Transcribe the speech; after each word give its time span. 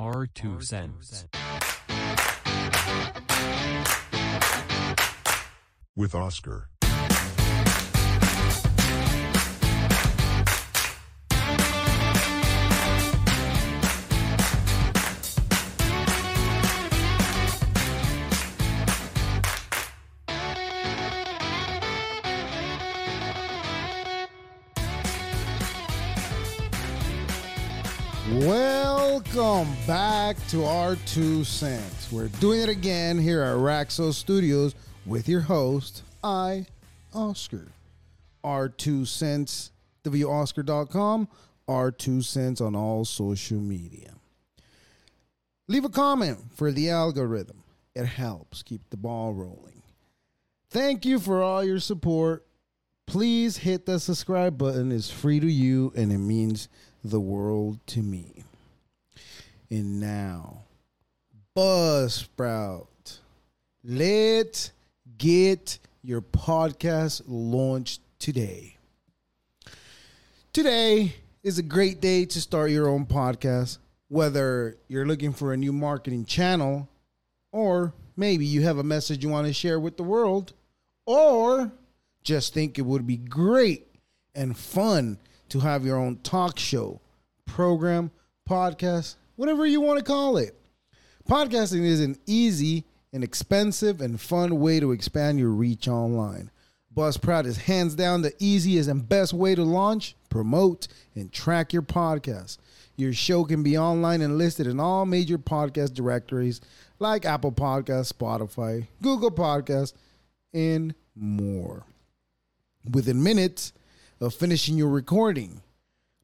R 0.00 0.26
two 0.26 0.62
cents. 0.62 1.26
with 5.94 6.14
Oscar. 6.14 6.70
Back 29.90 30.36
to 30.46 30.64
our 30.64 30.94
two 31.04 31.42
cents. 31.42 32.12
We're 32.12 32.28
doing 32.28 32.60
it 32.60 32.68
again 32.68 33.18
here 33.18 33.42
at 33.42 33.56
Raxo 33.56 34.14
Studios 34.14 34.72
with 35.04 35.28
your 35.28 35.40
host, 35.40 36.04
I, 36.22 36.66
Oscar. 37.12 37.72
Our 38.44 38.68
two 38.68 39.04
cents, 39.04 39.72
WOscar.com, 40.04 41.26
our 41.66 41.90
two 41.90 42.22
cents 42.22 42.60
on 42.60 42.76
all 42.76 43.04
social 43.04 43.58
media. 43.58 44.12
Leave 45.66 45.84
a 45.84 45.88
comment 45.88 46.38
for 46.54 46.70
the 46.70 46.88
algorithm. 46.88 47.64
It 47.96 48.06
helps 48.06 48.62
keep 48.62 48.82
the 48.90 48.96
ball 48.96 49.34
rolling. 49.34 49.82
Thank 50.68 51.04
you 51.04 51.18
for 51.18 51.42
all 51.42 51.64
your 51.64 51.80
support. 51.80 52.46
Please 53.08 53.56
hit 53.56 53.86
the 53.86 53.98
subscribe 53.98 54.56
button. 54.56 54.92
It's 54.92 55.10
free 55.10 55.40
to 55.40 55.50
you 55.50 55.92
and 55.96 56.12
it 56.12 56.18
means 56.18 56.68
the 57.02 57.18
world 57.18 57.84
to 57.88 58.02
me. 58.02 58.44
And 59.70 60.00
now, 60.00 60.64
Buzzsprout. 61.56 62.86
Let's 63.84 64.72
get 65.16 65.78
your 66.02 66.20
podcast 66.22 67.22
launched 67.28 68.00
today. 68.18 68.76
Today 70.52 71.14
is 71.44 71.60
a 71.60 71.62
great 71.62 72.00
day 72.00 72.24
to 72.24 72.40
start 72.40 72.72
your 72.72 72.88
own 72.88 73.06
podcast, 73.06 73.78
whether 74.08 74.76
you're 74.88 75.06
looking 75.06 75.32
for 75.32 75.52
a 75.52 75.56
new 75.56 75.72
marketing 75.72 76.24
channel, 76.24 76.88
or 77.52 77.94
maybe 78.16 78.44
you 78.44 78.62
have 78.62 78.78
a 78.78 78.82
message 78.82 79.22
you 79.22 79.30
want 79.30 79.46
to 79.46 79.52
share 79.52 79.78
with 79.78 79.96
the 79.96 80.02
world, 80.02 80.52
or 81.06 81.70
just 82.24 82.52
think 82.52 82.76
it 82.76 82.82
would 82.82 83.06
be 83.06 83.16
great 83.16 83.86
and 84.34 84.56
fun 84.56 85.16
to 85.48 85.60
have 85.60 85.84
your 85.84 85.96
own 85.96 86.16
talk 86.24 86.58
show, 86.58 87.00
program, 87.46 88.10
podcast, 88.48 89.14
whatever 89.40 89.64
you 89.64 89.80
want 89.80 89.98
to 89.98 90.04
call 90.04 90.36
it. 90.36 90.54
Podcasting 91.26 91.82
is 91.82 92.00
an 92.00 92.14
easy, 92.26 92.84
and 93.10 93.22
inexpensive, 93.24 94.02
and 94.02 94.20
fun 94.20 94.60
way 94.60 94.78
to 94.78 94.92
expand 94.92 95.38
your 95.38 95.48
reach 95.48 95.88
online. 95.88 96.50
Buzzsprout 96.94 97.46
is 97.46 97.56
hands 97.56 97.94
down 97.94 98.20
the 98.20 98.34
easiest 98.38 98.90
and 98.90 99.08
best 99.08 99.32
way 99.32 99.54
to 99.54 99.62
launch, 99.62 100.14
promote, 100.28 100.88
and 101.14 101.32
track 101.32 101.72
your 101.72 101.80
podcast. 101.80 102.58
Your 102.96 103.14
show 103.14 103.44
can 103.44 103.62
be 103.62 103.78
online 103.78 104.20
and 104.20 104.36
listed 104.36 104.66
in 104.66 104.78
all 104.78 105.06
major 105.06 105.38
podcast 105.38 105.94
directories 105.94 106.60
like 106.98 107.24
Apple 107.24 107.52
Podcasts, 107.52 108.12
Spotify, 108.12 108.88
Google 109.00 109.30
Podcasts, 109.30 109.94
and 110.52 110.94
more. 111.16 111.86
Within 112.92 113.22
minutes 113.22 113.72
of 114.20 114.34
finishing 114.34 114.76
your 114.76 114.90
recording, 114.90 115.62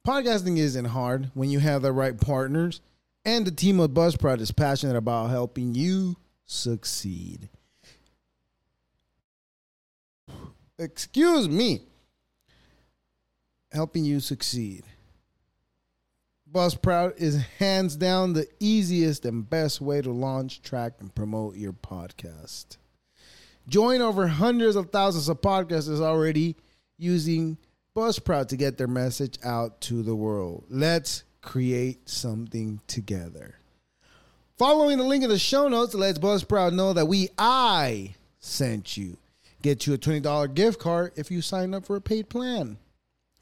podcasting 0.07 0.59
isn't 0.59 0.85
hard 0.85 1.31
when 1.33 1.49
you 1.49 1.61
have 1.61 1.81
the 1.81 1.93
right 1.93 2.21
partners, 2.21 2.83
and 3.27 3.45
the 3.45 3.51
team 3.51 3.81
of 3.81 3.91
Buzzsprout 3.91 4.41
is 4.41 4.53
passionate 4.53 4.97
about 4.97 5.31
helping 5.31 5.75
you 5.75 6.17
succeed. 6.47 7.49
Excuse 10.79 11.49
me. 11.49 11.83
Helping 13.73 14.05
you 14.05 14.21
succeed. 14.21 14.85
Buzzsprout 16.51 17.19
is 17.19 17.43
hands 17.59 17.97
down 17.97 18.33
the 18.33 18.47
easiest 18.61 19.27
and 19.27 19.51
best 19.51 19.81
way 19.81 20.01
to 20.01 20.13
launch, 20.13 20.63
track, 20.63 20.93
and 21.01 21.13
promote 21.13 21.57
your 21.57 21.73
podcast. 21.73 22.77
Join 23.69 24.01
over 24.01 24.29
hundreds 24.29 24.77
of 24.77 24.91
thousands 24.91 25.29
of 25.29 25.41
podcasters 25.41 26.01
already 26.01 26.55
using 26.97 27.59
Buzzsprout 27.97 28.47
to 28.49 28.57
get 28.57 28.79
their 28.79 28.87
message 28.87 29.37
out 29.45 29.81
to 29.81 30.05
the 30.05 30.15
world. 30.15 30.65
Let's 30.71 31.25
create 31.47 32.09
something 32.09 32.81
together. 32.87 33.55
Following 34.59 34.99
the 34.99 35.05
link 35.05 35.23
in 35.23 35.31
the 35.31 35.39
show 35.39 35.69
notes 35.69 35.95
lets 35.95 36.19
Buzzsprout 36.19 36.75
know 36.75 36.93
that 36.93 37.07
we, 37.07 37.31
I, 37.39 38.15
sent 38.39 38.97
you. 38.97 39.17
Get 39.63 39.87
you 39.87 39.95
a 39.95 39.99
$20 39.99 40.55
gift 40.55 40.79
card 40.79 41.13
if 41.17 41.31
you 41.31 41.41
sign 41.41 41.73
up 41.73 41.87
for 41.87 41.97
a 41.97 42.01
paid 42.01 42.29
plan. 42.29 42.77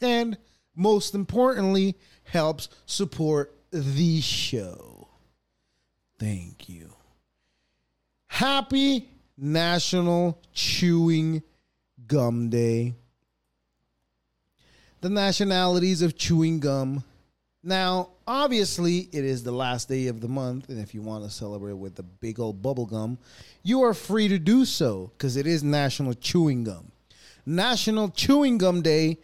And 0.01 0.39
most 0.77 1.15
importantly, 1.15 1.97
helps 2.25 2.69
support 2.87 3.55
the 3.71 4.21
show. 4.21 5.09
Thank 6.19 6.69
you. 6.69 6.93
Happy 8.27 9.09
National 9.37 10.41
Chewing 10.53 11.43
Gum 12.07 12.51
Day. 12.51 12.95
The 15.01 15.11
nationalities 15.11 16.03
of 16.03 16.17
chewing 16.17 16.61
gum. 16.61 17.05
Now, 17.67 18.11
obviously, 18.27 19.09
it 19.11 19.25
is 19.25 19.43
the 19.43 19.51
last 19.51 19.89
day 19.89 20.09
of 20.09 20.21
the 20.21 20.29
month, 20.29 20.69
and 20.69 20.79
if 20.79 20.95
you 20.95 21.01
want 21.01 21.25
to 21.25 21.31
celebrate 21.31 21.73
with 21.73 21.99
a 21.99 22.03
big 22.03 22.39
old 22.39 22.61
bubble 22.61 22.85
gum, 22.85 23.17
you 23.63 23.83
are 23.83 23.95
free 23.95 24.29
to 24.29 24.39
do 24.39 24.67
so 24.67 25.11
because 25.17 25.39
it 25.39 25.47
is 25.47 25.65
National 25.65 26.13
Chewing 26.13 26.65
Gum. 26.65 26.93
National 27.47 28.11
Chewing 28.11 28.59
Gum 28.59 28.83
Day 28.83 29.19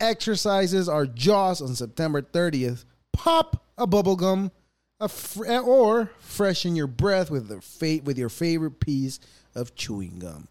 exercises 0.00 0.88
our 0.88 1.06
jaws 1.06 1.62
on 1.62 1.76
September 1.76 2.20
30th. 2.20 2.84
Pop 3.12 3.62
a 3.78 3.86
bubble 3.86 4.16
gum 4.16 4.50
a 4.98 5.08
fr- 5.08 5.46
or 5.46 6.10
freshen 6.18 6.74
your 6.74 6.86
breath 6.86 7.30
with, 7.30 7.48
the 7.48 7.60
fa- 7.60 8.00
with 8.02 8.18
your 8.18 8.28
favorite 8.28 8.80
piece 8.80 9.20
of 9.54 9.74
chewing 9.74 10.18
gum. 10.18 10.48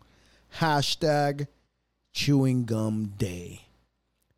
Hashtag 0.59 1.47
Chewing 2.13 2.65
Gum 2.65 3.13
Day. 3.17 3.64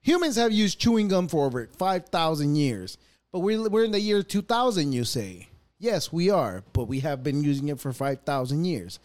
Humans 0.08 0.38
have 0.38 0.54
used 0.54 0.80
chewing 0.80 1.10
gum 1.10 1.28
for 1.28 1.46
over 1.46 1.68
5,000 1.68 2.56
years, 2.56 2.98
but 3.34 3.40
we're, 3.40 3.68
we're 3.68 3.84
in 3.84 3.92
the 3.92 4.00
year 4.00 4.24
2000, 4.24 4.94
you 4.94 5.04
say. 5.04 5.50
Yes, 5.80 6.14
we 6.14 6.30
are, 6.30 6.64
but 6.72 6.86
we 6.86 7.02
have 7.02 7.24
been 7.24 7.44
using 7.44 7.68
it 7.68 7.78
for 7.78 7.92
5,000 7.92 8.64
years. 8.64 9.00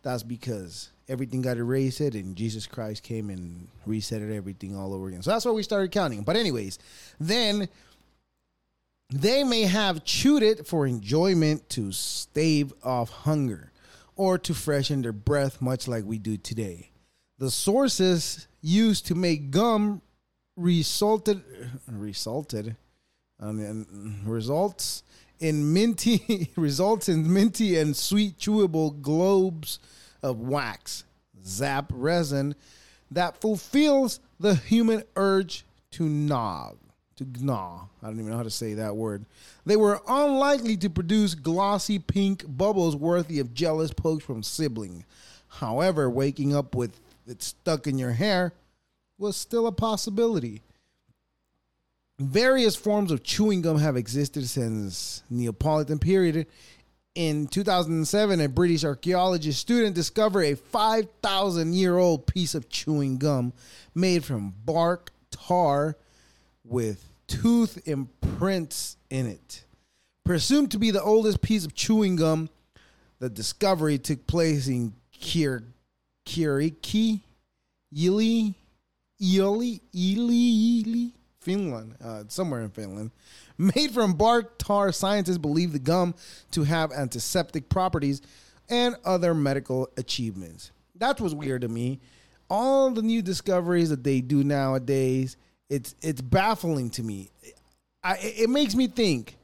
That's 0.00 0.22
because 0.22 0.92
everything 1.10 1.42
got 1.42 1.58
erased 1.58 2.00
and 2.00 2.34
Jesus 2.34 2.66
Christ 2.66 3.02
came 3.02 3.28
and 3.28 3.68
reset 3.84 4.22
it 4.22 4.34
everything 4.34 4.74
all 4.74 4.94
over 4.94 5.08
again. 5.08 5.20
So 5.20 5.30
that's 5.30 5.44
why 5.44 5.52
we 5.52 5.62
started 5.62 5.92
counting. 5.92 6.22
But, 6.22 6.36
anyways, 6.36 6.78
then 7.20 7.68
they 9.10 9.44
may 9.44 9.64
have 9.64 10.04
chewed 10.04 10.42
it 10.42 10.66
for 10.66 10.86
enjoyment 10.86 11.68
to 11.70 11.92
stave 11.92 12.72
off 12.82 13.10
hunger 13.10 13.72
or 14.14 14.38
to 14.38 14.54
freshen 14.54 15.02
their 15.02 15.12
breath, 15.12 15.60
much 15.60 15.86
like 15.86 16.04
we 16.04 16.18
do 16.18 16.38
today. 16.38 16.92
The 17.36 17.50
sources 17.50 18.48
used 18.62 19.04
to 19.08 19.14
make 19.14 19.50
gum 19.50 20.00
resulted 20.56 21.42
resulted 21.86 22.76
mean, 23.40 24.20
results 24.24 25.02
in 25.38 25.72
minty 25.72 26.50
results 26.56 27.08
in 27.08 27.32
minty 27.32 27.76
and 27.76 27.96
sweet 27.96 28.38
chewable 28.38 29.00
globes 29.02 29.78
of 30.22 30.40
wax 30.40 31.04
zap 31.44 31.90
resin 31.92 32.54
that 33.10 33.40
fulfills 33.40 34.20
the 34.40 34.54
human 34.54 35.02
urge 35.14 35.64
to 35.90 36.08
gnaw 36.08 36.72
to 37.16 37.24
gnaw. 37.40 37.86
I 38.02 38.08
don't 38.08 38.18
even 38.18 38.30
know 38.30 38.36
how 38.36 38.42
to 38.42 38.50
say 38.50 38.74
that 38.74 38.94
word. 38.94 39.24
They 39.64 39.76
were 39.76 40.02
unlikely 40.06 40.76
to 40.78 40.90
produce 40.90 41.34
glossy 41.34 41.98
pink 41.98 42.44
bubbles 42.46 42.94
worthy 42.94 43.38
of 43.40 43.54
jealous 43.54 43.90
pokes 43.92 44.24
from 44.24 44.42
sibling 44.42 45.04
however 45.48 46.10
waking 46.10 46.54
up 46.54 46.74
with 46.74 47.00
it 47.26 47.42
stuck 47.42 47.86
in 47.86 47.98
your 47.98 48.12
hair 48.12 48.52
was 49.18 49.36
still 49.36 49.66
a 49.66 49.72
possibility 49.72 50.62
various 52.18 52.76
forms 52.76 53.10
of 53.10 53.22
chewing 53.22 53.62
gum 53.62 53.78
have 53.78 53.96
existed 53.96 54.48
since 54.48 55.22
Neapolitan 55.30 55.98
period. 55.98 56.46
In 57.14 57.46
2007, 57.46 58.40
a 58.40 58.48
British 58.48 58.84
archaeologist 58.84 59.60
student 59.60 59.94
discovered 59.94 60.42
a 60.42 60.54
5,000 60.54 61.74
year 61.74 61.96
old 61.96 62.26
piece 62.26 62.54
of 62.54 62.68
chewing 62.68 63.18
gum 63.18 63.52
made 63.94 64.24
from 64.24 64.54
bark 64.64 65.12
tar 65.30 65.96
with 66.64 67.04
tooth 67.26 67.86
imprints 67.86 68.96
in 69.10 69.26
it. 69.26 69.64
Presumed 70.24 70.70
to 70.72 70.78
be 70.78 70.90
the 70.90 71.02
oldest 71.02 71.40
piece 71.40 71.64
of 71.64 71.74
chewing 71.74 72.16
gum, 72.16 72.50
the 73.18 73.30
discovery 73.30 73.98
took 73.98 74.26
place 74.26 74.68
in 74.68 74.92
Kir- 75.12 75.64
Kiriki, 76.26 77.20
Ely, 79.20 79.78
Ely, 79.94 80.32
Ely, 80.32 81.08
Finland, 81.40 81.96
uh, 82.02 82.24
somewhere 82.28 82.62
in 82.62 82.70
Finland. 82.70 83.10
Made 83.58 83.92
from 83.92 84.14
bark 84.14 84.58
tar, 84.58 84.92
scientists 84.92 85.38
believe 85.38 85.72
the 85.72 85.78
gum 85.78 86.14
to 86.50 86.64
have 86.64 86.92
antiseptic 86.92 87.68
properties 87.68 88.20
and 88.68 88.96
other 89.04 89.34
medical 89.34 89.88
achievements. 89.96 90.72
That 90.96 91.20
was 91.20 91.34
weird 91.34 91.62
to 91.62 91.68
me. 91.68 92.00
All 92.50 92.90
the 92.90 93.02
new 93.02 93.22
discoveries 93.22 93.90
that 93.90 94.04
they 94.04 94.20
do 94.20 94.44
nowadays, 94.44 95.36
it's 95.68 95.94
it's 96.02 96.20
baffling 96.20 96.90
to 96.90 97.02
me. 97.02 97.30
I, 98.02 98.18
it 98.20 98.50
makes 98.50 98.74
me 98.74 98.86
think 98.86 99.36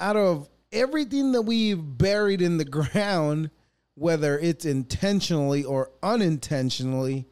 out 0.00 0.16
of 0.16 0.48
everything 0.72 1.32
that 1.32 1.42
we've 1.42 1.80
buried 1.80 2.40
in 2.40 2.56
the 2.56 2.64
ground, 2.92 3.50
whether 3.94 4.38
it's 4.38 4.64
intentionally 4.64 5.64
or 5.64 5.90
unintentionally, 6.02 7.26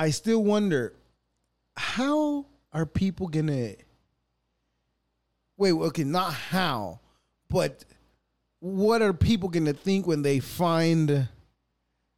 I 0.00 0.08
still 0.08 0.42
wonder 0.42 0.94
how 1.76 2.46
are 2.72 2.86
people 2.86 3.28
gonna 3.28 3.72
wait 5.58 5.72
okay 5.72 6.04
not 6.04 6.32
how 6.32 7.00
but 7.50 7.84
what 8.60 9.02
are 9.02 9.12
people 9.12 9.50
gonna 9.50 9.74
think 9.74 10.06
when 10.06 10.22
they 10.22 10.40
find 10.40 11.28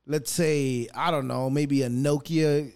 let's 0.07 0.31
say 0.31 0.87
i 0.95 1.11
don't 1.11 1.27
know 1.27 1.51
maybe 1.51 1.83
a 1.83 1.89
nokia 1.89 2.71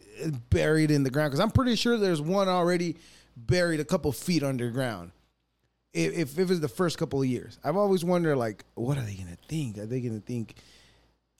buried 0.50 0.90
in 0.90 1.04
the 1.04 1.10
ground? 1.10 1.30
Because 1.30 1.40
i'm 1.40 1.52
pretty 1.52 1.76
sure 1.76 1.96
there's 1.96 2.20
one 2.20 2.48
already 2.48 2.96
buried 3.36 3.78
a 3.78 3.84
couple 3.84 4.10
feet 4.10 4.42
underground. 4.42 5.12
If, 5.92 6.18
if 6.18 6.38
it 6.38 6.48
was 6.48 6.60
the 6.60 6.68
first 6.68 6.98
couple 6.98 7.22
of 7.22 7.28
years 7.28 7.60
i've 7.62 7.76
always 7.76 8.04
wondered 8.04 8.38
like 8.38 8.64
what 8.74 8.98
are 8.98 9.04
they 9.04 9.14
gonna 9.14 9.38
think? 9.46 9.78
Are 9.78 9.86
they 9.86 10.00
gonna 10.00 10.18
think 10.18 10.56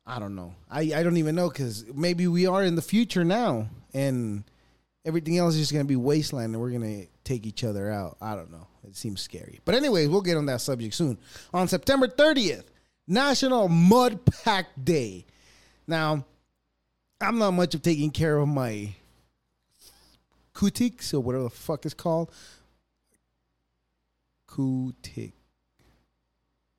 i 0.07 0.19
don't 0.19 0.35
know 0.35 0.55
i, 0.71 0.81
I 0.95 1.03
don't 1.03 1.17
even 1.17 1.35
know 1.35 1.49
because 1.49 1.85
maybe 1.95 2.27
we 2.27 2.47
are 2.47 2.63
in 2.63 2.77
the 2.77 2.83
future 2.83 3.25
now 3.25 3.69
and 3.93 4.45
everything 5.05 5.39
else 5.39 5.55
is 5.55 5.61
just 5.61 5.73
gonna 5.73 5.85
be 5.85 5.97
wasteland 5.97 6.55
and 6.55 6.63
we're 6.63 6.71
gonna 6.71 7.07
take 7.27 7.45
each 7.45 7.65
other 7.65 7.91
out. 7.91 8.17
I 8.23 8.35
don't 8.35 8.51
know. 8.51 8.67
It 8.87 8.97
seems 8.97 9.21
scary. 9.21 9.61
But 9.65 9.75
anyways, 9.75 10.09
we'll 10.09 10.23
get 10.23 10.37
on 10.37 10.47
that 10.47 10.61
subject 10.63 10.95
soon. 10.95 11.19
On 11.53 11.69
September 11.69 12.07
30th, 12.07 12.65
National 13.07 13.69
Mud 13.69 14.21
Pack 14.45 14.69
Day. 14.83 15.27
Now, 15.87 16.25
I'm 17.21 17.39
not 17.39 17.51
much 17.51 17.75
of 17.75 17.83
taking 17.83 18.11
care 18.11 18.39
of 18.39 18.49
my 18.49 18.95
cutics 20.55 21.13
or 21.13 21.21
whatever 21.21 21.45
the 21.45 21.51
fuck 21.51 21.85
it's 21.85 21.95
called. 21.95 22.31
Cutic. 24.49 25.33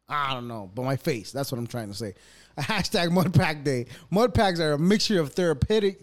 I 0.09 0.33
don't 0.33 0.47
know, 0.47 0.71
but 0.73 0.83
my 0.83 0.95
face. 0.95 1.31
That's 1.31 1.51
what 1.51 1.57
I'm 1.57 1.67
trying 1.67 1.89
to 1.89 1.93
say. 1.93 2.13
A 2.57 2.61
hashtag 2.63 3.11
Mud 3.11 3.33
Pack 3.33 3.63
Day. 3.63 3.87
Mud 4.09 4.33
packs 4.33 4.59
are 4.59 4.73
a 4.73 4.79
mixture 4.79 5.19
of 5.19 5.33
therapeutic, 5.33 5.99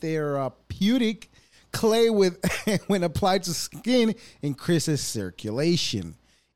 therapeutic 0.00 1.30
clay 1.72 2.10
with 2.10 2.38
when 2.86 3.02
applied 3.02 3.42
to 3.44 3.54
skin 3.54 4.14
increases 4.42 5.00
circulation, 5.00 6.14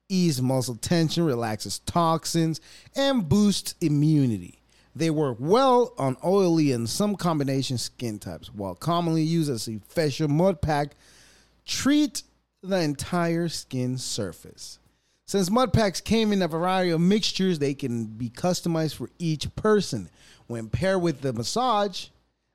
ease 0.08 0.42
muscle 0.42 0.76
tension, 0.76 1.24
relaxes 1.24 1.78
toxins, 1.80 2.60
and 2.94 3.28
boosts 3.28 3.74
immunity. 3.80 4.60
They 4.94 5.10
work 5.10 5.36
well 5.40 5.92
on 5.98 6.16
oily 6.24 6.72
and 6.72 6.88
some 6.88 7.16
combination 7.16 7.76
skin 7.78 8.18
types, 8.18 8.52
while 8.54 8.74
commonly 8.74 9.22
used 9.22 9.50
as 9.50 9.68
a 9.68 9.78
facial 9.88 10.28
mud 10.28 10.62
pack, 10.62 10.96
treat 11.66 12.22
the 12.62 12.80
entire 12.80 13.48
skin 13.48 13.98
surface. 13.98 14.78
Since 15.26 15.50
mud 15.50 15.72
packs 15.72 16.00
came 16.00 16.32
in 16.32 16.42
a 16.42 16.48
variety 16.48 16.90
of 16.90 17.00
mixtures, 17.00 17.58
they 17.58 17.74
can 17.74 18.04
be 18.04 18.30
customized 18.30 18.94
for 18.94 19.10
each 19.18 19.52
person. 19.56 20.08
When 20.46 20.68
paired 20.68 21.02
with 21.02 21.20
the 21.20 21.32
massage, 21.32 22.06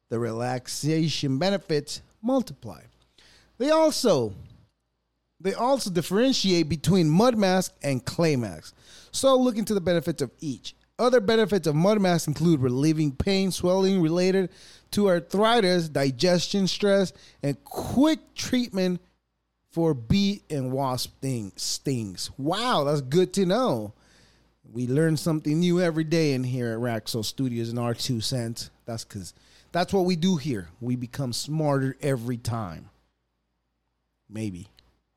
the 0.09 0.19
relaxation 0.19 1.37
benefits 1.37 2.01
multiply. 2.21 2.81
They 3.57 3.69
also 3.71 4.33
they 5.39 5.53
also 5.53 5.89
differentiate 5.89 6.69
between 6.69 7.09
mud 7.09 7.35
mask 7.35 7.73
and 7.81 8.05
clay 8.05 8.35
mask. 8.35 8.75
So 9.11 9.35
look 9.35 9.57
into 9.57 9.73
the 9.73 9.81
benefits 9.81 10.21
of 10.21 10.31
each. 10.39 10.75
Other 10.99 11.19
benefits 11.19 11.67
of 11.67 11.75
mud 11.75 11.99
masks 11.99 12.27
include 12.27 12.59
relieving 12.61 13.11
pain, 13.11 13.51
swelling 13.51 14.01
related 14.01 14.49
to 14.91 15.09
arthritis, 15.09 15.89
digestion, 15.89 16.67
stress, 16.67 17.11
and 17.41 17.61
quick 17.63 18.35
treatment 18.35 19.01
for 19.71 19.93
bee 19.93 20.43
and 20.49 20.71
wasp 20.71 21.17
sting, 21.17 21.51
stings. 21.55 22.29
Wow, 22.37 22.83
that's 22.83 23.01
good 23.01 23.33
to 23.33 23.45
know. 23.45 23.93
We 24.71 24.87
learn 24.87 25.17
something 25.17 25.59
new 25.59 25.81
every 25.81 26.03
day 26.03 26.33
in 26.33 26.43
here 26.43 26.73
at 26.73 26.79
Raxo 26.79 27.25
Studios 27.25 27.69
in 27.69 27.77
our 27.77 27.93
two 27.93 28.21
cents. 28.21 28.69
That's 28.85 29.03
because 29.03 29.33
that's 29.71 29.93
what 29.93 30.05
we 30.05 30.15
do 30.15 30.37
here. 30.37 30.69
We 30.79 30.95
become 30.95 31.33
smarter 31.33 31.97
every 32.01 32.37
time. 32.37 32.89
Maybe. 34.29 34.67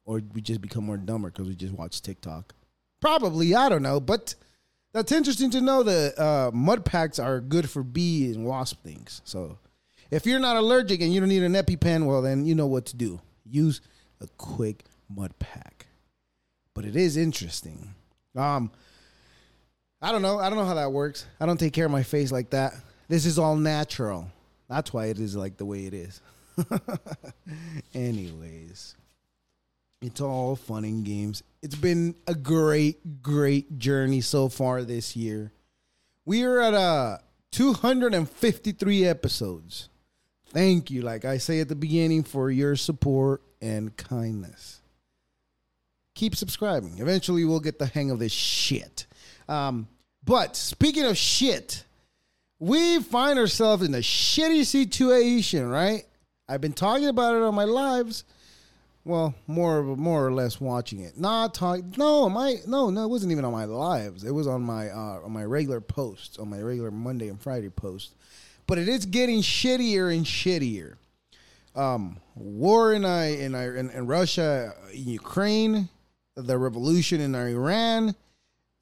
Or 0.04 0.20
we 0.32 0.40
just 0.40 0.60
become 0.60 0.84
more 0.84 0.96
dumber 0.96 1.30
because 1.30 1.48
we 1.48 1.54
just 1.54 1.74
watch 1.74 2.02
TikTok. 2.02 2.54
Probably, 3.00 3.54
I 3.54 3.68
don't 3.68 3.82
know. 3.82 4.00
But 4.00 4.34
that's 4.92 5.12
interesting 5.12 5.50
to 5.50 5.60
know 5.60 5.82
that 5.82 6.18
uh, 6.18 6.50
mud 6.52 6.84
packs 6.84 7.18
are 7.18 7.40
good 7.40 7.70
for 7.70 7.82
bee 7.82 8.32
and 8.32 8.44
wasp 8.44 8.82
things. 8.82 9.20
So 9.24 9.58
if 10.10 10.26
you're 10.26 10.40
not 10.40 10.56
allergic 10.56 11.00
and 11.00 11.12
you 11.12 11.20
don't 11.20 11.28
need 11.28 11.42
an 11.42 11.54
EpiPen, 11.54 12.06
well, 12.06 12.22
then 12.22 12.44
you 12.44 12.54
know 12.54 12.66
what 12.66 12.86
to 12.86 12.96
do. 12.96 13.20
Use 13.44 13.80
a 14.24 14.28
quick 14.36 14.84
mud 15.08 15.38
pack. 15.38 15.86
But 16.74 16.84
it 16.84 16.96
is 16.96 17.16
interesting. 17.16 17.94
Um, 18.34 18.70
I 20.02 20.10
don't 20.10 20.22
know. 20.22 20.38
I 20.38 20.48
don't 20.48 20.58
know 20.58 20.64
how 20.64 20.74
that 20.74 20.92
works. 20.92 21.26
I 21.40 21.46
don't 21.46 21.58
take 21.58 21.72
care 21.72 21.86
of 21.86 21.92
my 21.92 22.02
face 22.02 22.32
like 22.32 22.50
that. 22.50 22.74
This 23.08 23.26
is 23.26 23.38
all 23.38 23.56
natural. 23.56 24.30
That's 24.68 24.92
why 24.92 25.06
it 25.06 25.18
is 25.18 25.36
like 25.36 25.56
the 25.56 25.64
way 25.64 25.86
it 25.86 25.94
is. 25.94 26.20
Anyways, 27.94 28.96
it's 30.02 30.20
all 30.20 30.56
fun 30.56 30.84
and 30.84 31.04
games. 31.04 31.42
It's 31.62 31.74
been 31.74 32.14
a 32.26 32.34
great, 32.34 33.22
great 33.22 33.78
journey 33.78 34.20
so 34.20 34.48
far 34.48 34.82
this 34.82 35.14
year. 35.16 35.52
We 36.24 36.42
are 36.44 36.60
at 36.60 36.74
uh 36.74 37.18
253 37.52 39.06
episodes. 39.06 39.88
Thank 40.48 40.90
you, 40.90 41.02
like 41.02 41.24
I 41.24 41.38
say 41.38 41.60
at 41.60 41.68
the 41.68 41.74
beginning, 41.74 42.22
for 42.24 42.50
your 42.50 42.76
support 42.76 43.42
and 43.64 43.96
kindness. 43.96 44.80
Keep 46.14 46.36
subscribing. 46.36 46.98
Eventually, 46.98 47.44
we'll 47.44 47.60
get 47.60 47.78
the 47.78 47.86
hang 47.86 48.10
of 48.10 48.18
this 48.18 48.32
shit. 48.32 49.06
Um, 49.48 49.88
but 50.24 50.54
speaking 50.54 51.04
of 51.04 51.16
shit, 51.16 51.84
we 52.60 53.00
find 53.00 53.38
ourselves 53.38 53.82
in 53.82 53.94
a 53.94 53.98
shitty 53.98 54.64
situation, 54.64 55.68
right? 55.68 56.04
I've 56.48 56.60
been 56.60 56.72
talking 56.74 57.08
about 57.08 57.34
it 57.34 57.42
on 57.42 57.54
my 57.54 57.64
lives. 57.64 58.24
Well, 59.04 59.34
more 59.46 59.82
more 59.82 60.26
or 60.26 60.32
less 60.32 60.60
watching 60.60 61.00
it. 61.00 61.18
Not 61.18 61.52
talk. 61.52 61.80
No, 61.98 62.28
my 62.30 62.56
no 62.66 62.88
no. 62.90 63.04
It 63.04 63.08
wasn't 63.08 63.32
even 63.32 63.44
on 63.44 63.52
my 63.52 63.66
lives. 63.66 64.24
It 64.24 64.30
was 64.30 64.46
on 64.46 64.62
my 64.62 64.88
uh, 64.88 65.20
on 65.24 65.32
my 65.32 65.44
regular 65.44 65.80
posts, 65.80 66.38
on 66.38 66.48
my 66.48 66.60
regular 66.60 66.90
Monday 66.90 67.28
and 67.28 67.40
Friday 67.40 67.68
posts. 67.68 68.14
But 68.66 68.78
it 68.78 68.88
is 68.88 69.04
getting 69.04 69.42
shittier 69.42 70.14
and 70.14 70.24
shittier. 70.24 70.96
Um, 71.74 72.20
war 72.36 72.92
in 72.92 73.04
I 73.04 73.36
in, 73.36 73.54
in, 73.54 73.90
in 73.90 74.06
Russia, 74.06 74.74
in 74.92 75.08
Ukraine, 75.08 75.88
the 76.36 76.56
revolution 76.56 77.20
in 77.20 77.34
Iran, 77.34 78.14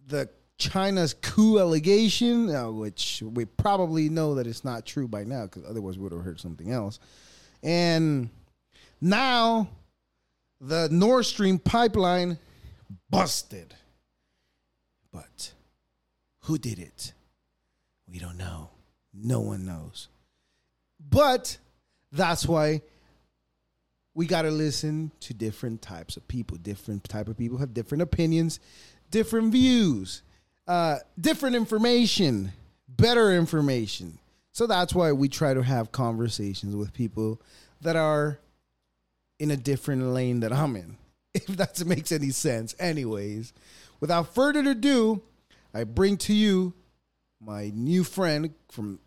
the 0.07 0.29
China's 0.59 1.15
coup 1.15 1.59
allegation, 1.59 2.55
uh, 2.55 2.71
which 2.71 3.23
we 3.25 3.45
probably 3.45 4.09
know 4.09 4.35
that 4.35 4.47
it's 4.47 4.65
not 4.65 4.87
true 4.87 5.09
by 5.09 5.25
now, 5.25 5.45
because 5.45 5.65
otherwise 5.69 5.97
we 5.97 6.05
would 6.05 6.13
have 6.13 6.23
heard 6.23 6.41
something 6.41 6.71
else. 6.71 7.01
And 7.63 8.29
now 9.01 9.69
the 10.61 10.89
Nord 10.91 11.27
Stream 11.27 11.59
pipeline 11.59 12.39
busted. 13.11 13.75
But 15.13 15.53
who 16.43 16.59
did 16.59 16.79
it? 16.79 17.13
We 18.09 18.19
don't 18.19 18.39
know. 18.39 18.71
No 19.13 19.41
one 19.41 19.65
knows. 19.65 20.09
But 21.01 21.59
that's 22.13 22.47
why 22.47 22.83
we 24.15 24.27
got 24.27 24.43
to 24.43 24.51
listen 24.51 25.11
to 25.21 25.35
different 25.35 25.83
types 25.83 26.17
of 26.17 26.29
people. 26.29 26.59
Different 26.59 27.05
type 27.05 27.29
of 27.29 27.39
people 27.39 27.59
have 27.59 27.73
different 27.73 28.03
opinions, 28.03 28.61
different 29.11 29.53
views 29.53 30.23
uh, 30.67 30.99
different 31.21 31.57
information, 31.57 32.53
better 32.89 33.33
information. 33.33 34.19
So 34.53 34.67
that's 34.67 34.95
why 34.95 35.13
we 35.13 35.29
try 35.29 35.55
to 35.55 35.63
have 35.63 35.93
conversations 35.93 36.77
with 36.77 36.93
people 36.93 37.41
that 37.81 37.97
are 37.97 38.39
in 39.39 39.51
a 39.51 39.57
different 39.57 40.05
lane 40.05 40.41
that 40.41 40.53
I'm 40.53 40.77
in, 40.77 40.97
if 41.35 41.47
that 41.47 41.85
makes 41.85 42.13
any 42.13 42.31
sense. 42.31 42.75
Anyways, 42.79 43.53
without 44.01 44.35
further 44.35 44.61
ado, 44.61 45.23
I 45.75 45.85
bring 45.85 46.17
to 46.19 46.35
you 46.35 46.75
my 47.41 47.73
new 47.75 48.05
friend 48.05 48.55
from 48.71 49.01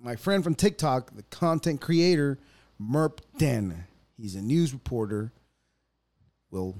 my 0.00 0.16
friend 0.16 0.44
from 0.44 0.54
TikTok, 0.54 1.14
the 1.14 1.22
content 1.24 1.80
creator 1.80 2.38
Merp 2.80 3.18
Den. 3.38 3.84
He's 4.16 4.34
a 4.34 4.42
news 4.42 4.72
reporter. 4.72 5.32
We'll 6.50 6.76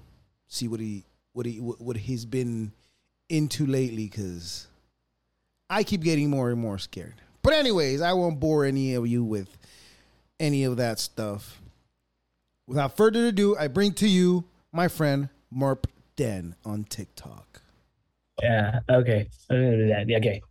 see 0.48 0.68
what 0.68 0.80
he 0.80 1.04
what 1.32 1.46
he 1.46 1.58
what 1.58 1.96
he's 1.96 2.24
been 2.24 2.72
into 3.28 3.66
lately 3.66 4.04
because 4.04 4.66
I 5.68 5.82
keep 5.82 6.02
getting 6.02 6.30
more 6.30 6.50
and 6.50 6.60
more 6.60 6.78
scared. 6.78 7.20
But, 7.42 7.54
anyways, 7.54 8.00
I 8.00 8.12
won't 8.12 8.40
bore 8.40 8.64
any 8.64 8.94
of 8.94 9.06
you 9.06 9.22
with 9.22 9.56
any 10.40 10.64
of 10.64 10.76
that 10.78 10.98
stuff. 10.98 11.60
without 12.66 12.96
further 12.96 13.26
ado, 13.26 13.56
I 13.56 13.68
bring 13.68 13.92
to 13.92 14.08
you 14.08 14.44
my 14.72 14.88
friend 14.88 15.28
Merp 15.54 15.84
Den 16.16 16.56
on 16.64 16.84
TikTok. 16.84 17.62
Yeah. 18.42 18.80
Okay. 18.90 19.28
I'm 19.50 19.56
gonna 19.56 19.76
do 19.76 19.88
that. 19.88 20.16
Okay. 20.18 20.42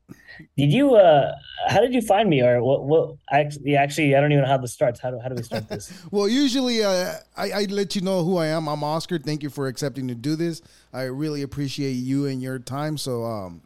Did 0.58 0.74
you? 0.74 0.96
uh 0.96 1.34
How 1.68 1.82
did 1.82 1.94
you 1.94 2.02
find 2.02 2.30
me, 2.30 2.42
or 2.42 2.62
what? 2.64 2.84
What? 2.84 3.16
Actually, 3.32 3.76
actually, 3.76 4.16
I 4.16 4.22
don't 4.22 4.32
even 4.32 4.44
know 4.44 4.50
how 4.50 4.58
this 4.58 4.74
starts. 4.74 5.00
How 5.00 5.12
do 5.12 5.20
How 5.20 5.30
do 5.30 5.36
we 5.36 5.44
start 5.44 5.70
this? 5.70 5.94
Well, 6.12 6.28
usually 6.28 6.84
uh, 6.84 7.14
I, 7.38 7.52
I 7.52 7.64
let 7.70 7.96
you 7.96 8.02
know 8.02 8.24
who 8.24 8.38
I 8.38 8.48
am. 8.48 8.68
I'm 8.68 8.84
Oscar. 8.84 9.20
Thank 9.20 9.44
you 9.44 9.50
for 9.50 9.68
accepting 9.68 10.08
to 10.08 10.16
do 10.16 10.36
this. 10.36 10.62
I 10.94 11.04
really 11.04 11.44
appreciate 11.44 11.92
you 11.94 12.26
and 12.26 12.42
your 12.42 12.58
time. 12.60 12.98
So 12.98 13.24
um, 13.24 13.62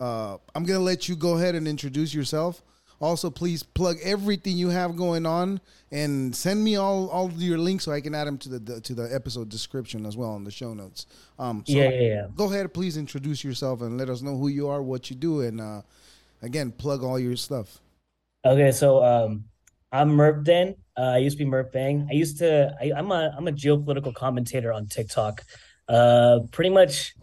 uh, 0.00 0.36
I'm 0.54 0.64
gonna 0.64 0.80
let 0.80 1.08
you 1.08 1.16
go 1.16 1.38
ahead 1.38 1.54
and 1.54 1.66
introduce 1.66 2.12
yourself. 2.12 2.62
Also, 3.02 3.30
please 3.30 3.64
plug 3.64 3.96
everything 4.02 4.56
you 4.56 4.68
have 4.68 4.94
going 4.94 5.26
on 5.26 5.60
and 5.90 6.34
send 6.34 6.62
me 6.62 6.76
all 6.76 7.08
all 7.08 7.30
your 7.32 7.58
links 7.58 7.84
so 7.84 7.92
I 7.92 8.00
can 8.00 8.14
add 8.14 8.28
them 8.28 8.38
to 8.38 8.48
the, 8.48 8.58
the 8.60 8.80
to 8.80 8.94
the 8.94 9.12
episode 9.12 9.48
description 9.48 10.06
as 10.06 10.16
well 10.16 10.36
in 10.36 10.44
the 10.44 10.52
show 10.52 10.72
notes. 10.72 11.06
Um, 11.36 11.64
so 11.66 11.72
Yeah, 11.72 11.90
yeah, 11.90 12.00
yeah. 12.00 12.26
Go 12.36 12.44
ahead, 12.44 12.72
please 12.72 12.96
introduce 12.96 13.42
yourself 13.42 13.82
and 13.82 13.98
let 13.98 14.08
us 14.08 14.22
know 14.22 14.38
who 14.38 14.46
you 14.46 14.68
are, 14.68 14.80
what 14.82 15.10
you 15.10 15.16
do, 15.16 15.40
and 15.40 15.60
uh, 15.60 15.82
again, 16.42 16.70
plug 16.70 17.02
all 17.02 17.18
your 17.18 17.34
stuff. 17.34 17.80
Okay. 18.44 18.70
So, 18.70 19.04
um, 19.04 19.44
I'm 19.90 20.10
Merp 20.10 20.44
Den. 20.44 20.76
Uh, 20.96 21.14
I 21.14 21.18
used 21.18 21.38
to 21.38 21.44
be 21.44 21.50
Merp 21.50 21.72
Bang. 21.72 22.06
I 22.10 22.14
used 22.14 22.38
to. 22.38 22.74
I, 22.80 22.92
I'm 22.96 23.10
a 23.10 23.34
I'm 23.36 23.48
a 23.48 23.52
geopolitical 23.52 24.14
commentator 24.14 24.72
on 24.72 24.86
TikTok. 24.86 25.42
Uh, 25.88 26.40
pretty 26.52 26.70
much. 26.70 27.14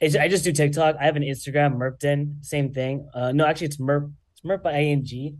I 0.00 0.28
just 0.28 0.44
do 0.44 0.52
TikTok. 0.52 0.96
I 1.00 1.04
have 1.04 1.16
an 1.16 1.22
Instagram, 1.22 1.76
Merp 1.76 1.98
Den. 1.98 2.38
Same 2.42 2.72
thing. 2.72 3.08
Uh, 3.14 3.32
no, 3.32 3.46
actually, 3.46 3.66
it's 3.68 3.78
Merp. 3.78 4.12
It's 4.38 4.46
Merp 4.46 4.62
by 4.62 4.78
ing. 4.78 5.38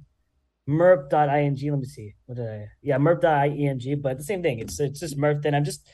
Merp.ing. 0.69 1.71
Let 1.71 1.79
me 1.79 1.87
see. 1.87 2.15
What 2.27 2.37
did 2.37 2.49
I? 2.49 2.69
Yeah, 2.83 2.99
Merp.ing. 2.99 4.01
But 4.01 4.19
the 4.19 4.25
same 4.25 4.43
thing. 4.43 4.59
It's 4.59 4.79
it's 4.81 5.01
just 5.01 5.17
Merp. 5.17 5.43
Den. 5.43 5.55
I'm 5.55 5.65
just. 5.65 5.87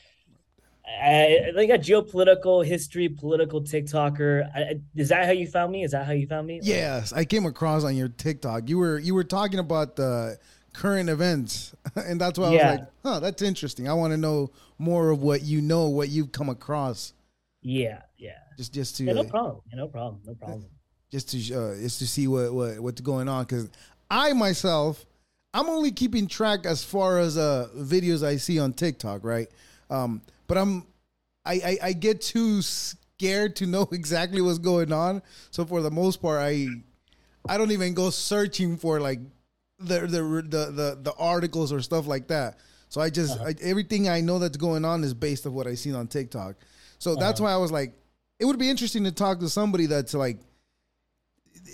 I, 0.87 1.51
like 1.55 1.69
a 1.69 1.79
geopolitical 1.79 2.63
history, 2.63 3.09
political 3.09 3.61
TikToker. 3.61 4.47
I, 4.55 4.79
is 4.95 5.09
that 5.09 5.25
how 5.25 5.31
you 5.31 5.47
found 5.47 5.71
me? 5.71 5.83
Is 5.83 5.91
that 5.91 6.05
how 6.05 6.11
you 6.13 6.27
found 6.27 6.45
me? 6.45 6.59
Yes, 6.61 7.11
I 7.11 7.25
came 7.25 7.45
across 7.47 7.83
on 7.83 7.95
your 7.95 8.07
TikTok. 8.07 8.69
You 8.69 8.77
were 8.77 8.99
you 8.99 9.15
were 9.15 9.23
talking 9.23 9.59
about 9.59 9.95
the 9.95 10.37
current 10.73 11.09
events, 11.09 11.73
and 11.95 12.21
that's 12.21 12.37
why 12.37 12.47
I 12.47 12.53
Yeah. 12.53 12.71
was 12.71 12.79
like, 12.79 12.89
"Huh, 13.03 13.19
that's 13.19 13.41
interesting. 13.41 13.87
I 13.89 13.93
want 13.93 14.13
to 14.13 14.17
know 14.17 14.51
more 14.77 15.09
of 15.09 15.21
what 15.21 15.41
you 15.41 15.61
know, 15.61 15.89
what 15.89 16.09
you've 16.09 16.31
come 16.31 16.49
across." 16.49 17.13
Yeah. 17.61 18.01
Yeah. 18.17 18.37
Just 18.57 18.73
just 18.73 18.97
to 18.97 19.05
Yeah, 19.05 19.13
no 19.13 19.23
problem. 19.23 19.61
Yeah, 19.71 19.77
no 19.77 19.87
problem. 19.87 20.21
No 20.25 20.35
problem. 20.35 20.65
Just 21.11 21.29
to 21.31 21.55
uh, 21.55 21.75
just 21.75 21.99
to 21.99 22.07
see 22.07 22.27
what, 22.27 22.53
what 22.53 22.79
what's 22.79 23.01
going 23.01 23.27
on 23.29 23.43
because 23.43 23.69
I 24.09 24.33
myself 24.33 25.05
I'm 25.53 25.69
only 25.69 25.91
keeping 25.91 26.27
track 26.27 26.65
as 26.65 26.83
far 26.83 27.19
as 27.19 27.37
uh 27.37 27.69
videos 27.75 28.25
I 28.25 28.37
see 28.37 28.59
on 28.59 28.73
TikTok, 28.73 29.23
right? 29.23 29.47
Um, 29.89 30.21
but 30.47 30.57
I'm 30.57 30.85
I, 31.45 31.53
I 31.53 31.77
I 31.83 31.93
get 31.93 32.21
too 32.21 32.61
scared 32.61 33.55
to 33.57 33.65
know 33.65 33.87
exactly 33.91 34.41
what's 34.41 34.59
going 34.59 34.91
on. 34.91 35.21
So 35.51 35.65
for 35.65 35.81
the 35.81 35.91
most 35.91 36.21
part, 36.21 36.41
I 36.41 36.67
I 37.47 37.57
don't 37.57 37.71
even 37.71 37.93
go 37.93 38.09
searching 38.09 38.77
for 38.77 38.99
like 38.99 39.19
the 39.79 40.01
the 40.01 40.21
the 40.21 40.71
the, 40.71 40.99
the 41.01 41.13
articles 41.17 41.71
or 41.71 41.81
stuff 41.81 42.07
like 42.07 42.27
that. 42.27 42.57
So 42.89 43.01
I 43.01 43.09
just 43.09 43.39
I, 43.39 43.55
everything 43.61 44.09
I 44.09 44.21
know 44.21 44.39
that's 44.39 44.57
going 44.57 44.85
on 44.85 45.03
is 45.03 45.13
based 45.13 45.45
on 45.45 45.53
what 45.53 45.67
I 45.67 45.75
seen 45.75 45.95
on 45.95 46.07
TikTok. 46.07 46.55
So 46.97 47.15
that's 47.15 47.41
why 47.41 47.51
I 47.51 47.57
was 47.57 47.71
like, 47.71 47.93
it 48.39 48.45
would 48.45 48.57
be 48.57 48.69
interesting 48.69 49.03
to 49.03 49.11
talk 49.11 49.39
to 49.39 49.49
somebody 49.49 49.85
that's 49.85 50.13
like 50.13 50.37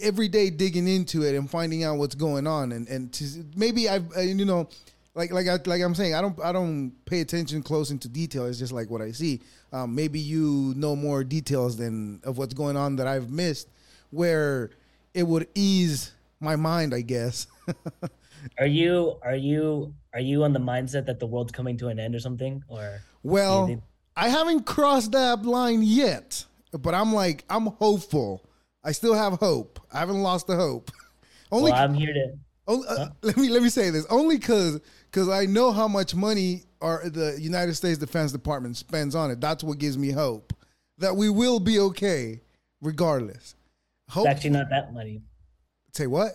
every 0.02 0.28
day 0.28 0.50
digging 0.50 0.88
into 0.88 1.24
it 1.24 1.36
and 1.36 1.50
finding 1.50 1.84
out 1.84 1.98
what's 1.98 2.16
going 2.16 2.48
on 2.48 2.72
and 2.72 2.88
and 2.88 3.12
to, 3.14 3.26
maybe 3.56 3.90
I've 3.90 4.16
uh, 4.16 4.22
you 4.22 4.46
know 4.46 4.70
like 5.16 5.32
like 5.32 5.48
I, 5.48 5.58
like 5.66 5.82
I'm 5.82 5.96
saying 5.96 6.16
I 6.16 6.22
don't 6.22 6.40
I 6.42 6.52
don't 6.52 6.94
pay 7.06 7.22
attention 7.22 7.62
close 7.64 7.92
into 7.92 8.08
detail 8.08 8.46
it's 8.46 8.60
just 8.60 8.72
like 8.72 8.90
what 8.90 9.02
I 9.02 9.12
see 9.12 9.42
um, 9.74 9.96
maybe 9.96 10.20
you 10.20 10.74
know 10.76 10.96
more 10.96 11.24
details 11.24 11.78
than 11.78 12.22
of 12.24 12.38
what's 12.38 12.54
going 12.54 12.78
on 12.78 12.96
that 12.98 13.08
I've 13.08 13.30
missed 13.30 13.70
where 14.12 14.72
it 15.14 15.24
would 15.24 15.48
ease 15.56 16.12
my 16.40 16.56
mind 16.56 16.94
I 16.94 17.02
guess 17.02 17.48
Are 18.58 18.66
you 18.66 19.18
are 19.22 19.36
you 19.36 19.94
are 20.14 20.20
you 20.20 20.44
on 20.44 20.54
the 20.54 20.60
mindset 20.60 21.06
that 21.06 21.20
the 21.20 21.28
world's 21.28 21.52
coming 21.52 21.78
to 21.78 21.90
an 21.90 22.00
end 22.00 22.16
or 22.16 22.20
something? 22.20 22.64
Or 22.68 23.02
well 23.24 23.82
I 24.16 24.30
haven't 24.30 24.66
crossed 24.66 25.12
that 25.12 25.46
line 25.46 25.84
yet 25.84 26.46
but 26.72 26.94
I'm 26.94 27.14
like 27.14 27.44
I'm 27.50 27.68
hopeful 27.68 28.44
I 28.84 28.92
still 28.92 29.14
have 29.14 29.34
hope 29.34 29.80
I 29.94 30.00
haven't 30.00 30.22
lost 30.22 30.48
the 30.48 30.56
hope 30.56 30.92
only 31.52 31.72
well, 31.72 31.84
I'm 31.84 31.94
here 31.94 32.14
to 32.14 32.34
Oh, 32.68 32.84
uh, 32.88 33.10
let 33.22 33.38
me 33.38 33.50
let 33.50 33.62
me 33.62 33.70
say 33.70 33.90
this 33.90 34.06
only 34.10 34.38
because 34.38 34.80
because 35.12 35.30
I 35.30 35.46
know 35.46 35.72
how 35.72 35.88
much 35.88 36.16
money 36.16 36.64
our 36.82 37.10
the 37.10 37.38
United 37.40 37.76
States 37.76 37.98
Defense 37.98 38.32
Department 38.32 38.78
spends 38.78 39.16
on 39.16 39.32
it. 39.32 39.42
That's 39.42 39.64
what 39.64 39.78
gives 39.78 39.98
me 39.98 40.12
hope 40.12 40.54
that 40.98 41.16
we 41.16 41.30
will 41.30 41.60
be 41.60 41.80
okay 41.80 42.42
regardless. 42.82 43.56
Hope. 44.10 44.28
it's 44.28 44.36
actually 44.36 44.52
not 44.52 44.70
that 44.70 44.94
money. 44.94 45.22
say 45.94 46.08
what? 46.08 46.34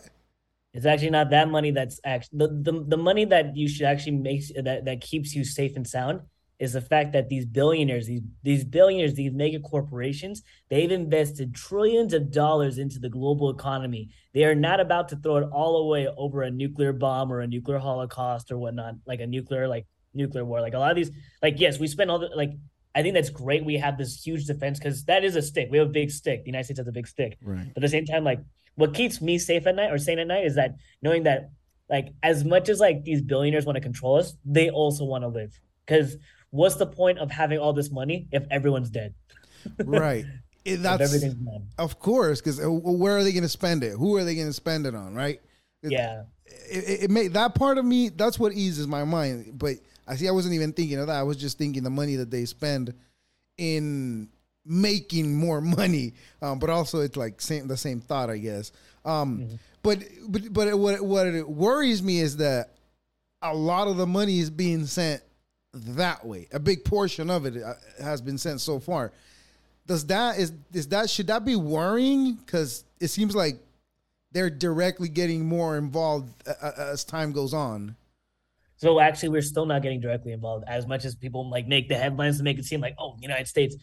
It's 0.73 0.87
actually 0.87 1.11
not 1.11 1.31
that 1.31 1.49
money 1.49 1.71
that's 1.71 2.01
actually 2.05 2.39
the, 2.39 2.49
the, 2.73 2.85
the 2.89 2.97
money 2.99 3.25
that 3.25 3.57
you 3.57 3.67
should 3.67 3.87
actually 3.87 4.17
make 4.17 4.43
that, 4.57 4.85
that 4.85 5.01
keeps 5.01 5.35
you 5.35 5.43
safe 5.43 5.75
and 5.75 5.87
sound 5.87 6.21
is 6.59 6.73
the 6.73 6.81
fact 6.81 7.13
that 7.13 7.29
these 7.29 7.45
billionaires, 7.45 8.07
these 8.07 8.23
these 8.43 8.65
billionaires, 8.65 9.15
these 9.15 9.33
mega 9.33 9.61
corporations, 9.61 10.43
they've 10.71 10.91
invested 10.91 11.55
trillions 11.55 12.15
of 12.15 12.31
dollars 12.31 12.79
into 12.79 12.99
the 12.99 13.09
global 13.09 13.51
economy. 13.51 14.09
They 14.33 14.45
are 14.45 14.55
not 14.55 14.81
about 14.81 15.09
to 15.11 15.17
throw 15.17 15.37
it 15.37 15.49
all 15.53 15.77
away 15.77 16.09
over 16.17 16.43
a 16.43 16.51
nuclear 16.51 16.93
bomb 16.93 17.33
or 17.33 17.41
a 17.41 17.47
nuclear 17.47 17.79
holocaust 17.79 18.51
or 18.51 18.59
whatnot, 18.59 18.95
like 19.07 19.21
a 19.21 19.27
nuclear 19.27 19.69
like 19.69 19.87
nuclear 20.15 20.45
war. 20.45 20.61
Like 20.61 20.75
a 20.75 20.79
lot 20.79 20.91
of 20.91 20.97
these, 20.97 21.11
like 21.43 21.61
yes, 21.61 21.79
we 21.79 21.87
spend 21.87 22.11
all 22.11 22.19
the 22.19 22.29
like. 22.35 22.53
I 22.95 23.03
think 23.03 23.13
that's 23.13 23.29
great. 23.29 23.63
We 23.63 23.77
have 23.77 23.99
this 23.99 24.25
huge 24.25 24.47
defense 24.47 24.79
because 24.79 25.05
that 25.05 25.23
is 25.23 25.37
a 25.37 25.43
stick. 25.43 25.69
We 25.71 25.77
have 25.77 25.89
a 25.89 25.91
big 25.91 26.11
stick. 26.11 26.45
The 26.45 26.49
United 26.49 26.65
States 26.65 26.81
has 26.81 26.89
a 26.89 26.93
big 26.93 27.07
stick. 27.07 27.37
Right. 27.43 27.69
But 27.75 27.83
at 27.83 27.83
the 27.83 27.91
same 27.91 28.07
time, 28.07 28.25
like 28.25 28.41
what 28.77 28.95
keeps 28.95 29.21
me 29.21 29.37
safe 29.37 29.67
at 29.67 29.75
night 29.75 29.93
or 29.93 29.99
sane 29.99 30.19
at 30.19 30.27
night 30.27 30.47
is 30.47 30.55
that 30.55 30.77
knowing 31.03 31.25
that 31.25 31.51
like 31.91 32.15
as 32.23 32.43
much 32.43 32.71
as 32.71 32.81
like 32.81 33.05
these 33.05 33.21
billionaires 33.21 33.67
want 33.67 33.77
to 33.77 33.83
control 33.83 34.17
us, 34.17 34.35
they 34.47 34.71
also 34.71 35.05
want 35.05 35.25
to 35.25 35.29
live. 35.29 35.61
Because 35.87 36.17
what's 36.51 36.77
the 36.77 36.87
point 36.87 37.19
of 37.19 37.31
having 37.31 37.59
all 37.59 37.73
this 37.73 37.91
money 37.91 38.29
if 38.33 38.45
everyone's 38.51 38.91
dead? 38.91 39.15
Right. 39.85 40.25
That's 40.65 41.01
everything's 41.03 41.37
of 41.79 41.99
course 42.01 42.41
because 42.41 42.61
where 42.61 43.17
are 43.17 43.23
they 43.23 43.33
going 43.33 43.45
to 43.45 43.49
spend 43.49 43.85
it? 43.85 43.93
Who 43.93 44.17
are 44.17 44.25
they 44.25 44.35
going 44.35 44.49
to 44.49 44.53
spend 44.53 44.85
it 44.87 44.95
on? 44.97 45.15
Right. 45.15 45.41
It- 45.83 45.93
Yeah. 45.93 46.25
It, 46.71 46.85
it, 46.89 47.03
it 47.05 47.11
may 47.11 47.29
that 47.29 47.55
part 47.57 47.77
of 47.79 47.85
me. 47.85 48.09
That's 48.09 48.39
what 48.39 48.53
eases 48.53 48.87
my 48.87 49.05
mind. 49.05 49.59
But 49.59 49.77
I 50.07 50.15
see. 50.17 50.29
I 50.29 50.33
wasn't 50.33 50.55
even 50.55 50.73
thinking 50.73 50.99
of 50.99 51.09
that. 51.09 51.17
I 51.17 51.23
was 51.25 51.37
just 51.37 51.59
thinking 51.59 51.83
the 51.83 51.91
money 51.91 52.17
that 52.17 52.31
they 52.31 52.45
spend 52.45 52.95
in 53.59 54.29
making 54.65 55.35
more 55.37 55.61
money. 55.79 56.15
Um, 56.43 56.59
but 56.59 56.71
also, 56.71 57.01
it's 57.01 57.17
like 57.17 57.41
same 57.41 57.67
the 57.69 57.77
same 57.77 58.01
thought, 58.01 58.31
I 58.31 58.39
guess. 58.39 58.73
Um, 59.05 59.59
But 59.83 60.01
but 60.29 60.53
but 60.53 60.79
what 60.79 61.01
what 61.03 61.27
it 61.29 61.49
worries 61.49 62.03
me 62.03 62.19
is 62.21 62.37
that 62.39 62.75
a 63.43 63.55
lot 63.55 63.87
of 63.89 63.97
the 63.97 64.07
money 64.07 64.39
is 64.39 64.51
being 64.51 64.87
sent 64.87 65.23
that 65.97 66.25
way. 66.25 66.49
A 66.53 66.59
big 66.59 66.85
portion 66.85 67.31
of 67.31 67.47
it 67.47 67.63
uh, 67.63 67.75
has 68.03 68.21
been 68.21 68.39
sent 68.39 68.61
so 68.61 68.79
far. 68.79 69.13
Does 69.87 70.05
that 70.07 70.39
is 70.39 70.53
is 70.73 70.89
that 70.89 71.09
should 71.09 71.29
that 71.29 71.45
be 71.45 71.57
worrying? 71.57 72.35
Because 72.35 72.85
it 73.01 73.09
seems 73.09 73.37
like 73.37 73.57
they're 74.33 74.51
directly 74.51 75.09
getting 75.09 75.47
more 75.47 75.77
involved 75.77 76.31
uh, 76.47 76.53
uh, 76.61 76.73
as 76.93 77.05
time 77.05 77.33
goes 77.33 77.55
on. 77.55 77.97
So 78.79 79.01
actually, 79.01 79.31
we're 79.31 79.43
still 79.43 79.65
not 79.65 79.83
getting 79.83 80.01
directly 80.01 80.33
involved 80.33 80.65
as 80.69 80.87
much 80.87 81.05
as 81.05 81.15
people 81.15 81.49
like 81.49 81.67
make 81.67 81.89
the 81.89 81.97
headlines 81.97 82.37
to 82.39 82.43
make 82.43 82.59
it 82.59 82.65
seem 82.65 82.81
like, 82.81 82.95
oh, 82.99 83.17
United 83.21 83.49
States. 83.49 83.77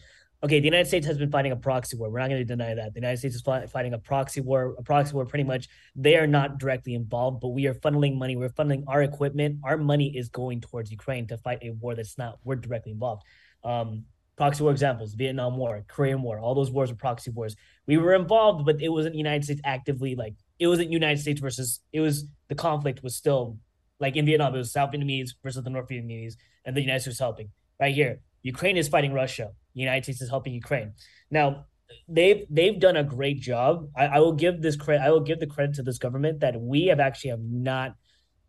Okay, 0.44 0.60
the 0.60 0.66
United 0.66 0.86
States 0.86 1.06
has 1.06 1.16
been 1.16 1.30
fighting 1.30 1.52
a 1.52 1.56
proxy 1.56 1.96
war. 1.96 2.10
We're 2.10 2.18
not 2.18 2.28
going 2.28 2.42
to 2.42 2.44
deny 2.44 2.74
that. 2.74 2.92
The 2.92 3.00
United 3.00 3.16
States 3.16 3.34
is 3.34 3.40
fi- 3.40 3.64
fighting 3.64 3.94
a 3.94 3.98
proxy 3.98 4.42
war. 4.42 4.74
A 4.78 4.82
proxy 4.82 5.14
war, 5.14 5.24
pretty 5.24 5.42
much, 5.42 5.70
they 5.96 6.16
are 6.16 6.26
not 6.26 6.58
directly 6.58 6.92
involved, 6.92 7.40
but 7.40 7.48
we 7.48 7.66
are 7.66 7.72
funneling 7.72 8.18
money. 8.18 8.36
We're 8.36 8.50
funneling 8.50 8.84
our 8.86 9.02
equipment. 9.02 9.60
Our 9.64 9.78
money 9.78 10.14
is 10.14 10.28
going 10.28 10.60
towards 10.60 10.90
Ukraine 10.90 11.26
to 11.28 11.38
fight 11.38 11.60
a 11.62 11.70
war 11.70 11.94
that's 11.94 12.18
not. 12.18 12.40
We're 12.44 12.56
directly 12.56 12.92
involved. 12.92 13.22
Um, 13.64 14.04
proxy 14.36 14.62
war 14.62 14.70
examples: 14.70 15.14
Vietnam 15.14 15.56
War, 15.56 15.82
Korean 15.88 16.20
War. 16.20 16.38
All 16.38 16.54
those 16.54 16.70
wars 16.70 16.90
were 16.90 16.96
proxy 16.96 17.30
wars. 17.30 17.56
We 17.86 17.96
were 17.96 18.12
involved, 18.12 18.66
but 18.66 18.82
it 18.82 18.90
wasn't 18.90 19.14
the 19.14 19.18
United 19.18 19.44
States 19.44 19.62
actively 19.64 20.14
like. 20.14 20.34
It 20.58 20.66
wasn't 20.66 20.92
United 20.92 21.22
States 21.22 21.40
versus. 21.40 21.80
It 21.90 22.00
was 22.00 22.26
the 22.48 22.54
conflict 22.54 23.02
was 23.02 23.16
still 23.16 23.56
like 23.98 24.14
in 24.14 24.26
Vietnam, 24.26 24.54
it 24.54 24.58
was 24.58 24.72
South 24.72 24.92
Vietnamese 24.92 25.30
versus 25.42 25.64
the 25.64 25.70
North 25.70 25.88
Vietnamese, 25.88 26.34
and 26.66 26.76
the 26.76 26.82
United 26.82 27.00
States 27.00 27.14
was 27.14 27.18
helping. 27.18 27.48
Right 27.80 27.94
here, 27.94 28.20
Ukraine 28.42 28.76
is 28.76 28.88
fighting 28.88 29.14
Russia. 29.14 29.52
The 29.74 29.80
United 29.80 30.04
States 30.04 30.22
is 30.22 30.30
helping 30.30 30.54
Ukraine. 30.54 30.92
Now, 31.30 31.66
they've 32.08 32.44
they've 32.50 32.78
done 32.78 32.96
a 32.96 33.04
great 33.04 33.40
job. 33.40 33.88
I, 33.96 34.06
I 34.06 34.18
will 34.20 34.32
give 34.32 34.62
this 34.62 34.76
credit. 34.76 35.02
I 35.04 35.10
will 35.10 35.20
give 35.20 35.40
the 35.40 35.46
credit 35.46 35.74
to 35.76 35.82
this 35.82 35.98
government 35.98 36.40
that 36.40 36.60
we 36.60 36.86
have 36.86 37.00
actually 37.00 37.30
have 37.30 37.40
not, 37.40 37.94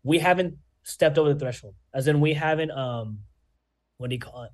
we 0.02 0.18
haven't 0.18 0.56
stepped 0.82 1.18
over 1.18 1.32
the 1.32 1.38
threshold. 1.38 1.74
As 1.92 2.06
in, 2.06 2.20
we 2.20 2.34
haven't 2.34 2.70
um, 2.70 3.20
what 3.98 4.10
do 4.10 4.16
you 4.16 4.20
call 4.20 4.44
it? 4.44 4.50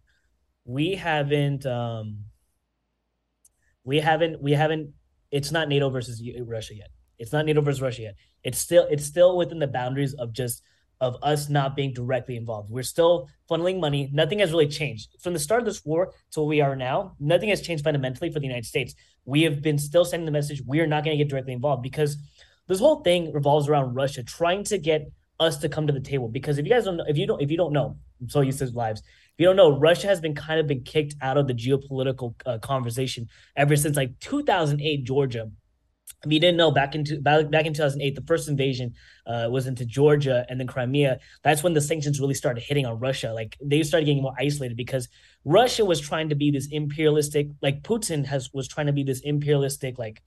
We 0.64 0.94
haven't 0.94 1.66
um, 1.66 2.24
we 3.84 4.00
haven't 4.00 4.40
we 4.40 4.52
haven't. 4.52 4.92
It's 5.30 5.50
not 5.50 5.68
NATO 5.68 5.90
versus 5.90 6.22
Russia 6.46 6.74
yet. 6.74 6.88
It's 7.18 7.32
not 7.32 7.46
NATO 7.46 7.60
versus 7.60 7.82
Russia 7.82 8.02
yet. 8.02 8.14
It's 8.44 8.58
still 8.58 8.86
it's 8.90 9.04
still 9.04 9.36
within 9.36 9.58
the 9.58 9.66
boundaries 9.66 10.14
of 10.14 10.32
just 10.32 10.62
of 11.02 11.16
us 11.20 11.48
not 11.48 11.74
being 11.74 11.92
directly 11.92 12.36
involved. 12.36 12.70
We're 12.70 12.84
still 12.84 13.28
funneling 13.50 13.80
money. 13.80 14.08
Nothing 14.12 14.38
has 14.38 14.52
really 14.52 14.68
changed 14.68 15.16
from 15.20 15.32
the 15.32 15.40
start 15.40 15.60
of 15.60 15.66
this 15.66 15.84
war 15.84 16.12
to 16.30 16.40
where 16.40 16.46
we 16.46 16.60
are 16.60 16.76
now. 16.76 17.16
Nothing 17.18 17.48
has 17.48 17.60
changed 17.60 17.82
fundamentally 17.82 18.30
for 18.30 18.38
the 18.38 18.46
United 18.46 18.66
States. 18.66 18.94
We 19.24 19.42
have 19.42 19.62
been 19.62 19.78
still 19.78 20.04
sending 20.04 20.26
the 20.26 20.32
message 20.32 20.62
we 20.64 20.78
are 20.78 20.86
not 20.86 21.04
going 21.04 21.18
to 21.18 21.22
get 21.22 21.28
directly 21.28 21.54
involved 21.54 21.82
because 21.82 22.16
this 22.68 22.78
whole 22.78 23.02
thing 23.02 23.32
revolves 23.32 23.68
around 23.68 23.94
Russia 23.94 24.22
trying 24.22 24.62
to 24.64 24.78
get 24.78 25.10
us 25.40 25.56
to 25.58 25.68
come 25.68 25.88
to 25.88 25.92
the 25.92 26.00
table. 26.00 26.28
Because 26.28 26.58
if 26.58 26.64
you 26.64 26.70
guys 26.70 26.84
don't 26.84 26.98
know, 26.98 27.04
if 27.08 27.18
you 27.18 27.26
don't, 27.26 27.42
if 27.42 27.50
you 27.50 27.56
don't 27.56 27.72
know, 27.72 27.96
I'm 28.20 28.28
so 28.28 28.40
used 28.40 28.60
to 28.60 28.66
lives. 28.70 29.00
If 29.00 29.40
you 29.40 29.46
don't 29.46 29.56
know, 29.56 29.76
Russia 29.76 30.06
has 30.06 30.20
been 30.20 30.36
kind 30.36 30.60
of 30.60 30.68
been 30.68 30.84
kicked 30.84 31.16
out 31.20 31.36
of 31.36 31.48
the 31.48 31.54
geopolitical 31.54 32.34
uh, 32.46 32.58
conversation 32.58 33.26
ever 33.56 33.74
since 33.74 33.96
like 33.96 34.20
2008 34.20 35.02
Georgia 35.02 35.50
if 36.24 36.32
you 36.32 36.38
didn't 36.38 36.56
know, 36.56 36.70
back 36.70 36.94
into 36.94 37.20
back, 37.20 37.50
back 37.50 37.66
in 37.66 37.74
2008, 37.74 38.14
the 38.14 38.22
first 38.22 38.48
invasion 38.48 38.94
uh, 39.26 39.48
was 39.50 39.66
into 39.66 39.84
Georgia 39.84 40.46
and 40.48 40.60
then 40.60 40.66
Crimea. 40.66 41.18
That's 41.42 41.62
when 41.62 41.74
the 41.74 41.80
sanctions 41.80 42.20
really 42.20 42.34
started 42.34 42.62
hitting 42.62 42.86
on 42.86 42.98
Russia. 43.00 43.32
Like 43.32 43.56
they 43.60 43.82
started 43.82 44.06
getting 44.06 44.22
more 44.22 44.34
isolated 44.38 44.76
because 44.76 45.08
Russia 45.44 45.84
was 45.84 46.00
trying 46.00 46.28
to 46.28 46.34
be 46.34 46.50
this 46.50 46.68
imperialistic, 46.70 47.48
like 47.60 47.82
Putin 47.82 48.24
has 48.26 48.52
was 48.52 48.68
trying 48.68 48.86
to 48.86 48.92
be 48.92 49.02
this 49.02 49.20
imperialistic, 49.20 49.98
like 49.98 50.22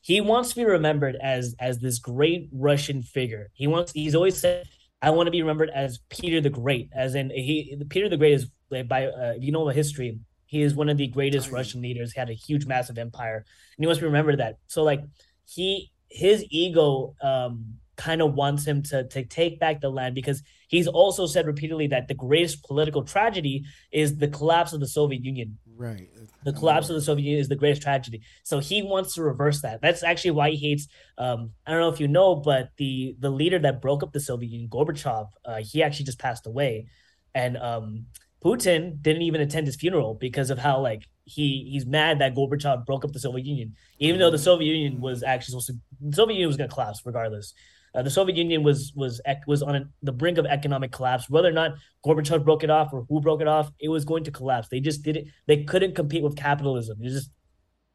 he 0.00 0.20
wants 0.20 0.50
to 0.50 0.56
be 0.56 0.64
remembered 0.64 1.16
as 1.22 1.54
as 1.58 1.78
this 1.78 1.98
great 1.98 2.48
Russian 2.52 3.02
figure. 3.02 3.50
He 3.54 3.66
wants 3.66 3.92
he's 3.92 4.14
always 4.14 4.38
said, 4.38 4.68
I 5.00 5.10
want 5.10 5.26
to 5.26 5.30
be 5.30 5.42
remembered 5.42 5.70
as 5.74 6.00
Peter 6.08 6.40
the 6.40 6.50
Great, 6.50 6.90
as 6.94 7.14
in 7.14 7.30
he 7.30 7.76
Peter 7.88 8.08
the 8.08 8.16
Great 8.16 8.34
is 8.34 8.46
by 8.70 9.06
uh, 9.06 9.34
if 9.36 9.42
you 9.42 9.52
know 9.52 9.66
the 9.66 9.72
history, 9.72 10.18
he 10.46 10.62
is 10.62 10.74
one 10.74 10.88
of 10.88 10.96
the 10.96 11.06
greatest 11.06 11.50
Russian 11.50 11.82
leaders. 11.82 12.12
He 12.12 12.18
had 12.18 12.30
a 12.30 12.34
huge, 12.34 12.66
massive 12.66 12.98
empire, 12.98 13.36
and 13.36 13.82
he 13.82 13.86
wants 13.86 13.98
to 13.98 14.02
be 14.02 14.06
remembered 14.06 14.38
that. 14.38 14.56
So 14.66 14.82
like 14.82 15.02
he 15.48 15.90
his 16.10 16.44
ego 16.50 17.14
um, 17.22 17.74
kind 17.96 18.22
of 18.22 18.34
wants 18.34 18.64
him 18.66 18.82
to 18.82 19.04
to 19.08 19.24
take 19.24 19.58
back 19.58 19.80
the 19.80 19.90
land 19.90 20.14
because 20.14 20.42
he's 20.68 20.86
also 20.86 21.26
said 21.26 21.46
repeatedly 21.46 21.86
that 21.88 22.08
the 22.08 22.14
greatest 22.14 22.62
political 22.64 23.02
tragedy 23.02 23.64
is 23.92 24.16
the 24.18 24.28
collapse 24.28 24.72
of 24.72 24.80
the 24.80 24.86
Soviet 24.86 25.24
Union. 25.24 25.58
Right. 25.76 26.08
The 26.44 26.52
collapse 26.52 26.88
of 26.88 26.96
the 26.96 27.02
Soviet 27.02 27.24
Union 27.24 27.40
is 27.40 27.48
the 27.48 27.56
greatest 27.56 27.82
tragedy. 27.82 28.22
So 28.42 28.58
he 28.58 28.82
wants 28.82 29.14
to 29.14 29.22
reverse 29.22 29.62
that. 29.62 29.80
That's 29.80 30.02
actually 30.02 30.32
why 30.32 30.50
he 30.50 30.56
hates. 30.56 30.88
Um, 31.16 31.50
I 31.66 31.72
don't 31.72 31.80
know 31.80 31.88
if 31.88 32.00
you 32.00 32.08
know, 32.08 32.36
but 32.36 32.70
the 32.76 33.16
the 33.18 33.30
leader 33.30 33.58
that 33.58 33.82
broke 33.82 34.02
up 34.02 34.12
the 34.12 34.20
Soviet 34.20 34.50
Union, 34.50 34.70
Gorbachev, 34.70 35.28
uh, 35.44 35.60
he 35.60 35.82
actually 35.82 36.06
just 36.06 36.18
passed 36.18 36.46
away, 36.46 36.86
and 37.34 37.56
um, 37.56 38.06
Putin 38.44 39.02
didn't 39.02 39.22
even 39.22 39.40
attend 39.40 39.66
his 39.66 39.76
funeral 39.76 40.14
because 40.14 40.50
of 40.50 40.58
how 40.58 40.80
like 40.80 41.08
he 41.28 41.68
he's 41.70 41.86
mad 41.86 42.18
that 42.20 42.34
Gorbachev 42.34 42.86
broke 42.86 43.04
up 43.04 43.12
the 43.12 43.20
Soviet 43.20 43.46
Union, 43.46 43.74
even 43.98 44.18
though 44.18 44.30
the 44.30 44.38
Soviet 44.38 44.74
Union 44.74 45.00
was 45.00 45.22
actually 45.22 45.52
supposed 45.52 45.66
to 45.68 45.74
the 46.00 46.16
Soviet 46.16 46.34
Union 46.36 46.48
was 46.48 46.56
going 46.56 46.68
to 46.68 46.74
collapse 46.74 47.02
regardless. 47.04 47.54
Uh, 47.94 48.02
the 48.02 48.10
Soviet 48.10 48.36
Union 48.36 48.62
was 48.62 48.92
was 48.94 49.20
was 49.46 49.62
on 49.62 49.76
a, 49.76 49.88
the 50.02 50.12
brink 50.12 50.38
of 50.38 50.46
economic 50.46 50.92
collapse. 50.92 51.28
Whether 51.28 51.48
or 51.48 51.52
not 51.52 51.72
Gorbachev 52.04 52.44
broke 52.44 52.64
it 52.64 52.70
off 52.70 52.92
or 52.92 53.04
who 53.08 53.20
broke 53.20 53.40
it 53.40 53.48
off, 53.48 53.70
it 53.78 53.88
was 53.88 54.04
going 54.04 54.24
to 54.24 54.30
collapse. 54.30 54.68
They 54.68 54.80
just 54.80 55.02
did 55.02 55.16
it. 55.16 55.26
They 55.46 55.64
couldn't 55.64 55.94
compete 55.94 56.22
with 56.22 56.36
capitalism. 56.36 56.98
It 57.02 57.10
just 57.10 57.30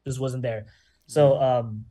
just 0.06 0.20
wasn't 0.20 0.42
there. 0.42 0.66
So 1.06 1.40
um, 1.40 1.86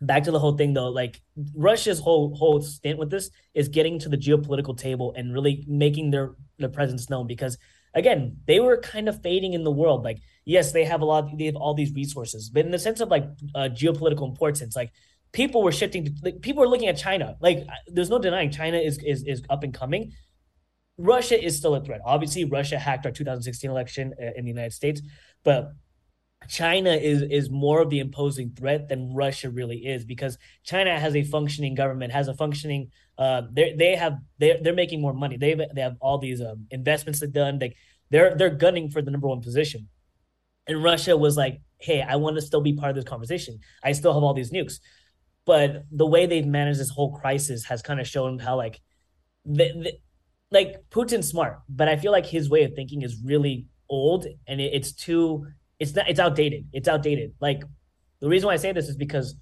back 0.00 0.24
to 0.24 0.30
the 0.30 0.38
whole 0.38 0.56
thing 0.56 0.74
though, 0.74 0.88
like 0.88 1.22
Russia's 1.54 2.00
whole 2.00 2.34
whole 2.34 2.60
stint 2.60 2.98
with 2.98 3.10
this 3.10 3.30
is 3.54 3.68
getting 3.68 3.98
to 4.00 4.08
the 4.08 4.16
geopolitical 4.16 4.76
table 4.76 5.14
and 5.16 5.32
really 5.32 5.64
making 5.68 6.10
their 6.10 6.34
their 6.58 6.68
presence 6.68 7.10
known 7.10 7.26
because 7.26 7.58
again, 7.96 8.36
they 8.46 8.60
were 8.60 8.76
kind 8.76 9.08
of 9.08 9.20
fading 9.22 9.54
in 9.54 9.64
the 9.64 9.70
world. 9.70 10.04
Like, 10.04 10.18
yes, 10.44 10.70
they 10.70 10.84
have 10.84 11.00
a 11.00 11.04
lot, 11.04 11.36
they 11.36 11.46
have 11.46 11.56
all 11.56 11.74
these 11.74 11.92
resources, 11.94 12.50
but 12.50 12.64
in 12.64 12.70
the 12.70 12.78
sense 12.78 13.00
of 13.00 13.08
like 13.08 13.24
uh, 13.54 13.68
geopolitical 13.72 14.28
importance, 14.28 14.76
like 14.76 14.92
people 15.32 15.62
were 15.62 15.72
shifting 15.72 16.04
to, 16.04 16.12
like, 16.22 16.40
people 16.42 16.60
were 16.60 16.68
looking 16.68 16.88
at 16.88 16.96
China. 16.96 17.36
Like, 17.40 17.66
there's 17.88 18.10
no 18.10 18.18
denying 18.18 18.50
China 18.50 18.76
is 18.76 18.98
is 18.98 19.24
is 19.24 19.42
up 19.50 19.64
and 19.64 19.74
coming. 19.74 20.12
Russia 20.98 21.42
is 21.42 21.56
still 21.56 21.74
a 21.74 21.84
threat. 21.84 22.00
Obviously, 22.04 22.44
Russia 22.44 22.78
hacked 22.78 23.04
our 23.06 23.12
2016 23.12 23.70
election 23.70 24.14
uh, 24.20 24.30
in 24.36 24.44
the 24.44 24.50
United 24.50 24.72
States, 24.72 25.02
but 25.44 25.72
China 26.48 26.90
is 26.90 27.22
is 27.22 27.50
more 27.50 27.80
of 27.80 27.90
the 27.90 27.98
imposing 27.98 28.50
threat 28.50 28.88
than 28.88 29.14
Russia 29.14 29.50
really 29.50 29.78
is 29.78 30.04
because 30.04 30.38
China 30.64 30.98
has 30.98 31.16
a 31.16 31.24
functioning 31.24 31.74
government, 31.74 32.12
has 32.12 32.28
a 32.28 32.34
functioning. 32.34 32.90
Uh, 33.18 33.42
they 33.52 33.74
they 33.74 33.96
have 33.96 34.18
they 34.38 34.58
they're 34.62 34.74
making 34.74 35.00
more 35.00 35.14
money. 35.14 35.36
They 35.36 35.54
they 35.54 35.80
have 35.80 35.96
all 36.00 36.18
these 36.18 36.40
um, 36.40 36.66
investments 36.70 37.20
they've 37.20 37.32
done. 37.32 37.58
They 37.58 37.74
they're 38.10 38.36
they're 38.36 38.50
gunning 38.50 38.90
for 38.90 39.02
the 39.02 39.10
number 39.10 39.28
one 39.28 39.40
position, 39.40 39.88
and 40.66 40.82
Russia 40.82 41.16
was 41.16 41.36
like, 41.36 41.60
hey, 41.78 42.02
I 42.02 42.16
want 42.16 42.36
to 42.36 42.42
still 42.42 42.60
be 42.60 42.74
part 42.74 42.90
of 42.90 42.96
this 42.96 43.04
conversation. 43.04 43.58
I 43.82 43.92
still 43.92 44.12
have 44.12 44.22
all 44.22 44.34
these 44.34 44.52
nukes, 44.52 44.80
but 45.44 45.84
the 45.90 46.06
way 46.06 46.26
they've 46.26 46.46
managed 46.46 46.80
this 46.80 46.90
whole 46.90 47.12
crisis 47.12 47.64
has 47.64 47.82
kind 47.82 48.00
of 48.00 48.06
shown 48.06 48.38
how 48.38 48.56
like, 48.56 48.80
the, 49.44 49.72
the, 49.82 49.92
like 50.50 50.88
Putin's 50.90 51.28
smart, 51.28 51.60
but 51.68 51.88
I 51.88 51.96
feel 51.96 52.12
like 52.12 52.26
his 52.26 52.50
way 52.50 52.64
of 52.64 52.74
thinking 52.74 53.02
is 53.02 53.20
really 53.24 53.66
old 53.88 54.26
and 54.46 54.60
it, 54.60 54.72
it's 54.74 54.92
too 54.92 55.46
it's 55.78 55.94
not 55.94 56.08
it's 56.08 56.20
outdated. 56.20 56.66
It's 56.72 56.88
outdated. 56.88 57.34
Like 57.40 57.62
the 58.20 58.28
reason 58.28 58.46
why 58.46 58.54
I 58.54 58.56
say 58.56 58.72
this 58.72 58.88
is 58.88 58.96
because 58.96 59.36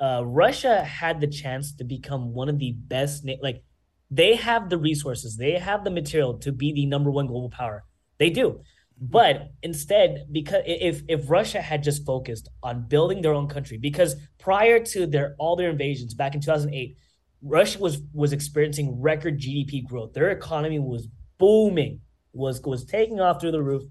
uh, 0.00 0.22
Russia 0.24 0.84
had 0.84 1.20
the 1.20 1.26
chance 1.26 1.74
to 1.76 1.84
become 1.84 2.32
one 2.34 2.48
of 2.48 2.58
the 2.58 2.72
best. 2.72 3.26
Like 3.42 3.62
they 4.10 4.36
have 4.36 4.68
the 4.68 4.78
resources, 4.78 5.36
they 5.36 5.58
have 5.58 5.84
the 5.84 5.90
material 5.90 6.38
to 6.38 6.52
be 6.52 6.72
the 6.72 6.86
number 6.86 7.10
one 7.10 7.26
global 7.26 7.50
power. 7.50 7.84
They 8.18 8.30
do. 8.30 8.60
But 8.98 9.50
instead, 9.62 10.26
because 10.32 10.62
if 10.66 11.02
if 11.08 11.28
Russia 11.28 11.60
had 11.60 11.82
just 11.82 12.06
focused 12.06 12.48
on 12.62 12.88
building 12.88 13.20
their 13.20 13.34
own 13.34 13.46
country, 13.46 13.76
because 13.76 14.16
prior 14.38 14.82
to 14.86 15.06
their 15.06 15.36
all 15.38 15.54
their 15.54 15.70
invasions 15.70 16.14
back 16.14 16.34
in 16.34 16.40
2008, 16.40 16.96
Russia 17.42 17.78
was 17.78 18.00
was 18.14 18.32
experiencing 18.32 19.00
record 19.00 19.38
GDP 19.38 19.84
growth. 19.84 20.14
Their 20.14 20.30
economy 20.30 20.78
was 20.78 21.08
booming, 21.36 22.00
was 22.32 22.62
was 22.62 22.86
taking 22.86 23.20
off 23.20 23.38
through 23.38 23.52
the 23.52 23.62
roof, 23.62 23.82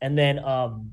and 0.00 0.16
then 0.16 0.38
um 0.44 0.92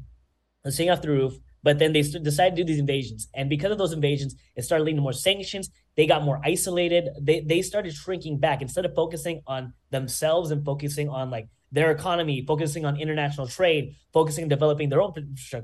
staying 0.71 0.89
off 0.89 1.01
the 1.01 1.09
roof. 1.09 1.33
But 1.61 1.77
then 1.77 1.91
they 1.91 2.01
decided 2.01 2.55
to 2.55 2.63
do 2.63 2.67
these 2.67 2.79
invasions, 2.79 3.27
and 3.33 3.49
because 3.49 3.71
of 3.71 3.77
those 3.77 3.91
invasions, 3.91 4.33
it 4.55 4.61
started 4.61 4.85
leading 4.85 4.97
to 4.97 5.01
more 5.01 5.11
sanctions. 5.11 5.69
They 5.97 6.05
got 6.05 6.23
more 6.23 6.39
isolated. 6.41 7.09
They 7.19 7.41
they 7.41 7.61
started 7.61 7.93
shrinking 7.93 8.37
back 8.39 8.61
instead 8.61 8.85
of 8.85 8.95
focusing 8.95 9.41
on 9.45 9.73
themselves 9.89 10.51
and 10.51 10.63
focusing 10.63 11.09
on 11.09 11.29
like 11.29 11.49
their 11.71 11.91
economy, 11.91 12.45
focusing 12.45 12.85
on 12.85 12.95
international 12.97 13.47
trade, 13.47 13.95
focusing 14.13 14.45
on 14.45 14.49
developing 14.49 14.87
their 14.87 15.01
own 15.01 15.13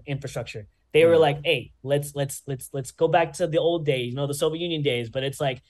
infrastructure. 0.06 0.68
They 0.92 1.06
were 1.06 1.14
mm-hmm. 1.14 1.22
like, 1.22 1.40
"Hey, 1.46 1.72
let's 1.84 2.14
let's 2.16 2.42
let's 2.48 2.70
let's 2.74 2.92
go 2.92 3.08
back 3.08 3.34
to 3.34 3.48
the 3.48 3.58
old 3.58 3.86
days, 3.86 4.10
you 4.10 4.16
know, 4.16 4.28
the 4.28 4.34
Soviet 4.34 4.62
Union 4.62 4.82
days." 4.82 5.10
But 5.10 5.24
it's 5.24 5.42
like, 5.42 5.62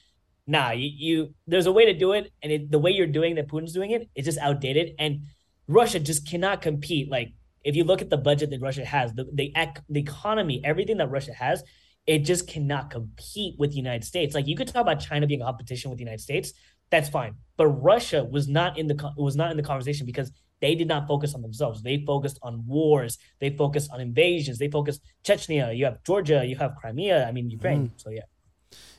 nah, 0.46 0.72
you, 0.72 0.90
you 0.96 1.36
there's 1.48 1.66
a 1.66 1.72
way 1.72 1.86
to 1.86 1.94
do 1.94 2.12
it, 2.14 2.32
and 2.42 2.52
it, 2.52 2.72
the 2.72 2.80
way 2.80 2.92
you're 2.92 3.08
doing 3.08 3.36
that 3.36 3.48
Putin's 3.48 3.74
doing 3.74 3.92
it 3.92 4.10
is 4.16 4.26
just 4.26 4.38
outdated, 4.40 4.96
and 5.00 5.22
Russia 5.68 6.00
just 6.00 6.28
cannot 6.28 6.62
compete 6.62 7.10
like 7.10 7.34
if 7.66 7.76
you 7.76 7.84
look 7.84 8.02
at 8.02 8.10
the 8.10 8.18
budget 8.18 8.52
that 8.52 8.62
Russia 8.62 8.86
has, 8.86 9.14
the 9.14 9.26
the, 9.34 9.52
ec- 9.56 9.82
the 9.90 10.00
economy, 10.00 10.62
everything 10.64 10.98
that 10.98 11.10
Russia 11.10 11.34
has, 11.34 11.64
it 12.06 12.20
just 12.20 12.48
cannot 12.48 12.92
compete 12.92 13.56
with 13.58 13.72
the 13.72 13.78
United 13.78 14.06
States. 14.06 14.36
Like 14.36 14.48
you 14.48 14.56
could 14.56 14.68
talk 14.68 14.82
about 14.82 15.00
China 15.00 15.28
being 15.28 15.42
a 15.42 15.46
competition 15.46 15.90
with 15.90 15.98
the 15.98 16.04
United 16.04 16.22
States, 16.22 16.54
that's 16.92 17.10
fine. 17.10 17.36
But 17.58 17.68
Russia 17.68 18.24
was 18.24 18.48
not 18.48 18.78
in 18.78 18.88
the 18.88 19.14
was 19.18 19.36
not 19.36 19.52
in 19.52 19.58
the 19.58 19.64
conversation 19.64 20.06
because 20.06 20.32
they 20.62 20.76
did 20.76 20.88
not 20.88 21.08
focus 21.08 21.34
on 21.34 21.42
themselves. 21.42 21.82
They 21.82 22.04
focused 22.06 22.40
on 22.42 22.66
wars. 22.66 23.18
They 23.42 23.50
focused 23.50 23.92
on 23.92 24.00
invasions. 24.00 24.58
They 24.60 24.70
focused 24.70 25.02
Chechnya. 25.24 25.76
You 25.76 25.86
have 25.86 26.04
Georgia. 26.04 26.46
You 26.46 26.56
have 26.58 26.76
Crimea. 26.76 27.28
I 27.28 27.32
mean 27.32 27.50
Ukraine. 27.50 27.90
Mm. 27.90 27.92
So 27.98 28.10
yeah. 28.12 28.28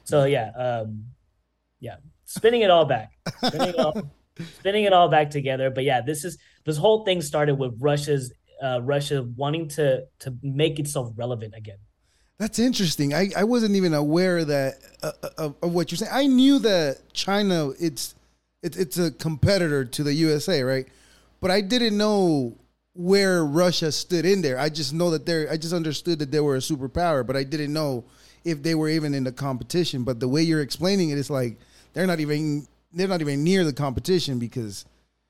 So 0.05 0.25
yeah. 0.25 0.51
Um, 0.51 1.07
yeah. 1.81 1.97
Spinning 2.25 2.63
it 2.63 2.71
all 2.71 2.85
back. 2.85 3.13
Spinning 3.45 3.69
it 3.69 3.79
all, 3.79 3.95
spinning 4.59 4.85
it 4.85 4.93
all 4.93 5.09
back 5.09 5.31
together. 5.31 5.71
But 5.71 5.85
yeah, 5.85 6.01
this 6.01 6.25
is 6.25 6.39
this 6.65 6.77
whole 6.77 7.05
thing 7.05 7.23
started 7.23 7.55
with 7.55 7.75
Russia's 7.79 8.33
uh, 8.63 8.81
Russia 8.83 9.23
wanting 9.37 9.69
to 9.69 10.07
to 10.21 10.37
make 10.43 10.79
itself 10.79 11.13
relevant 11.17 11.55
again. 11.57 11.79
That's 12.39 12.59
interesting. 12.59 13.15
I, 13.15 13.31
I 13.35 13.45
wasn't 13.45 13.77
even 13.77 13.95
aware 13.95 14.45
that 14.45 14.75
uh, 15.03 15.13
uh, 15.23 15.29
of, 15.39 15.55
of, 15.63 15.73
what 15.73 15.91
you're 15.91 15.97
saying. 15.97 16.13
I 16.13 16.27
knew 16.27 16.59
that 16.59 17.13
China 17.15 17.71
it's 17.81 18.15
it, 18.63 18.77
it's 18.77 18.99
a 18.99 19.11
competitor 19.11 19.85
to 19.85 20.03
the 20.03 20.13
USA, 20.13 20.63
right? 20.63 20.87
But 21.41 21.51
I 21.51 21.61
didn't 21.63 21.97
know 21.97 22.57
where 22.93 23.45
Russia 23.45 23.93
stood 23.93 24.25
in 24.25 24.43
there. 24.43 24.59
I 24.59 24.69
just 24.69 24.93
know 24.93 25.11
that 25.11 25.25
they're. 25.25 25.51
I 25.51 25.57
just 25.57 25.73
understood 25.73 26.19
that 26.19 26.31
they 26.31 26.41
were 26.41 26.57
a 26.57 26.61
superpower, 26.61 27.27
but 27.27 27.37
I 27.37 27.45
didn't 27.45 27.73
know 27.73 28.05
if 28.45 28.63
they 28.63 28.75
were 28.75 28.89
even 28.89 29.15
in 29.15 29.25
the 29.25 29.33
competition. 29.33 30.05
But 30.05 30.21
the 30.21 30.29
way 30.29 30.43
you're 30.43 30.63
explaining 30.63 31.11
it, 31.11 31.19
it's 31.19 31.31
like 31.31 31.59
they're 31.95 32.07
not 32.07 32.21
even 32.21 32.67
they're 32.93 33.09
not 33.09 33.21
even 33.21 33.45
near 33.45 33.65
the 33.65 33.73
competition 33.73 34.39
because 34.39 34.85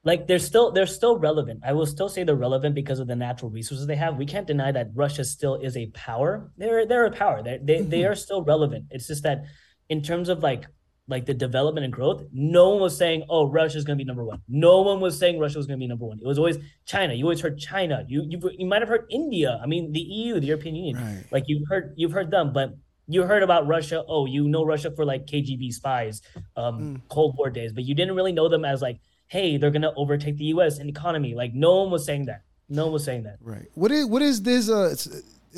like 0.06 0.28
they're 0.28 0.38
still 0.38 0.70
they're 0.70 0.86
still 0.86 1.18
relevant. 1.18 1.60
I 1.66 1.72
will 1.72 1.84
still 1.84 2.08
say 2.08 2.22
they're 2.22 2.36
relevant 2.36 2.76
because 2.76 3.00
of 3.00 3.08
the 3.08 3.16
natural 3.16 3.50
resources 3.50 3.86
they 3.88 3.96
have. 3.96 4.16
We 4.16 4.24
can't 4.24 4.46
deny 4.46 4.70
that 4.70 4.90
Russia 4.94 5.24
still 5.24 5.56
is 5.56 5.76
a 5.76 5.86
power. 5.88 6.48
They're 6.56 6.86
they're 6.86 7.06
a 7.06 7.10
power. 7.10 7.42
They're, 7.42 7.58
they 7.58 7.80
they 7.82 8.00
mm-hmm. 8.00 8.12
are 8.12 8.14
still 8.14 8.42
relevant. 8.42 8.86
It's 8.90 9.08
just 9.08 9.24
that 9.24 9.44
in 9.88 10.02
terms 10.02 10.28
of 10.28 10.44
like 10.44 10.64
like 11.08 11.26
the 11.26 11.34
development 11.34 11.84
and 11.84 11.92
growth, 11.92 12.22
no 12.32 12.70
one 12.70 12.80
was 12.80 12.96
saying, 12.96 13.24
"Oh, 13.28 13.50
Russia's 13.50 13.84
going 13.84 13.98
to 13.98 14.04
be 14.04 14.06
number 14.06 14.24
one." 14.24 14.40
No 14.48 14.82
one 14.82 15.00
was 15.00 15.18
saying 15.18 15.40
Russia 15.40 15.58
was 15.58 15.66
going 15.66 15.78
to 15.78 15.82
be 15.82 15.88
number 15.88 16.06
one. 16.06 16.20
It 16.20 16.26
was 16.26 16.38
always 16.38 16.58
China. 16.84 17.12
You 17.12 17.24
always 17.24 17.40
heard 17.40 17.58
China. 17.58 18.04
You 18.06 18.24
you 18.28 18.38
you 18.56 18.66
might 18.66 18.82
have 18.82 18.88
heard 18.88 19.06
India. 19.10 19.58
I 19.60 19.66
mean, 19.66 19.90
the 19.90 20.00
EU, 20.00 20.38
the 20.38 20.46
European 20.46 20.76
Union. 20.76 20.96
Right. 20.96 21.24
Like 21.32 21.44
you've 21.48 21.66
heard 21.68 21.94
you've 21.96 22.12
heard 22.12 22.30
them, 22.30 22.52
but 22.52 22.76
you 23.08 23.24
heard 23.24 23.42
about 23.42 23.66
Russia. 23.66 24.04
Oh, 24.06 24.26
you 24.26 24.46
know 24.46 24.64
Russia 24.64 24.92
for 24.92 25.04
like 25.04 25.26
KGB 25.26 25.72
spies, 25.72 26.22
um, 26.56 26.78
mm. 26.80 27.00
Cold 27.08 27.34
War 27.36 27.50
days, 27.50 27.72
but 27.72 27.82
you 27.82 27.94
didn't 27.96 28.14
really 28.14 28.32
know 28.32 28.48
them 28.48 28.64
as 28.64 28.82
like, 28.82 29.00
hey, 29.28 29.56
they're 29.56 29.70
gonna 29.70 29.92
overtake 29.96 30.36
the 30.36 30.44
U.S. 30.46 30.78
in 30.78 30.88
economy. 30.88 31.34
Like 31.34 31.54
no 31.54 31.82
one 31.82 31.90
was 31.90 32.04
saying 32.04 32.26
that. 32.26 32.42
No 32.68 32.84
one 32.84 32.94
was 32.94 33.04
saying 33.04 33.24
that. 33.24 33.38
Right. 33.40 33.66
What 33.74 33.90
is 33.92 34.06
what 34.06 34.22
is 34.22 34.42
this? 34.42 34.68
Uh, 34.68 34.94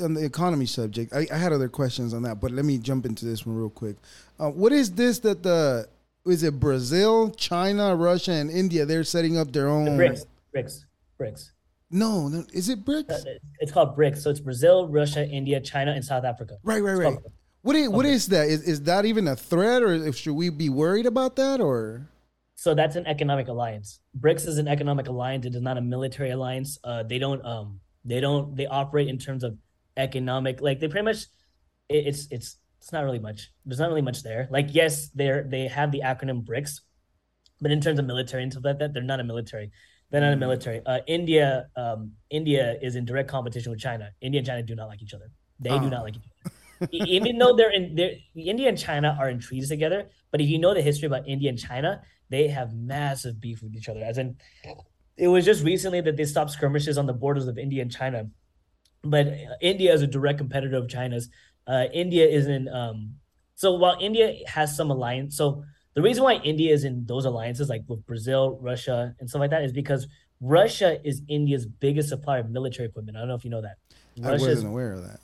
on 0.01 0.13
the 0.13 0.23
economy 0.23 0.65
subject, 0.65 1.13
I, 1.13 1.27
I, 1.29 1.35
had 1.35 1.51
other 1.51 1.67
questions 1.67 2.13
on 2.13 2.23
that, 2.23 2.39
but 2.39 2.51
let 2.51 2.63
me 2.63 2.77
jump 2.77 3.05
into 3.05 3.25
this 3.25 3.45
one 3.45 3.57
real 3.57 3.69
quick. 3.69 3.97
Uh, 4.39 4.49
what 4.49 4.71
is 4.71 4.91
this 4.91 5.19
that 5.19 5.43
the 5.43 5.89
is 6.25 6.43
it 6.43 6.59
Brazil, 6.59 7.31
China, 7.31 7.95
Russia, 7.95 8.31
and 8.31 8.49
India? 8.49 8.85
They're 8.85 9.03
setting 9.03 9.37
up 9.37 9.51
their 9.51 9.67
own 9.67 9.85
the 9.85 9.91
BRICS, 9.91 10.25
BRICS, 10.55 10.85
BRICS. 11.19 11.51
No, 11.91 12.27
no, 12.27 12.45
is 12.53 12.69
it 12.69 12.85
BRICS? 12.85 13.11
Uh, 13.11 13.39
it's 13.59 13.71
called 13.71 13.97
BRICS. 13.97 14.19
So 14.19 14.29
it's 14.29 14.39
Brazil, 14.39 14.87
Russia, 14.87 15.27
India, 15.27 15.59
China, 15.59 15.91
and 15.91 16.05
South 16.05 16.23
Africa. 16.23 16.57
Right, 16.63 16.81
right, 16.81 16.93
right. 16.93 17.17
What 17.61 17.75
is, 17.75 17.89
what 17.89 18.05
is 18.05 18.27
that? 18.27 18.47
Is, 18.47 18.63
is 18.63 18.83
that 18.83 19.05
even 19.05 19.27
a 19.27 19.35
threat, 19.35 19.83
or 19.83 20.11
should 20.13 20.33
we 20.33 20.49
be 20.49 20.69
worried 20.69 21.05
about 21.05 21.35
that, 21.35 21.59
or? 21.59 22.07
So 22.59 22.73
that's 22.73 22.97
an 22.97 23.07
economic 23.07 23.47
alliance. 23.47 24.01
BRICS 24.19 24.45
is 24.45 24.57
an 24.57 24.67
economic 24.67 25.07
alliance. 25.07 25.45
It 25.45 25.55
is 25.55 25.61
not 25.61 25.77
a 25.77 25.81
military 25.81 26.31
alliance. 26.31 26.77
Uh, 26.83 27.03
they 27.03 27.17
don't 27.17 27.41
um 27.45 27.79
they 28.03 28.19
don't 28.19 28.53
they 28.53 28.67
operate 28.67 29.07
in 29.07 29.17
terms 29.17 29.45
of 29.45 29.57
economic 29.95 30.59
like 30.59 30.81
they 30.81 30.89
pretty 30.89 31.05
much 31.05 31.21
it, 31.87 32.07
it's 32.07 32.27
it's 32.31 32.57
it's 32.81 32.91
not 32.91 33.05
really 33.05 33.17
much. 33.17 33.53
There's 33.65 33.79
not 33.79 33.87
really 33.87 34.01
much 34.01 34.23
there. 34.23 34.49
Like 34.51 34.67
yes, 34.71 35.07
they're 35.15 35.43
they 35.47 35.69
have 35.69 35.93
the 35.93 36.01
acronym 36.01 36.43
BRICS, 36.43 36.81
but 37.61 37.71
in 37.71 37.79
terms 37.79 37.97
of 37.97 38.03
military 38.03 38.43
and 38.43 38.51
stuff 38.51 38.65
like 38.65 38.79
that, 38.79 38.93
they're 38.93 39.03
not 39.03 39.21
a 39.21 39.23
military. 39.23 39.71
They're 40.11 40.19
not 40.19 40.33
a 40.33 40.41
military. 40.45 40.81
Uh, 40.85 40.99
India 41.07 41.69
um 41.77 42.11
India 42.29 42.75
is 42.81 42.97
in 42.97 43.05
direct 43.05 43.29
competition 43.29 43.71
with 43.71 43.79
China. 43.79 44.11
India 44.19 44.39
and 44.39 44.45
China 44.45 44.63
do 44.63 44.75
not 44.75 44.89
like 44.89 45.01
each 45.01 45.13
other. 45.13 45.31
They 45.61 45.69
oh. 45.69 45.79
do 45.79 45.89
not 45.89 46.03
like 46.03 46.17
each 46.17 46.27
other. 46.27 46.89
Even 46.91 47.37
though 47.37 47.55
they're 47.55 47.71
in 47.71 47.95
they're, 47.95 48.15
India 48.35 48.67
and 48.67 48.77
China 48.77 49.15
are 49.17 49.29
in 49.29 49.39
treaties 49.39 49.69
together, 49.69 50.09
but 50.29 50.41
if 50.41 50.49
you 50.49 50.59
know 50.59 50.73
the 50.73 50.81
history 50.81 51.07
about 51.07 51.25
India 51.25 51.47
and 51.47 51.57
China, 51.57 52.01
they 52.29 52.47
have 52.47 52.73
massive 52.73 53.39
beef 53.39 53.61
with 53.61 53.75
each 53.75 53.89
other. 53.89 54.01
As 54.01 54.17
in, 54.17 54.37
it 55.17 55.27
was 55.27 55.45
just 55.45 55.63
recently 55.63 56.01
that 56.01 56.17
they 56.17 56.25
stopped 56.25 56.51
skirmishes 56.51 56.97
on 56.97 57.05
the 57.05 57.13
borders 57.13 57.47
of 57.47 57.57
India 57.57 57.81
and 57.81 57.91
China 57.91 58.29
but 59.03 59.27
India 59.61 59.93
is 59.93 60.01
a 60.01 60.07
direct 60.07 60.37
competitor 60.37 60.77
of 60.77 60.89
China's. 60.89 61.29
Uh, 61.67 61.85
India 61.93 62.25
is 62.25 62.47
in 62.47 62.67
um, 62.69 63.15
so 63.55 63.73
while 63.73 63.97
India 63.99 64.35
has 64.47 64.75
some 64.75 64.89
alliance, 64.89 65.37
so 65.37 65.63
the 65.93 66.01
reason 66.01 66.23
why 66.23 66.35
India 66.35 66.73
is 66.73 66.83
in 66.83 67.05
those 67.05 67.25
alliances 67.25 67.69
like 67.69 67.83
with 67.87 68.05
Brazil, 68.05 68.57
Russia, 68.61 69.15
and 69.19 69.29
stuff 69.29 69.39
like 69.39 69.51
that 69.51 69.63
is 69.63 69.71
because 69.71 70.07
Russia 70.41 70.99
is 71.05 71.21
India's 71.27 71.65
biggest 71.65 72.09
supplier 72.09 72.39
of 72.39 72.49
military 72.49 72.87
equipment. 72.87 73.17
I 73.17 73.21
don't 73.21 73.29
know 73.29 73.35
if 73.35 73.43
you 73.43 73.51
know 73.51 73.61
that. 73.61 73.77
Russia 74.17 74.45
I 74.45 74.49
wasn't 74.49 74.69
aware 74.69 74.93
of 74.93 75.03
that. 75.03 75.19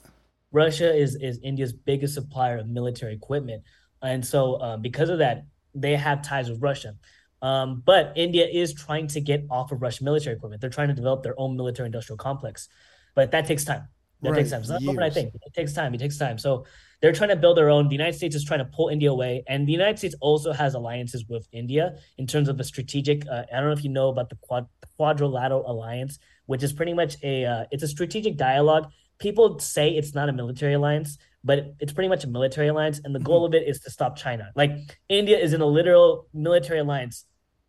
Russia 0.52 0.94
is 0.94 1.16
is 1.16 1.38
India's 1.42 1.72
biggest 1.72 2.14
supplier 2.14 2.58
of 2.58 2.68
military 2.68 3.14
equipment, 3.14 3.62
and 4.02 4.24
so 4.24 4.60
um, 4.60 4.82
because 4.82 5.10
of 5.10 5.18
that, 5.18 5.44
they 5.80 5.96
have 5.96 6.22
ties 6.22 6.48
with 6.50 6.60
Russia. 6.60 6.94
Um, 7.42 7.82
but 7.84 8.12
India 8.16 8.46
is 8.46 8.72
trying 8.72 9.08
to 9.08 9.20
get 9.20 9.44
off 9.50 9.70
of 9.70 9.82
Russian 9.82 10.04
military 10.04 10.36
equipment. 10.36 10.60
They're 10.60 10.70
trying 10.70 10.88
to 10.88 10.94
develop 10.94 11.22
their 11.22 11.38
own 11.38 11.56
military 11.56 11.86
industrial 11.86 12.16
complex 12.16 12.68
but 13.16 13.32
that 13.32 13.46
takes 13.46 13.64
time. 13.64 13.88
That 14.22 14.30
right. 14.30 14.38
takes 14.38 14.50
time. 14.50 14.60
It's 14.60 14.70
not 14.70 14.82
what 14.84 15.02
I 15.02 15.10
think. 15.10 15.34
It 15.34 15.54
takes 15.54 15.72
time. 15.72 15.92
It 15.94 15.98
takes 15.98 16.16
time. 16.16 16.38
So 16.38 16.64
they're 17.00 17.12
trying 17.12 17.30
to 17.30 17.36
build 17.36 17.56
their 17.56 17.70
own. 17.70 17.88
The 17.88 17.94
United 17.94 18.16
States 18.16 18.36
is 18.36 18.44
trying 18.44 18.60
to 18.60 18.64
pull 18.66 18.88
India 18.88 19.10
away, 19.10 19.42
and 19.48 19.66
the 19.66 19.72
United 19.72 19.98
States 19.98 20.14
also 20.20 20.52
has 20.52 20.74
alliances 20.74 21.24
with 21.28 21.48
India 21.52 21.96
in 22.16 22.26
terms 22.26 22.48
of 22.48 22.60
a 22.60 22.64
strategic. 22.64 23.26
Uh, 23.28 23.42
I 23.52 23.56
don't 23.56 23.66
know 23.66 23.72
if 23.72 23.84
you 23.84 23.90
know 23.90 24.08
about 24.08 24.30
the 24.30 24.36
quad, 24.36 24.66
Quadrilateral 24.96 25.68
Alliance, 25.70 26.18
which 26.46 26.62
is 26.62 26.72
pretty 26.72 26.94
much 26.94 27.16
a 27.22 27.44
uh, 27.44 27.64
it's 27.70 27.82
a 27.82 27.88
strategic 27.88 28.36
dialogue. 28.36 28.90
People 29.18 29.58
say 29.58 29.90
it's 29.90 30.14
not 30.14 30.28
a 30.28 30.32
military 30.32 30.74
alliance, 30.74 31.18
but 31.46 31.74
it's 31.80 31.92
pretty 31.92 32.08
much 32.08 32.24
a 32.24 32.28
military 32.28 32.68
alliance, 32.68 33.00
and 33.02 33.14
the 33.14 33.20
goal 33.20 33.46
mm-hmm. 33.46 33.54
of 33.54 33.62
it 33.62 33.68
is 33.68 33.80
to 33.80 33.90
stop 33.90 34.16
China. 34.16 34.50
Like 34.54 34.72
India 35.08 35.38
is 35.38 35.52
in 35.52 35.60
a 35.60 35.66
literal 35.66 36.28
military 36.34 36.80
alliance, 36.80 37.24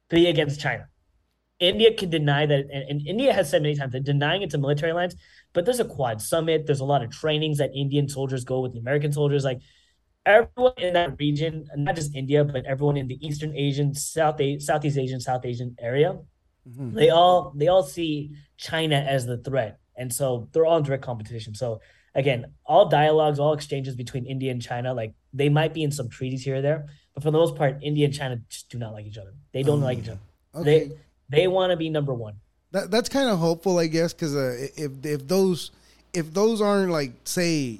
to 0.09 0.15
be 0.15 0.27
against 0.27 0.59
China. 0.59 0.87
India 1.59 1.93
can 1.93 2.09
deny 2.09 2.45
that, 2.45 2.65
and, 2.71 2.83
and 2.89 3.07
India 3.07 3.33
has 3.33 3.49
said 3.49 3.61
many 3.61 3.75
times 3.75 3.93
that 3.93 4.03
denying 4.03 4.41
it's 4.41 4.53
a 4.53 4.57
military 4.57 4.91
alliance 4.91 5.15
but 5.57 5.65
there's 5.65 5.79
a 5.79 5.85
quad 5.85 6.21
summit. 6.21 6.67
There's 6.67 6.81
a 6.81 6.85
lot 6.85 7.03
of 7.03 7.09
trainings 7.09 7.57
that 7.57 7.71
Indian 7.75 8.07
soldiers 8.07 8.43
go 8.43 8.59
with 8.59 8.73
the 8.73 8.79
American 8.79 9.11
soldiers. 9.11 9.43
Like 9.43 9.59
everyone 10.23 10.73
in 10.77 10.93
that 10.93 11.15
region, 11.19 11.65
not 11.75 11.95
just 11.95 12.15
India, 12.15 12.43
but 12.43 12.63
everyone 12.65 12.95
in 12.95 13.07
the 13.07 13.17
Eastern 13.25 13.55
Asian, 13.55 13.95
South 13.95 14.39
A- 14.39 14.59
Southeast 14.59 14.99
Asian, 14.99 15.19
South 15.19 15.45
Asian 15.45 15.75
area, 15.79 16.15
mm-hmm. 16.69 16.93
they 16.93 17.09
all 17.09 17.53
they 17.55 17.69
all 17.69 17.81
see 17.81 18.35
China 18.57 18.97
as 18.97 19.25
the 19.25 19.39
threat, 19.39 19.79
and 19.95 20.13
so 20.13 20.47
they're 20.51 20.67
all 20.67 20.77
in 20.77 20.83
direct 20.83 21.03
competition. 21.03 21.55
So 21.55 21.81
again, 22.17 22.51
all 22.65 22.89
dialogues, 22.89 23.39
all 23.39 23.53
exchanges 23.53 23.95
between 23.95 24.25
India 24.25 24.51
and 24.51 24.61
China, 24.61 24.93
like 24.93 25.13
they 25.31 25.47
might 25.47 25.73
be 25.73 25.83
in 25.83 25.91
some 25.91 26.09
treaties 26.09 26.43
here 26.43 26.57
or 26.57 26.61
there, 26.61 26.87
but 27.13 27.23
for 27.23 27.31
the 27.31 27.37
most 27.37 27.55
part, 27.55 27.77
India 27.81 28.05
and 28.05 28.13
China 28.13 28.41
just 28.49 28.69
do 28.69 28.77
not 28.77 28.91
like 28.91 29.05
each 29.05 29.17
other. 29.17 29.33
They 29.53 29.63
don't 29.63 29.81
like 29.81 29.99
each 29.99 30.09
other. 30.09 30.19
Okay. 30.55 30.89
They 30.89 30.91
they 31.29 31.47
want 31.47 31.71
to 31.71 31.77
be 31.77 31.89
number 31.89 32.13
one. 32.13 32.35
That 32.71 32.91
that's 32.91 33.07
kind 33.07 33.29
of 33.29 33.39
hopeful, 33.39 33.77
I 33.77 33.87
guess, 33.87 34.13
because 34.13 34.35
uh, 34.35 34.67
if 34.75 35.05
if 35.05 35.27
those 35.27 35.71
if 36.13 36.33
those 36.33 36.59
aren't 36.59 36.91
like 36.91 37.11
say 37.23 37.79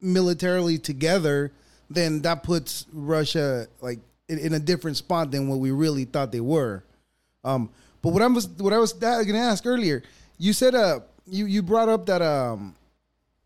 militarily 0.00 0.78
together, 0.78 1.52
then 1.90 2.22
that 2.22 2.42
puts 2.42 2.86
Russia 2.92 3.68
like 3.80 4.00
in, 4.28 4.38
in 4.38 4.54
a 4.54 4.58
different 4.58 4.96
spot 4.96 5.30
than 5.30 5.48
what 5.48 5.58
we 5.58 5.70
really 5.70 6.04
thought 6.04 6.32
they 6.32 6.40
were. 6.40 6.82
Um, 7.44 7.70
but 8.02 8.12
what 8.12 8.22
I 8.22 8.26
was 8.26 8.48
what 8.48 8.72
I 8.72 8.78
was 8.78 8.92
going 8.92 9.26
to 9.26 9.38
ask 9.38 9.66
earlier, 9.66 10.02
you 10.38 10.52
said 10.52 10.74
uh 10.74 11.00
you 11.26 11.46
you 11.46 11.62
brought 11.62 11.88
up 11.88 12.06
that 12.06 12.22
um 12.22 12.74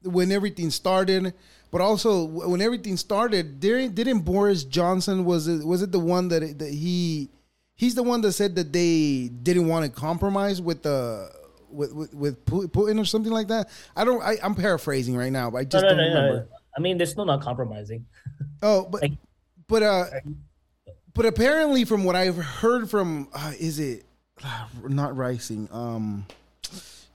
when 0.05 0.33
everything 0.33 0.71
started, 0.71 1.35
but 1.71 1.81
also 1.81 2.25
when 2.25 2.61
everything 2.61 2.97
started, 2.97 3.61
didn't 3.61 4.21
Boris 4.21 4.65
Johnson 4.65 5.25
was 5.25 5.49
it 5.49 5.65
was 5.65 5.83
it 5.83 5.93
the 5.93 5.99
one 5.99 6.29
that 6.29 6.59
that 6.59 6.73
he 6.73 7.31
he's 7.75 7.95
the 7.95 8.03
one 8.03 8.21
that 8.23 8.33
said 8.33 8.55
that 8.57 8.73
they 8.73 9.29
didn't 9.43 9.67
want 9.67 9.85
to 9.85 9.91
compromise 9.91 10.61
with 10.61 10.83
the 10.83 11.31
with, 11.73 11.93
with, 11.93 12.15
with 12.15 12.45
Putin 12.45 13.01
or 13.01 13.05
something 13.05 13.33
like 13.33 13.49
that. 13.49 13.69
I 13.97 14.05
don't. 14.05 14.23
I, 14.23 14.37
am 14.43 14.55
paraphrasing 14.55 15.17
right 15.17 15.33
now, 15.33 15.51
but 15.51 15.59
I 15.59 15.65
just 15.65 15.83
no, 15.83 15.91
no, 15.91 15.97
don't 15.97 16.15
no, 16.15 16.21
remember. 16.21 16.49
I 16.77 16.81
mean, 16.81 16.99
they're 16.99 17.07
still 17.07 17.25
not 17.25 17.43
compromising. 17.43 18.07
Oh, 18.65 18.85
but 18.89 19.03
like, 19.03 19.13
but 19.67 19.83
uh, 19.83 20.05
but 21.15 21.27
apparently, 21.27 21.85
from 21.85 22.05
what 22.05 22.15
I've 22.15 22.37
heard 22.37 22.89
from, 22.89 23.29
uh, 23.35 23.53
is 23.59 23.81
it 23.81 24.05
uh, 24.45 24.67
not 24.87 25.17
Rising? 25.17 25.69
Um, 25.73 26.27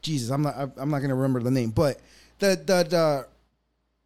Jesus, 0.02 0.30
I'm 0.30 0.42
not. 0.42 0.72
I'm 0.76 0.90
not 0.90 1.00
gonna 1.00 1.16
remember 1.16 1.40
the 1.40 1.52
name, 1.52 1.70
but 1.70 2.02
the 2.40 2.56
the, 2.56 2.84
the 2.90 3.28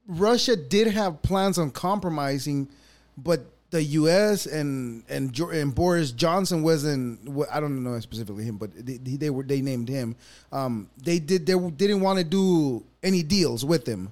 Russia 0.07 0.55
did 0.55 0.87
have 0.87 1.21
plans 1.21 1.57
on 1.57 1.71
compromising, 1.71 2.69
but 3.17 3.45
the 3.71 3.83
U.S. 3.83 4.45
and 4.45 5.03
and 5.09 5.37
and 5.39 5.73
Boris 5.73 6.11
Johnson 6.11 6.61
wasn't. 6.61 7.19
I 7.51 7.59
don't 7.59 7.83
know 7.83 7.99
specifically 7.99 8.43
him, 8.43 8.57
but 8.57 8.71
they, 8.75 8.97
they 8.97 9.29
were 9.29 9.43
they 9.43 9.61
named 9.61 9.89
him. 9.89 10.15
Um, 10.51 10.89
they 11.01 11.19
did 11.19 11.45
they 11.45 11.57
didn't 11.57 12.01
want 12.01 12.19
to 12.19 12.25
do 12.25 12.83
any 13.01 13.23
deals 13.23 13.65
with 13.65 13.87
him. 13.87 14.11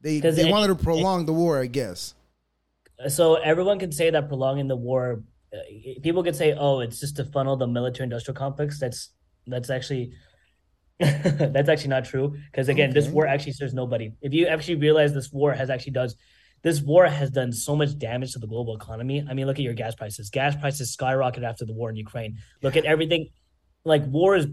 They 0.00 0.20
they 0.20 0.48
it, 0.48 0.50
wanted 0.50 0.68
to 0.68 0.82
prolong 0.82 1.22
it, 1.22 1.26
the 1.26 1.32
war, 1.32 1.60
I 1.60 1.66
guess. 1.66 2.14
So 3.08 3.34
everyone 3.34 3.78
can 3.78 3.90
say 3.90 4.10
that 4.10 4.28
prolonging 4.28 4.68
the 4.68 4.76
war. 4.76 5.22
Uh, 5.52 5.58
people 6.02 6.22
can 6.22 6.34
say, 6.34 6.54
"Oh, 6.56 6.80
it's 6.80 7.00
just 7.00 7.16
to 7.16 7.24
funnel 7.24 7.56
the 7.56 7.66
military-industrial 7.66 8.36
complex." 8.36 8.78
That's 8.78 9.10
that's 9.46 9.70
actually 9.70 10.12
that's 11.00 11.68
actually 11.68 11.88
not 11.88 12.04
true 12.04 12.36
because 12.50 12.68
again, 12.68 12.90
okay. 12.90 13.00
this 13.00 13.08
war 13.08 13.26
actually 13.26 13.52
serves 13.52 13.74
nobody. 13.74 14.12
If 14.20 14.32
you 14.32 14.46
actually 14.46 14.76
realize 14.76 15.12
this 15.12 15.32
war 15.32 15.52
has 15.52 15.68
actually 15.68 15.92
does 15.92 16.16
this 16.62 16.80
war 16.80 17.06
has 17.06 17.30
done 17.30 17.52
so 17.52 17.76
much 17.76 17.98
damage 17.98 18.32
to 18.32 18.38
the 18.38 18.46
global 18.46 18.74
economy. 18.74 19.24
I 19.28 19.34
mean, 19.34 19.46
look 19.46 19.58
at 19.58 19.62
your 19.62 19.74
gas 19.74 19.94
prices. 19.94 20.30
Gas 20.30 20.56
prices 20.56 20.96
skyrocketed 20.96 21.42
after 21.42 21.66
the 21.66 21.74
war 21.74 21.90
in 21.90 21.96
Ukraine. 21.96 22.38
Look 22.62 22.76
at 22.76 22.84
everything. 22.84 23.28
Like 23.84 24.06
war 24.06 24.36
is 24.36 24.46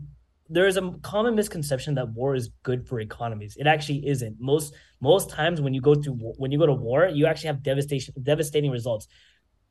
there 0.49 0.67
is 0.67 0.75
a 0.75 0.91
common 1.01 1.35
misconception 1.35 1.95
that 1.95 2.09
war 2.09 2.35
is 2.35 2.49
good 2.63 2.85
for 2.85 2.99
economies. 2.99 3.55
It 3.55 3.67
actually 3.67 4.05
isn't. 4.07 4.37
Most 4.39 4.73
most 4.99 5.29
times 5.29 5.61
when 5.61 5.73
you 5.73 5.79
go 5.79 5.93
through 5.95 6.15
when 6.37 6.51
you 6.51 6.57
go 6.57 6.65
to 6.65 6.73
war, 6.73 7.07
you 7.07 7.27
actually 7.27 7.47
have 7.47 7.63
devastation 7.63 8.15
devastating 8.21 8.71
results. 8.71 9.07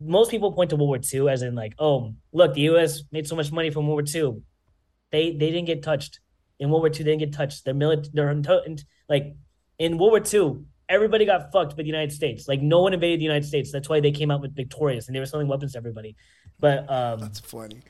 Most 0.01 0.31
people 0.31 0.53
point 0.53 0.71
to 0.71 0.77
World 0.77 0.89
War 0.89 1.01
II 1.13 1.29
as 1.29 1.43
in 1.43 1.55
like, 1.55 1.75
oh, 1.79 2.15
look, 2.33 2.55
the 2.55 2.63
U.S. 2.73 3.03
made 3.13 3.27
so 3.27 3.37
much 3.37 3.53
money 3.53 3.71
from 3.71 3.87
World 3.87 4.09
War 4.15 4.23
II. 4.23 4.41
They 5.11 5.33
they 5.33 5.51
didn't 5.51 5.67
get 5.67 5.83
touched 5.83 6.21
in 6.61 6.71
World 6.71 6.83
War 6.83 6.89
II. 6.89 6.99
They 6.99 7.05
didn't 7.05 7.19
get 7.19 7.33
touched. 7.33 7.65
Their 7.65 7.75
military, 7.75 8.11
their 8.13 8.33
like 9.09 9.35
in 9.79 9.99
World 9.99 10.13
War 10.13 10.23
II, 10.23 10.65
everybody 10.89 11.25
got 11.25 11.51
fucked 11.53 11.77
by 11.77 11.83
the 11.83 11.89
United 11.89 12.13
States. 12.13 12.47
Like 12.47 12.61
no 12.61 12.83
one 12.83 12.93
invaded 12.93 13.21
the 13.21 13.25
United 13.25 13.47
States. 13.47 13.73
That's 13.73 13.89
why 13.89 14.01
they 14.01 14.11
came 14.11 14.31
out 14.31 14.41
with 14.41 14.55
victorious 14.55 15.07
and 15.07 15.17
they 15.17 15.21
were 15.21 15.27
selling 15.27 15.49
weapons 15.49 15.73
to 15.73 15.79
everybody. 15.79 16.17
But 16.59 16.91
um 16.91 17.21
That's 17.21 17.41
funny. 17.41 17.81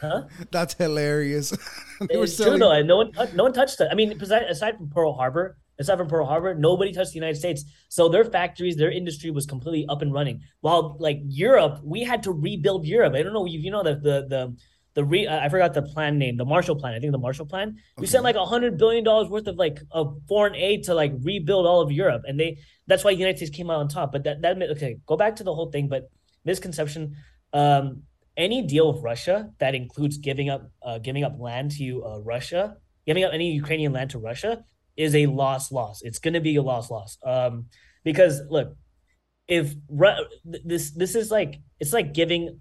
Huh? 0.00 0.24
That's 0.50 0.74
hilarious. 0.74 1.50
they 2.00 2.14
it's 2.14 2.34
selling... 2.34 2.58
true 2.58 2.68
though. 2.68 2.82
No 2.82 2.96
one 2.96 3.12
no 3.34 3.44
one 3.44 3.52
touched 3.52 3.80
it. 3.80 3.88
I 3.90 3.94
mean, 3.94 4.20
aside 4.20 4.76
from 4.78 4.88
Pearl 4.88 5.12
Harbor, 5.12 5.58
aside 5.78 5.98
from 5.98 6.08
Pearl 6.08 6.24
Harbor, 6.24 6.54
nobody 6.54 6.92
touched 6.92 7.10
the 7.10 7.16
United 7.16 7.36
States. 7.36 7.64
So 7.88 8.08
their 8.08 8.24
factories, 8.24 8.76
their 8.76 8.90
industry 8.90 9.30
was 9.30 9.44
completely 9.44 9.86
up 9.88 10.00
and 10.02 10.12
running. 10.12 10.40
While 10.60 10.96
like 11.00 11.18
Europe, 11.26 11.80
we 11.84 12.04
had 12.04 12.22
to 12.22 12.32
rebuild 12.32 12.86
Europe. 12.86 13.14
I 13.14 13.22
don't 13.22 13.34
know 13.34 13.46
if 13.46 13.52
you 13.52 13.70
know 13.70 13.82
that 13.82 14.02
the 14.02 14.26
the 14.28 14.56
the 14.96 15.04
re 15.04 15.28
I 15.28 15.48
forgot 15.50 15.74
the 15.74 15.82
plan 15.82 16.18
name, 16.18 16.38
the 16.38 16.46
Marshall 16.46 16.74
Plan. 16.74 16.94
I 16.94 16.98
think 16.98 17.12
the 17.12 17.18
Marshall 17.18 17.44
Plan. 17.44 17.76
We 17.98 18.06
sent 18.06 18.24
like 18.24 18.34
a 18.34 18.46
hundred 18.46 18.78
billion 18.78 19.04
dollars 19.04 19.28
worth 19.28 19.46
of 19.46 19.56
like 19.56 19.78
of 19.92 20.18
foreign 20.26 20.56
aid 20.56 20.84
to 20.84 20.94
like 20.94 21.12
rebuild 21.20 21.66
all 21.66 21.82
of 21.82 21.92
Europe, 21.92 22.22
and 22.26 22.40
they 22.40 22.58
that's 22.86 23.04
why 23.04 23.12
the 23.12 23.18
United 23.18 23.36
States 23.36 23.54
came 23.54 23.70
out 23.70 23.78
on 23.78 23.88
top. 23.88 24.10
But 24.10 24.24
that 24.24 24.40
that 24.40 24.60
okay, 24.70 24.96
go 25.06 25.16
back 25.16 25.36
to 25.36 25.44
the 25.44 25.54
whole 25.54 25.70
thing. 25.70 25.88
But 25.88 26.10
misconception. 26.44 27.14
Um, 27.52 28.04
any 28.38 28.66
deal 28.66 28.92
with 28.92 29.02
Russia 29.02 29.50
that 29.58 29.74
includes 29.74 30.16
giving 30.16 30.48
up 30.48 30.70
uh, 30.82 30.98
giving 30.98 31.24
up 31.24 31.38
land 31.38 31.72
to 31.72 32.04
uh, 32.04 32.18
Russia, 32.20 32.76
giving 33.06 33.22
up 33.22 33.32
any 33.34 33.52
Ukrainian 33.52 33.92
land 33.92 34.10
to 34.10 34.18
Russia 34.18 34.64
is 34.96 35.14
a 35.14 35.26
loss 35.26 35.70
loss. 35.70 36.00
It's 36.02 36.18
going 36.18 36.34
to 36.34 36.40
be 36.40 36.56
a 36.56 36.62
loss 36.62 36.90
loss. 36.90 37.18
Um, 37.22 37.66
because 38.02 38.40
look, 38.48 38.76
if 39.46 39.74
this 40.44 40.92
this 40.92 41.14
is 41.14 41.30
like 41.30 41.60
it's 41.80 41.92
like 41.92 42.14
giving 42.14 42.60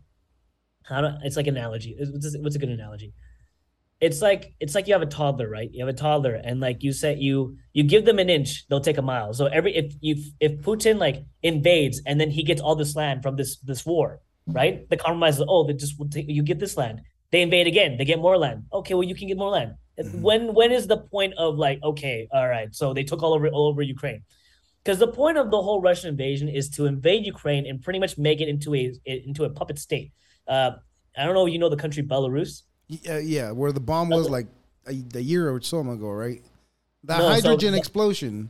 how 0.87 1.01
to 1.01 1.19
it's 1.23 1.35
like 1.35 1.47
an 1.47 1.57
analogy. 1.57 1.95
What's 1.99 2.55
a 2.55 2.59
good 2.59 2.69
analogy? 2.69 3.13
It's 4.01 4.21
like 4.21 4.53
it's 4.59 4.75
like 4.75 4.87
you 4.87 4.93
have 4.93 5.01
a 5.01 5.07
toddler, 5.07 5.49
right? 5.49 5.69
You 5.71 5.85
have 5.85 5.93
a 5.93 5.97
toddler, 5.97 6.35
and 6.35 6.59
like 6.59 6.83
you 6.83 6.93
said, 6.93 7.19
you 7.19 7.57
you 7.73 7.83
give 7.83 8.05
them 8.05 8.19
an 8.19 8.29
inch, 8.29 8.67
they'll 8.67 8.81
take 8.81 8.97
a 8.97 9.01
mile. 9.01 9.33
So 9.33 9.47
every 9.47 9.75
if 9.75 9.93
you 10.01 10.15
if 10.39 10.59
Putin 10.61 10.99
like 10.99 11.25
invades 11.43 12.01
and 12.05 12.19
then 12.19 12.29
he 12.29 12.43
gets 12.43 12.61
all 12.61 12.75
this 12.75 12.95
land 12.95 13.23
from 13.23 13.35
this 13.35 13.57
this 13.59 13.85
war, 13.85 14.19
right? 14.47 14.87
The 14.89 14.97
compromise 14.97 15.37
is 15.37 15.45
oh, 15.47 15.65
they 15.65 15.73
just 15.73 15.95
you 16.15 16.43
get 16.43 16.59
this 16.59 16.77
land. 16.77 17.01
They 17.31 17.41
invade 17.41 17.67
again, 17.67 17.97
they 17.97 18.05
get 18.05 18.19
more 18.19 18.37
land. 18.37 18.65
Okay, 18.71 18.93
well 18.93 19.03
you 19.03 19.15
can 19.15 19.27
get 19.27 19.37
more 19.37 19.49
land. 19.49 19.75
Mm-hmm. 19.99 20.21
When 20.21 20.53
when 20.53 20.71
is 20.71 20.87
the 20.87 20.97
point 20.97 21.33
of 21.37 21.57
like 21.57 21.81
okay, 21.81 22.27
all 22.31 22.47
right, 22.47 22.73
so 22.75 22.93
they 22.93 23.03
took 23.03 23.23
all 23.23 23.33
over 23.33 23.47
all 23.47 23.67
over 23.69 23.81
Ukraine? 23.81 24.23
Because 24.83 24.99
the 24.99 25.07
point 25.07 25.37
of 25.37 25.49
the 25.49 25.61
whole 25.61 25.81
Russian 25.81 26.09
invasion 26.09 26.47
is 26.47 26.69
to 26.71 26.85
invade 26.85 27.25
Ukraine 27.25 27.65
and 27.65 27.81
pretty 27.81 27.97
much 27.97 28.19
make 28.19 28.39
it 28.39 28.49
into 28.49 28.75
a 28.75 28.93
into 29.05 29.45
a 29.45 29.49
puppet 29.49 29.79
state. 29.79 30.11
Uh, 30.47 30.71
I 31.17 31.25
don't 31.25 31.33
know. 31.33 31.45
You 31.45 31.59
know 31.59 31.69
the 31.69 31.77
country 31.77 32.03
Belarus? 32.03 32.63
Yeah, 32.87 33.19
yeah, 33.19 33.51
where 33.51 33.71
the 33.71 33.79
bomb 33.79 34.09
was 34.09 34.29
like 34.29 34.47
a, 34.85 34.95
a 35.15 35.19
year 35.19 35.49
or 35.49 35.61
so 35.61 35.79
ago, 35.79 36.09
right? 36.09 36.41
The 37.03 37.17
no, 37.17 37.29
hydrogen 37.29 37.73
so, 37.73 37.77
explosion. 37.77 38.49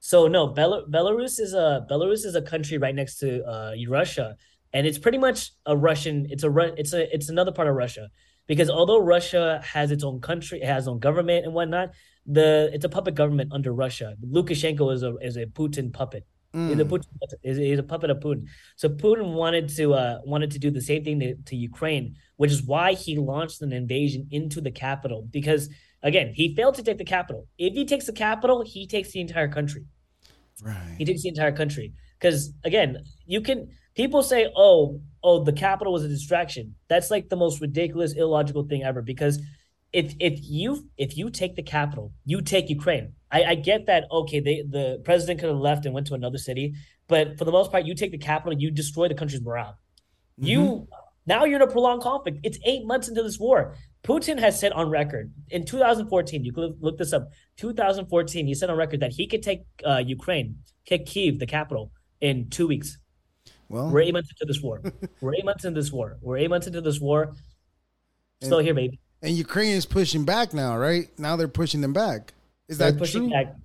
So 0.00 0.28
no, 0.28 0.48
Bel- 0.48 0.86
Belarus 0.86 1.40
is 1.40 1.54
a 1.54 1.86
Belarus 1.90 2.24
is 2.24 2.34
a 2.34 2.42
country 2.42 2.78
right 2.78 2.94
next 2.94 3.18
to 3.18 3.44
uh, 3.44 3.72
Russia, 3.88 4.36
and 4.72 4.86
it's 4.86 4.98
pretty 4.98 5.18
much 5.18 5.52
a 5.64 5.76
Russian. 5.76 6.26
It's 6.30 6.44
a 6.44 6.50
it's 6.76 6.92
a 6.92 7.14
it's 7.14 7.28
another 7.28 7.52
part 7.52 7.68
of 7.68 7.74
Russia 7.74 8.08
because 8.46 8.70
although 8.70 9.00
Russia 9.00 9.60
has 9.64 9.90
its 9.90 10.04
own 10.04 10.20
country, 10.20 10.60
it 10.62 10.66
has 10.66 10.84
its 10.84 10.88
own 10.88 10.98
government 10.98 11.44
and 11.44 11.54
whatnot, 11.54 11.90
the 12.26 12.70
it's 12.72 12.84
a 12.84 12.88
puppet 12.88 13.14
government 13.14 13.52
under 13.52 13.72
Russia. 13.72 14.16
Lukashenko 14.24 14.92
is 14.92 15.02
a 15.02 15.16
is 15.16 15.36
a 15.36 15.46
Putin 15.46 15.92
puppet. 15.92 16.26
Mm. 16.56 16.70
He's, 16.70 16.78
a 16.78 16.84
Putin, 16.84 17.04
he's, 17.42 17.56
he's 17.58 17.78
a 17.78 17.82
puppet 17.82 18.08
of 18.08 18.18
Putin. 18.20 18.46
So 18.76 18.88
Putin 18.88 19.34
wanted 19.34 19.68
to 19.76 19.92
uh, 19.92 20.20
wanted 20.24 20.50
to 20.52 20.58
do 20.58 20.70
the 20.70 20.80
same 20.80 21.04
thing 21.04 21.20
to, 21.20 21.34
to 21.34 21.56
Ukraine, 21.56 22.16
which 22.36 22.50
is 22.50 22.62
why 22.62 22.94
he 22.94 23.18
launched 23.18 23.60
an 23.60 23.72
invasion 23.74 24.26
into 24.30 24.62
the 24.62 24.70
capital. 24.70 25.28
Because 25.30 25.68
again, 26.02 26.32
he 26.34 26.54
failed 26.54 26.76
to 26.76 26.82
take 26.82 26.96
the 26.96 27.04
capital. 27.04 27.46
If 27.58 27.74
he 27.74 27.84
takes 27.84 28.06
the 28.06 28.12
capital, 28.12 28.62
he 28.62 28.86
takes 28.86 29.10
the 29.10 29.20
entire 29.20 29.48
country. 29.48 29.84
Right. 30.62 30.94
He 30.96 31.04
takes 31.04 31.22
the 31.22 31.28
entire 31.28 31.52
country. 31.52 31.92
Because 32.18 32.54
again, 32.64 33.04
you 33.26 33.42
can 33.42 33.68
people 33.94 34.22
say, 34.22 34.50
"Oh, 34.56 35.02
oh, 35.22 35.44
the 35.44 35.52
capital 35.52 35.92
was 35.92 36.04
a 36.04 36.08
distraction." 36.08 36.74
That's 36.88 37.10
like 37.10 37.28
the 37.28 37.36
most 37.36 37.60
ridiculous, 37.60 38.14
illogical 38.14 38.64
thing 38.64 38.82
ever. 38.82 39.02
Because 39.02 39.42
if 39.92 40.14
if 40.20 40.40
you 40.42 40.88
if 40.96 41.16
you 41.16 41.30
take 41.30 41.56
the 41.56 41.62
capital, 41.62 42.12
you 42.24 42.40
take 42.42 42.68
Ukraine. 42.68 43.14
I, 43.30 43.44
I 43.44 43.54
get 43.54 43.86
that. 43.86 44.04
Okay, 44.10 44.40
they 44.40 44.62
the 44.68 45.00
president 45.04 45.40
could 45.40 45.48
have 45.48 45.58
left 45.58 45.86
and 45.86 45.94
went 45.94 46.06
to 46.08 46.14
another 46.14 46.38
city, 46.38 46.74
but 47.08 47.38
for 47.38 47.44
the 47.44 47.52
most 47.52 47.70
part, 47.70 47.84
you 47.84 47.94
take 47.94 48.10
the 48.10 48.18
capital, 48.18 48.58
you 48.58 48.70
destroy 48.70 49.08
the 49.08 49.14
country's 49.14 49.42
morale. 49.42 49.78
Mm-hmm. 50.38 50.46
You 50.46 50.88
now 51.26 51.44
you're 51.44 51.56
in 51.56 51.68
a 51.68 51.70
prolonged 51.70 52.02
conflict. 52.02 52.38
It's 52.42 52.58
eight 52.64 52.84
months 52.84 53.08
into 53.08 53.22
this 53.22 53.38
war. 53.38 53.74
Putin 54.04 54.38
has 54.38 54.58
said 54.58 54.72
on 54.72 54.88
record 54.88 55.32
in 55.50 55.64
2014. 55.64 56.44
You 56.44 56.52
could 56.52 56.76
look 56.80 56.96
this 56.96 57.12
up. 57.12 57.30
2014, 57.56 58.46
he 58.46 58.54
said 58.54 58.70
on 58.70 58.76
record 58.76 59.00
that 59.00 59.12
he 59.12 59.26
could 59.26 59.42
take 59.42 59.62
uh, 59.84 60.02
Ukraine, 60.06 60.58
take 60.86 61.06
Kiev, 61.06 61.40
the 61.40 61.46
capital, 61.46 61.90
in 62.20 62.48
two 62.48 62.68
weeks. 62.68 62.98
Well, 63.68 63.90
we're 63.90 64.02
eight 64.02 64.12
months 64.12 64.30
into 64.30 64.44
this 64.46 64.62
war. 64.62 64.80
we're 65.20 65.34
eight 65.34 65.44
months 65.44 65.64
into 65.64 65.80
this 65.80 65.90
war. 65.90 66.18
We're 66.20 66.36
eight 66.36 66.50
months 66.50 66.68
into 66.68 66.80
this 66.80 67.00
war. 67.00 67.34
Still 68.42 68.58
here, 68.58 68.74
baby. 68.74 69.00
And 69.26 69.36
Ukraine 69.36 69.72
is 69.72 69.86
pushing 69.86 70.24
back 70.24 70.54
now, 70.54 70.78
right? 70.78 71.08
Now 71.18 71.34
they're 71.34 71.48
pushing 71.48 71.80
them 71.80 71.92
back. 71.92 72.32
Is 72.68 72.78
they're 72.78 72.92
that 72.92 73.10
true? 73.10 73.28
Back. 73.28 73.56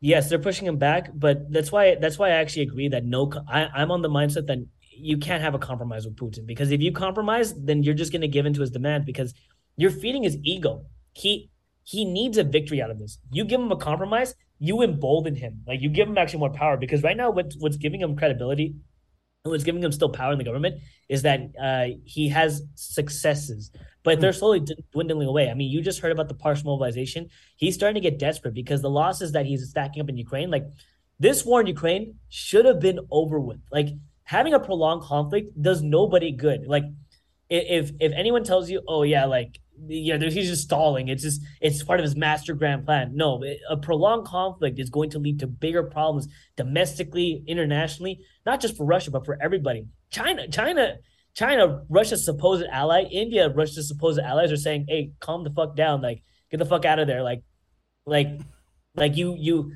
Yes, 0.00 0.30
they're 0.30 0.38
pushing 0.38 0.64
them 0.64 0.78
back, 0.78 1.10
but 1.14 1.52
that's 1.52 1.70
why 1.70 1.96
that's 1.96 2.18
why 2.18 2.28
I 2.28 2.36
actually 2.36 2.62
agree 2.62 2.88
that 2.88 3.04
no, 3.04 3.30
I, 3.46 3.66
I'm 3.66 3.90
on 3.90 4.00
the 4.00 4.08
mindset 4.08 4.46
that 4.46 4.66
you 4.96 5.18
can't 5.18 5.42
have 5.42 5.54
a 5.54 5.58
compromise 5.58 6.06
with 6.06 6.16
Putin 6.16 6.46
because 6.46 6.70
if 6.70 6.80
you 6.80 6.90
compromise, 6.90 7.52
then 7.52 7.82
you're 7.82 7.92
just 7.92 8.12
going 8.12 8.22
to 8.22 8.28
give 8.28 8.46
into 8.46 8.62
his 8.62 8.70
demand 8.70 9.04
because 9.04 9.34
you're 9.76 9.90
feeding 9.90 10.22
his 10.22 10.38
ego. 10.42 10.86
He 11.12 11.50
he 11.84 12.06
needs 12.06 12.38
a 12.38 12.44
victory 12.44 12.80
out 12.80 12.90
of 12.90 12.98
this. 12.98 13.18
You 13.30 13.44
give 13.44 13.60
him 13.60 13.70
a 13.72 13.76
compromise, 13.76 14.34
you 14.58 14.80
embolden 14.80 15.34
him. 15.34 15.64
Like 15.66 15.82
you 15.82 15.90
give 15.90 16.08
him 16.08 16.16
actually 16.16 16.38
more 16.38 16.54
power 16.54 16.78
because 16.78 17.02
right 17.02 17.16
now, 17.16 17.30
what's 17.30 17.58
what's 17.58 17.76
giving 17.76 18.00
him 18.00 18.16
credibility 18.16 18.76
what's 19.42 19.64
giving 19.64 19.82
him 19.82 19.92
still 19.92 20.10
power 20.10 20.32
in 20.32 20.38
the 20.38 20.44
government 20.44 20.80
is 21.08 21.22
that 21.22 21.40
uh, 21.60 21.86
he 22.04 22.28
has 22.28 22.62
successes, 22.74 23.70
but 24.02 24.20
they're 24.20 24.32
hmm. 24.32 24.38
slowly 24.38 24.66
dwindling 24.92 25.28
away. 25.28 25.50
I 25.50 25.54
mean, 25.54 25.70
you 25.70 25.82
just 25.82 26.00
heard 26.00 26.12
about 26.12 26.28
the 26.28 26.34
partial 26.34 26.70
mobilization. 26.70 27.28
He's 27.56 27.74
starting 27.74 28.00
to 28.02 28.08
get 28.08 28.18
desperate 28.18 28.54
because 28.54 28.82
the 28.82 28.90
losses 28.90 29.32
that 29.32 29.46
he's 29.46 29.68
stacking 29.68 30.02
up 30.02 30.08
in 30.08 30.16
Ukraine, 30.16 30.50
like 30.50 30.64
this 31.18 31.44
war 31.44 31.60
in 31.60 31.66
Ukraine, 31.66 32.14
should 32.28 32.64
have 32.64 32.80
been 32.80 33.00
over 33.10 33.38
with. 33.38 33.60
Like 33.70 33.88
having 34.24 34.54
a 34.54 34.60
prolonged 34.60 35.02
conflict 35.02 35.60
does 35.60 35.82
nobody 35.82 36.32
good. 36.32 36.66
Like 36.66 36.84
if 37.48 37.92
if 38.00 38.12
anyone 38.12 38.44
tells 38.44 38.70
you, 38.70 38.82
oh 38.88 39.02
yeah, 39.02 39.26
like 39.26 39.58
yeah, 39.86 40.18
he's 40.18 40.48
just 40.48 40.62
stalling. 40.62 41.08
It's 41.08 41.22
just 41.22 41.42
it's 41.60 41.82
part 41.82 42.00
of 42.00 42.04
his 42.04 42.16
master 42.16 42.54
grand 42.54 42.84
plan. 42.84 43.12
No, 43.14 43.42
a 43.68 43.76
prolonged 43.76 44.26
conflict 44.26 44.78
is 44.78 44.90
going 44.90 45.10
to 45.10 45.18
lead 45.18 45.40
to 45.40 45.46
bigger 45.46 45.82
problems 45.82 46.28
domestically, 46.56 47.42
internationally, 47.46 48.20
not 48.46 48.60
just 48.60 48.76
for 48.76 48.84
Russia 48.84 49.10
but 49.10 49.24
for 49.24 49.38
everybody. 49.42 49.86
China, 50.10 50.48
China, 50.48 50.96
China, 51.34 51.82
Russia's 51.88 52.24
supposed 52.24 52.64
ally, 52.70 53.02
India, 53.04 53.48
Russia's 53.48 53.88
supposed 53.88 54.18
allies 54.18 54.52
are 54.52 54.56
saying, 54.56 54.86
"Hey, 54.88 55.12
calm 55.20 55.44
the 55.44 55.50
fuck 55.50 55.76
down. 55.76 56.02
Like, 56.02 56.22
get 56.50 56.58
the 56.58 56.64
fuck 56.66 56.84
out 56.84 56.98
of 56.98 57.06
there. 57.06 57.22
Like, 57.22 57.42
like, 58.06 58.28
like 58.94 59.16
you, 59.16 59.36
you." 59.38 59.72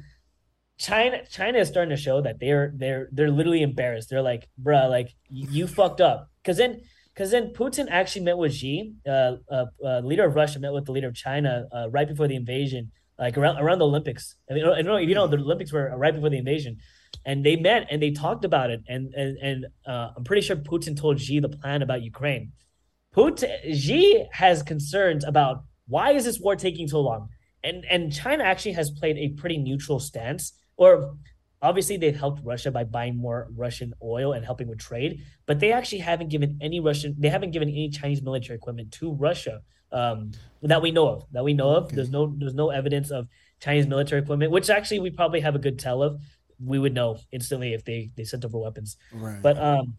China, 0.77 1.25
China 1.31 1.59
is 1.59 1.69
starting 1.69 1.91
to 1.91 1.97
show 1.97 2.21
that 2.21 2.41
they're 2.41 2.73
they're 2.77 3.09
they're 3.13 3.31
literally 3.31 3.63
embarrassed. 3.63 4.11
They're 4.11 4.23
like, 4.23 4.49
bruh, 4.61 4.91
like 4.91 5.15
you, 5.31 5.69
fucked 5.69 6.01
up. 6.01 6.31
Because 6.43 6.57
then 6.57 6.81
because 7.15 7.31
then 7.31 7.53
Putin 7.53 7.87
actually 7.91 8.23
met 8.23 8.37
with 8.37 8.53
Xi, 8.53 8.93
uh, 9.07 9.37
uh, 9.49 9.67
uh, 9.85 10.01
leader 10.01 10.25
of 10.25 10.35
Russia, 10.35 10.59
met 10.59 10.73
with 10.73 10.87
the 10.87 10.93
leader 10.93 11.07
of 11.07 11.15
China 11.15 11.67
uh, 11.73 11.89
right 11.91 12.09
before 12.09 12.27
the 12.27 12.35
invasion, 12.35 12.91
like 13.19 13.39
around 13.39 13.59
around 13.59 13.79
the 13.79 13.87
Olympics. 13.87 14.35
I 14.51 14.55
mean, 14.55 14.65
I 14.65 14.83
know 14.83 14.97
if 14.97 15.09
you 15.09 15.15
know 15.15 15.29
the 15.29 15.37
Olympics 15.37 15.73
were 15.73 15.97
right 15.97 16.13
before 16.13 16.29
the 16.29 16.39
invasion, 16.39 16.79
and 17.25 17.45
they 17.45 17.57
met 17.57 17.87
and 17.91 18.03
they 18.03 18.11
talked 18.11 18.45
about 18.45 18.71
it. 18.71 18.83
And 18.89 19.13
and 19.15 19.39
and 19.39 19.67
uh, 19.87 20.11
I'm 20.17 20.25
pretty 20.25 20.43
sure 20.43 20.57
Putin 20.57 20.97
told 20.97 21.21
Xi 21.21 21.41
the 21.41 21.49
plan 21.49 21.83
about 21.83 22.03
Ukraine. 22.03 22.53
Putin 23.15 23.49
Xi 23.75 24.27
has 24.33 24.63
concerns 24.63 25.25
about 25.25 25.65
why 25.87 26.13
is 26.13 26.25
this 26.25 26.41
war 26.41 26.57
taking 26.57 26.89
so 26.89 27.01
long, 27.01 27.29
and 27.63 27.85
and 27.91 28.13
China 28.13 28.45
actually 28.45 28.73
has 28.73 28.91
played 28.91 29.17
a 29.19 29.29
pretty 29.41 29.59
neutral 29.59 30.01
stance, 30.01 30.53
or 30.77 31.17
obviously 31.65 31.97
they've 31.97 32.17
helped 32.17 32.45
Russia 32.45 32.71
by 32.71 32.85
buying 32.85 33.17
more 33.17 33.49
Russian 33.57 33.95
oil 34.03 34.33
and 34.35 34.45
helping 34.45 34.69
with 34.69 34.79
trade, 34.79 35.25
but 35.47 35.61
they 35.61 35.73
actually 35.73 35.99
haven't 35.99 36.29
given 36.29 36.59
any 36.61 36.79
Russian, 36.79 37.15
they 37.19 37.31
haven't 37.31 37.53
given 37.53 37.69
any 37.69 37.89
Chinese 37.89 38.23
military 38.23 38.57
equipment 38.57 38.93
to 38.93 39.13
Russia 39.13 39.63
um, 39.91 40.33
that 40.63 40.83
we 40.83 40.91
know 40.91 41.09
of. 41.09 41.25
That 41.33 41.43
we 41.43 41.55
know 41.55 41.71
of. 41.71 41.85
Okay. 41.85 41.97
There's 41.97 42.11
no 42.11 42.35
there's 42.37 42.55
no 42.55 42.71
evidence 42.71 43.11
of 43.11 43.29
Chinese 43.61 43.87
military 43.87 44.21
equipment, 44.23 44.53
which 44.53 44.69
actually 44.69 45.01
we 45.01 45.11
probably 45.11 45.41
have 45.41 45.55
a 45.55 45.59
good 45.59 45.79
tell 45.79 46.03
of. 46.03 46.21
We 46.65 46.79
would 46.79 46.95
know 46.95 47.19
instantly 47.33 47.75
if 47.75 47.85
they 47.85 48.11
they 48.17 48.25
sent 48.25 48.45
over 48.45 48.59
weapons. 48.59 48.97
Right. 49.13 49.41
But 49.43 49.59
um, 49.59 49.97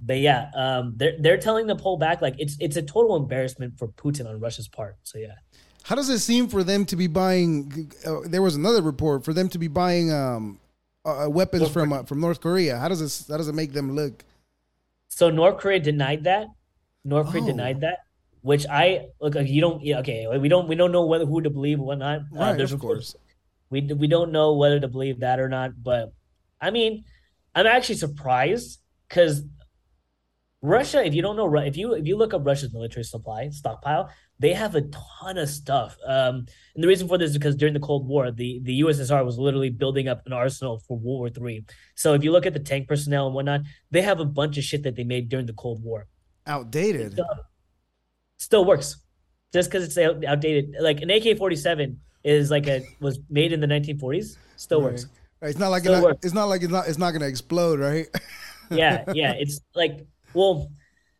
but 0.00 0.18
yeah, 0.18 0.50
um, 0.54 0.94
they're 0.96 1.16
they're 1.18 1.38
telling 1.38 1.66
them 1.66 1.76
pull 1.76 1.96
back. 1.96 2.20
Like 2.20 2.34
it's 2.38 2.56
it's 2.60 2.76
a 2.76 2.82
total 2.82 3.16
embarrassment 3.16 3.78
for 3.78 3.88
Putin 3.88 4.28
on 4.28 4.40
Russia's 4.40 4.68
part. 4.68 4.96
So 5.02 5.18
yeah. 5.18 5.34
How 5.84 5.96
does 5.96 6.08
it 6.08 6.20
seem 6.20 6.48
for 6.48 6.62
them 6.62 6.84
to 6.86 6.96
be 6.96 7.06
buying? 7.06 7.92
Uh, 8.06 8.20
there 8.24 8.42
was 8.42 8.54
another 8.54 8.82
report 8.82 9.24
for 9.24 9.32
them 9.32 9.48
to 9.48 9.58
be 9.58 9.68
buying 9.68 10.12
um, 10.12 10.60
uh, 11.04 11.24
uh, 11.24 11.28
weapons 11.28 11.62
North 11.62 11.72
from 11.72 11.92
uh, 11.92 12.02
from 12.04 12.20
North 12.20 12.40
Korea. 12.40 12.78
How 12.78 12.88
does 12.88 13.00
this 13.00 13.28
how 13.28 13.36
does 13.36 13.48
it 13.48 13.54
make 13.54 13.72
them 13.72 13.94
look? 13.94 14.24
So 15.08 15.30
North 15.30 15.58
Korea 15.58 15.80
denied 15.80 16.24
that. 16.24 16.46
North 17.04 17.28
Korea 17.28 17.42
oh. 17.42 17.46
denied 17.46 17.80
that, 17.80 17.98
which 18.42 18.66
I 18.70 19.08
look. 19.20 19.34
Like 19.34 19.48
you 19.48 19.60
don't. 19.60 19.82
Yeah, 19.82 19.98
okay. 20.00 20.26
We 20.38 20.48
don't. 20.48 20.68
We 20.68 20.76
don't 20.76 20.92
know 20.92 21.04
whether 21.04 21.26
who 21.26 21.40
to 21.40 21.50
believe 21.50 21.80
or 21.80 21.86
whatnot. 21.86 22.20
Uh, 22.20 22.22
right. 22.32 22.48
Uh, 22.50 22.52
there's 22.54 22.72
of 22.72 22.80
course. 22.80 23.16
We 23.72 23.80
we 23.80 24.06
don't 24.06 24.30
know 24.30 24.52
whether 24.54 24.78
to 24.78 24.86
believe 24.86 25.20
that 25.20 25.40
or 25.40 25.48
not. 25.48 25.82
But 25.82 26.12
I 26.60 26.70
mean, 26.70 27.04
I'm 27.54 27.66
actually 27.66 27.96
surprised 27.96 28.78
because 29.08 29.42
Russia. 30.60 31.04
If 31.04 31.14
you 31.14 31.22
don't 31.22 31.36
know, 31.36 31.52
if 31.56 31.76
you 31.76 31.94
if 31.94 32.06
you 32.06 32.16
look 32.16 32.34
up 32.34 32.46
Russia's 32.46 32.72
military 32.72 33.02
supply 33.02 33.48
stockpile, 33.48 34.10
they 34.38 34.52
have 34.52 34.74
a 34.74 34.82
ton 34.82 35.38
of 35.38 35.48
stuff. 35.48 35.96
Um, 36.06 36.46
and 36.74 36.84
the 36.84 36.88
reason 36.88 37.08
for 37.08 37.16
this 37.16 37.30
is 37.30 37.38
because 37.38 37.56
during 37.56 37.74
the 37.74 37.80
Cold 37.80 38.06
War, 38.06 38.30
the, 38.30 38.60
the 38.62 38.80
USSR 38.80 39.24
was 39.24 39.38
literally 39.38 39.70
building 39.70 40.08
up 40.08 40.22
an 40.26 40.32
arsenal 40.32 40.82
for 40.86 40.98
World 40.98 41.18
War 41.20 41.30
Three. 41.30 41.64
So 41.94 42.14
if 42.14 42.22
you 42.22 42.30
look 42.30 42.44
at 42.44 42.52
the 42.52 42.60
tank 42.60 42.88
personnel 42.88 43.26
and 43.26 43.34
whatnot, 43.34 43.62
they 43.90 44.02
have 44.02 44.20
a 44.20 44.24
bunch 44.24 44.58
of 44.58 44.64
shit 44.64 44.82
that 44.82 44.96
they 44.96 45.04
made 45.04 45.28
during 45.28 45.46
the 45.46 45.52
Cold 45.54 45.82
War. 45.82 46.08
Outdated. 46.46 47.18
still 48.36 48.64
works. 48.64 48.96
Just 49.52 49.70
because 49.70 49.84
it's 49.84 49.98
outdated, 49.98 50.74
like 50.80 51.00
an 51.02 51.10
AK 51.10 51.38
forty 51.38 51.56
seven 51.56 52.00
is 52.24 52.50
like 52.50 52.66
a 52.66 52.82
was 53.00 53.18
made 53.28 53.52
in 53.52 53.60
the 53.60 53.66
nineteen 53.66 53.98
forties, 53.98 54.38
still 54.56 54.82
works. 54.82 55.06
Right. 55.40 55.50
It's 55.50 55.58
not 55.58 55.68
like 55.70 55.82
Still 55.82 55.94
not, 55.94 56.02
works. 56.04 56.24
it's 56.24 56.34
not 56.34 56.44
like 56.44 56.62
it's 56.62 56.70
not 56.72 56.88
it's 56.88 56.98
not 56.98 57.12
gonna 57.12 57.26
explode, 57.26 57.80
right? 57.80 58.06
yeah, 58.70 59.04
yeah. 59.12 59.32
It's 59.32 59.60
like, 59.74 60.06
well, 60.34 60.70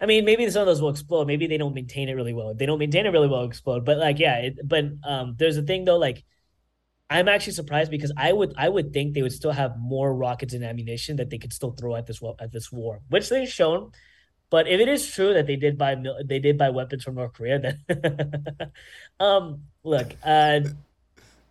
I 0.00 0.06
mean, 0.06 0.24
maybe 0.24 0.48
some 0.50 0.62
of 0.62 0.66
those 0.66 0.80
will 0.80 0.90
explode. 0.90 1.26
Maybe 1.26 1.46
they 1.46 1.58
don't 1.58 1.74
maintain 1.74 2.08
it 2.08 2.14
really 2.14 2.32
well. 2.32 2.50
If 2.50 2.58
they 2.58 2.66
don't 2.66 2.78
maintain 2.78 3.06
it 3.06 3.10
really 3.10 3.28
well, 3.28 3.44
explode. 3.44 3.84
But 3.84 3.98
like, 3.98 4.18
yeah. 4.18 4.36
It, 4.38 4.58
but 4.64 4.84
um, 5.04 5.34
there's 5.38 5.56
a 5.56 5.62
thing 5.62 5.84
though. 5.84 5.98
Like, 5.98 6.24
I'm 7.10 7.28
actually 7.28 7.54
surprised 7.54 7.90
because 7.90 8.12
I 8.16 8.32
would 8.32 8.54
I 8.56 8.68
would 8.68 8.92
think 8.92 9.14
they 9.14 9.22
would 9.22 9.32
still 9.32 9.50
have 9.52 9.76
more 9.78 10.14
rockets 10.14 10.54
and 10.54 10.64
ammunition 10.64 11.16
that 11.16 11.28
they 11.28 11.38
could 11.38 11.52
still 11.52 11.72
throw 11.72 11.96
at 11.96 12.06
this 12.06 12.20
at 12.40 12.52
this 12.52 12.70
war, 12.70 13.00
which 13.08 13.28
they've 13.28 13.48
shown. 13.48 13.90
But 14.50 14.68
if 14.68 14.80
it 14.80 14.88
is 14.88 15.10
true 15.10 15.34
that 15.34 15.46
they 15.46 15.56
did 15.56 15.78
buy 15.78 15.96
they 16.24 16.38
did 16.38 16.58
buy 16.58 16.70
weapons 16.70 17.04
from 17.04 17.16
North 17.16 17.32
Korea, 17.32 17.58
then 17.58 17.78
um, 19.20 19.62
look, 19.82 20.14
uh, 20.22 20.60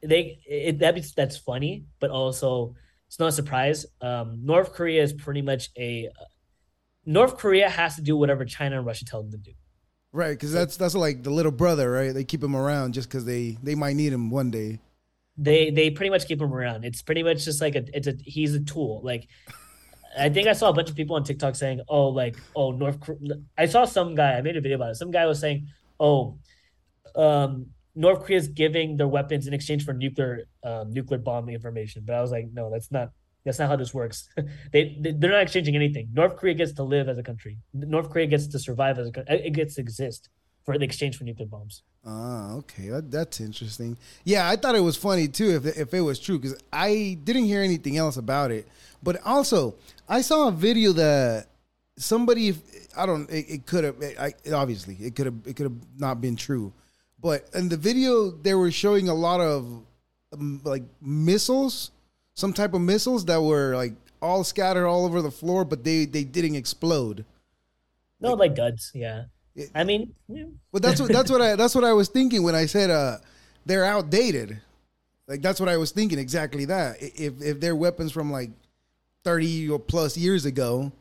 they 0.04 0.40
it, 0.46 0.80
that 0.80 0.96
be, 0.96 1.04
that's 1.16 1.38
funny, 1.38 1.86
but 2.00 2.10
also 2.10 2.76
it's 3.08 3.20
not 3.20 3.28
a 3.28 3.32
surprise. 3.32 3.86
Um, 4.02 4.40
North 4.44 4.74
Korea 4.74 5.04
is 5.04 5.14
pretty 5.14 5.42
much 5.42 5.70
a 5.78 6.10
North 7.06 7.38
Korea 7.38 7.70
has 7.70 7.96
to 7.96 8.02
do 8.02 8.16
whatever 8.16 8.46
China 8.46 8.78
and 8.78 8.86
Russia 8.86 9.06
tell 9.06 9.22
them 9.22 9.32
to 9.32 9.38
do. 9.38 9.52
right, 10.12 10.32
because 10.32 10.54
that's 10.54 10.78
that's 10.78 10.96
like 10.96 11.24
the 11.24 11.30
little 11.30 11.52
brother, 11.52 11.92
right? 11.92 12.14
They 12.14 12.24
keep 12.24 12.44
him 12.44 12.56
around 12.56 12.94
just 12.94 13.10
because 13.10 13.26
they 13.26 13.58
they 13.64 13.76
might 13.76 13.96
need 13.96 14.14
him 14.14 14.30
one 14.30 14.52
day. 14.52 14.80
They 15.38 15.72
they 15.72 15.90
pretty 15.90 16.10
much 16.10 16.28
keep 16.28 16.42
him 16.42 16.54
around. 16.54 16.86
It's 16.86 17.02
pretty 17.02 17.24
much 17.24 17.46
just 17.46 17.62
like 17.62 17.76
a 17.76 17.84
it's 17.94 18.08
a 18.08 18.14
he's 18.24 18.54
a 18.54 18.60
tool. 18.60 19.02
Like 19.04 19.28
I 20.18 20.30
think 20.30 20.48
I 20.48 20.54
saw 20.54 20.70
a 20.70 20.74
bunch 20.74 20.90
of 20.90 20.96
people 20.96 21.16
on 21.16 21.24
TikTok 21.24 21.56
saying, 21.56 21.82
"Oh, 21.88 22.10
like 22.10 22.36
oh 22.56 22.72
North." 22.72 23.00
Kor- 23.00 23.20
I 23.58 23.66
saw 23.66 23.86
some 23.86 24.16
guy. 24.16 24.34
I 24.34 24.42
made 24.42 24.58
a 24.58 24.62
video 24.62 24.76
about 24.76 24.92
it. 24.92 24.96
Some 24.96 25.12
guy 25.12 25.26
was 25.26 25.40
saying, 25.40 25.68
"Oh, 26.00 26.38
um, 27.16 27.68
North 27.96 28.24
Korea's 28.24 28.48
giving 28.48 28.98
their 28.98 29.08
weapons 29.08 29.48
in 29.48 29.54
exchange 29.54 29.86
for 29.86 29.94
nuclear 29.94 30.44
um, 30.64 30.92
nuclear 30.92 31.20
bomb 31.20 31.50
information." 31.50 32.04
But 32.06 32.16
I 32.16 32.22
was 32.22 32.32
like, 32.32 32.48
"No, 32.54 32.70
that's 32.72 32.92
not 32.92 33.12
that's 33.46 33.60
not 33.60 33.70
how 33.70 33.76
this 33.76 33.94
works. 33.94 34.30
they, 34.72 34.98
they 35.00 35.12
they're 35.12 35.32
not 35.32 35.42
exchanging 35.42 35.76
anything. 35.76 36.10
North 36.14 36.38
Korea 36.38 36.54
gets 36.54 36.74
to 36.74 36.84
live 36.84 37.10
as 37.10 37.18
a 37.18 37.24
country. 37.24 37.58
North 37.74 38.10
Korea 38.10 38.28
gets 38.28 38.48
to 38.48 38.60
survive 38.60 39.00
as 39.00 39.10
a. 39.10 39.48
It 39.48 39.54
gets 39.54 39.76
to 39.76 39.82
exist 39.82 40.30
for 40.64 40.78
the 40.78 40.86
exchange 40.86 41.18
for 41.18 41.24
nuclear 41.24 41.48
bombs." 41.48 41.84
Ah, 42.04 42.54
okay, 42.54 42.90
that, 42.90 43.12
that's 43.12 43.40
interesting. 43.40 43.96
Yeah, 44.24 44.50
I 44.50 44.56
thought 44.56 44.76
it 44.76 44.82
was 44.82 44.98
funny 44.98 45.28
too 45.28 45.50
if 45.52 45.66
if 45.78 45.94
it 45.94 46.02
was 46.02 46.20
true 46.20 46.40
because 46.40 46.58
I 46.74 47.18
didn't 47.24 47.46
hear 47.46 47.62
anything 47.62 47.98
else 47.98 48.18
about 48.18 48.52
it. 48.52 48.68
But 49.04 49.22
also, 49.26 49.76
I 50.10 50.22
saw 50.22 50.48
a 50.48 50.52
video 50.52 50.94
that 50.94 51.48
somebody 51.98 52.56
I 52.98 53.06
don't 53.06 53.30
it, 53.30 53.46
it 53.50 53.66
could 53.66 53.84
have 53.84 53.96
obviously 54.54 54.96
it 54.96 55.16
could 55.16 55.28
have 55.28 55.36
it 55.46 55.56
could 55.56 55.66
have 55.66 56.00
not 56.00 56.22
been 56.22 56.36
true, 56.36 56.74
but 57.22 57.50
in 57.54 57.70
the 57.70 57.78
video 57.78 58.32
they 58.32 58.54
were 58.54 58.72
showing 58.72 59.10
a 59.10 59.14
lot 59.14 59.40
of 59.42 59.84
um, 60.34 60.62
like 60.64 60.84
missiles, 61.02 61.92
some 62.36 62.54
type 62.54 62.74
of 62.74 62.82
missiles 62.82 63.26
that 63.26 63.42
were 63.42 63.76
like 63.76 63.94
all 64.22 64.44
scattered 64.44 64.88
all 64.88 65.06
over 65.06 65.22
the 65.22 65.32
floor, 65.32 65.66
but 65.66 65.84
they 65.84 66.06
they 66.06 66.24
didn't 66.24 66.56
explode. 66.56 67.26
No, 68.20 68.34
like 68.34 68.56
duds. 68.56 68.92
Yeah. 68.94 69.24
It- 69.56 69.72
I 69.76 69.84
mean, 69.84 70.14
yeah. 70.28 70.46
But 70.72 70.82
that's 70.82 71.02
what 71.02 71.12
that's 71.12 71.30
what 71.32 71.42
I 71.42 71.56
that's 71.56 71.76
what 71.76 71.84
I 71.84 71.94
was 71.94 72.08
thinking 72.08 72.44
when 72.44 72.56
I 72.56 72.66
said 72.66 72.90
uh 72.90 73.18
they're 73.66 73.86
outdated. 73.86 74.60
Like 75.28 75.42
that's 75.42 75.60
what 75.60 75.70
I 75.70 75.78
was 75.78 75.92
thinking 75.92 76.20
exactly 76.20 76.66
that. 76.66 76.98
If 77.02 77.42
if 77.42 77.60
they're 77.60 77.76
weapons 77.76 78.12
from 78.12 78.32
like 78.32 78.52
30 79.24 79.70
or 79.70 79.80
plus 79.80 80.18
years 80.18 80.46
ago, 80.46 80.92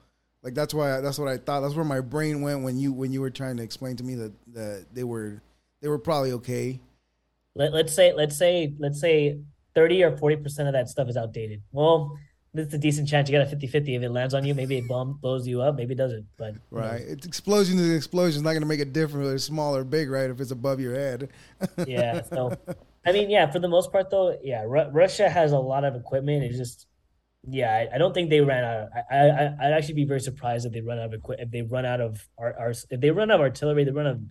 like 0.43 0.55
that's 0.55 0.75
why 0.75 1.01
that's 1.01 1.19
what 1.19 1.29
I 1.29 1.37
thought. 1.39 1.61
That's 1.61 1.75
where 1.75 1.85
my 1.85 2.01
brain 2.01 2.43
went 2.43 2.63
when 2.63 2.79
you 2.79 2.93
when 2.93 3.13
you 3.13 3.21
were 3.21 3.31
trying 3.31 3.57
to 3.59 3.63
explain 3.63 3.97
to 3.97 4.05
me 4.05 4.15
that 4.17 4.33
that 4.55 4.87
they 4.93 5.05
were 5.05 5.41
they 5.81 5.89
were 5.89 5.99
probably 5.99 6.33
okay. 6.33 6.81
let, 7.55 7.73
let's 7.73 7.95
say 7.95 8.13
let's 8.13 8.37
say 8.37 8.75
let's 8.79 9.01
say 9.01 9.41
30 9.75 10.03
or 10.05 10.17
40 10.17 10.37
percent 10.37 10.69
of 10.69 10.75
that 10.75 10.89
stuff 10.89 11.09
is 11.09 11.17
outdated 11.17 11.63
well 11.73 12.19
there's 12.53 12.75
a 12.75 12.79
decent 12.79 13.09
chance 13.09 13.29
you 13.29 13.39
got 13.39 13.47
a 13.47 13.51
50 13.51 13.67
50 13.67 13.95
if 13.95 14.03
it 14.03 14.11
lands 14.11 14.35
on 14.35 14.45
you 14.45 14.55
maybe 14.55 14.77
it 14.79 14.89
bomb 14.89 15.19
blows 15.21 15.47
you 15.47 15.63
up 15.63 15.77
maybe 15.77 15.95
it 15.95 15.99
doesn't 15.99 16.27
but? 16.37 16.55
Right. 16.71 17.01
It's 17.01 17.27
explosion 17.27 17.77
to 17.79 17.95
explosion 17.95 18.39
is 18.39 18.43
not 18.43 18.51
going 18.51 18.63
to 18.63 18.69
make 18.69 18.81
a 18.81 18.85
difference 18.85 19.25
whether 19.25 19.35
it's 19.37 19.45
small 19.45 19.77
or 19.77 19.85
big, 19.85 20.11
right? 20.11 20.31
If 20.31 20.41
it's 20.41 20.51
above 20.51 20.81
your 20.81 20.95
head. 20.95 21.29
yeah 21.87 22.23
so 22.23 22.57
i 23.07 23.13
mean 23.13 23.31
yeah 23.31 23.51
for 23.51 23.61
the 23.61 23.69
most 23.69 23.93
part 23.93 24.11
though 24.11 24.37
yeah 24.43 24.63
Ru- 24.63 24.91
russia 24.91 25.29
has 25.29 25.53
a 25.53 25.59
lot 25.59 25.85
of 25.85 25.95
equipment 25.95 26.43
it's 26.45 26.59
just 26.59 26.87
yeah 27.49 27.73
I, 27.73 27.95
I 27.95 27.99
don't 27.99 28.13
think 28.13 28.29
they 28.29 28.41
ran 28.41 28.65
out 28.65 28.81
of, 28.81 28.89
I, 29.11 29.17
I 29.17 29.67
i'd 29.67 29.73
actually 29.73 29.95
be 29.95 30.05
very 30.05 30.21
surprised 30.21 30.67
if 30.67 30.73
they 30.73 30.81
run 30.81 30.99
out 30.99 31.07
of 31.07 31.15
equipment 31.15 31.47
if 31.47 31.53
they 31.53 31.63
run 31.63 31.87
out 31.87 32.01
of 32.01 32.27
our, 32.37 32.55
our 32.59 32.71
if 32.71 33.01
they 33.01 33.11
run 33.11 33.31
out 33.31 33.37
of 33.37 33.41
artillery 33.41 33.85
they 33.85 33.91
run 33.91 34.07
out 34.07 34.17
of 34.17 34.23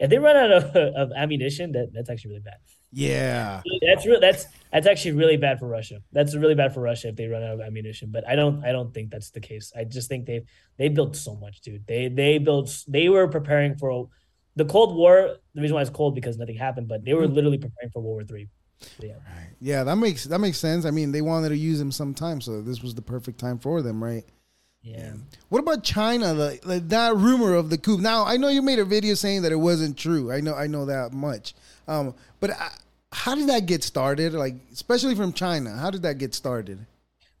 if 0.00 0.08
they 0.10 0.18
run 0.18 0.36
out 0.36 0.50
of, 0.50 0.64
of 0.76 1.12
ammunition 1.16 1.72
that 1.72 1.90
that's 1.92 2.10
actually 2.10 2.30
really 2.30 2.42
bad 2.42 2.56
Yeah. 2.90 3.62
That's 3.86 4.06
real. 4.06 4.20
That's 4.20 4.46
that's 4.72 4.86
actually 4.86 5.12
really 5.12 5.36
bad 5.36 5.60
for 5.60 5.68
Russia. 5.68 6.00
That's 6.12 6.34
really 6.34 6.56
bad 6.56 6.74
for 6.74 6.80
Russia 6.80 7.08
if 7.08 7.16
they 7.16 7.28
run 7.28 7.42
out 7.42 7.54
of 7.54 7.60
ammunition. 7.60 8.10
But 8.10 8.26
I 8.26 8.34
don't. 8.34 8.64
I 8.64 8.72
don't 8.72 8.92
think 8.92 9.10
that's 9.10 9.30
the 9.30 9.40
case. 9.40 9.72
I 9.76 9.84
just 9.84 10.08
think 10.08 10.26
they 10.26 10.42
they 10.78 10.88
built 10.88 11.14
so 11.14 11.36
much, 11.36 11.60
dude. 11.60 11.86
They 11.86 12.08
they 12.08 12.38
built. 12.38 12.84
They 12.88 13.08
were 13.08 13.28
preparing 13.28 13.76
for 13.76 13.90
a, 13.90 14.02
the 14.56 14.64
Cold 14.64 14.96
War. 14.96 15.36
The 15.54 15.60
reason 15.60 15.74
why 15.76 15.82
it's 15.82 15.90
cold 15.90 16.14
because 16.14 16.36
nothing 16.36 16.56
happened, 16.56 16.88
but 16.88 17.04
they 17.04 17.14
were 17.14 17.22
mm-hmm. 17.22 17.34
literally 17.34 17.58
preparing 17.58 17.90
for 17.92 18.00
World 18.02 18.14
War 18.14 18.24
Three. 18.24 18.48
Yeah. 18.98 19.14
Right. 19.14 19.50
Yeah, 19.60 19.84
that 19.84 19.96
makes 19.96 20.24
that 20.24 20.40
makes 20.40 20.58
sense. 20.58 20.84
I 20.84 20.90
mean, 20.90 21.12
they 21.12 21.22
wanted 21.22 21.50
to 21.50 21.56
use 21.56 21.78
them 21.78 21.92
sometime, 21.92 22.40
so 22.40 22.60
this 22.62 22.82
was 22.82 22.94
the 22.94 23.02
perfect 23.02 23.38
time 23.38 23.58
for 23.58 23.82
them, 23.82 24.02
right? 24.02 24.24
Yeah. 24.82 25.12
What 25.50 25.58
about 25.58 25.84
China? 25.84 26.32
Like, 26.32 26.64
like 26.64 26.88
that 26.88 27.16
rumor 27.16 27.54
of 27.54 27.70
the 27.70 27.78
coup. 27.78 27.98
Now 27.98 28.24
I 28.24 28.36
know 28.36 28.48
you 28.48 28.62
made 28.62 28.78
a 28.78 28.84
video 28.84 29.14
saying 29.14 29.42
that 29.42 29.52
it 29.52 29.56
wasn't 29.56 29.96
true. 29.96 30.32
I 30.32 30.40
know 30.40 30.54
I 30.54 30.66
know 30.66 30.86
that 30.86 31.12
much. 31.12 31.54
Um, 31.86 32.14
but 32.40 32.52
I, 32.52 32.70
how 33.12 33.34
did 33.34 33.48
that 33.48 33.66
get 33.66 33.82
started? 33.82 34.32
Like 34.32 34.54
especially 34.72 35.14
from 35.14 35.32
China, 35.32 35.76
how 35.76 35.90
did 35.90 36.02
that 36.02 36.18
get 36.18 36.34
started? 36.34 36.86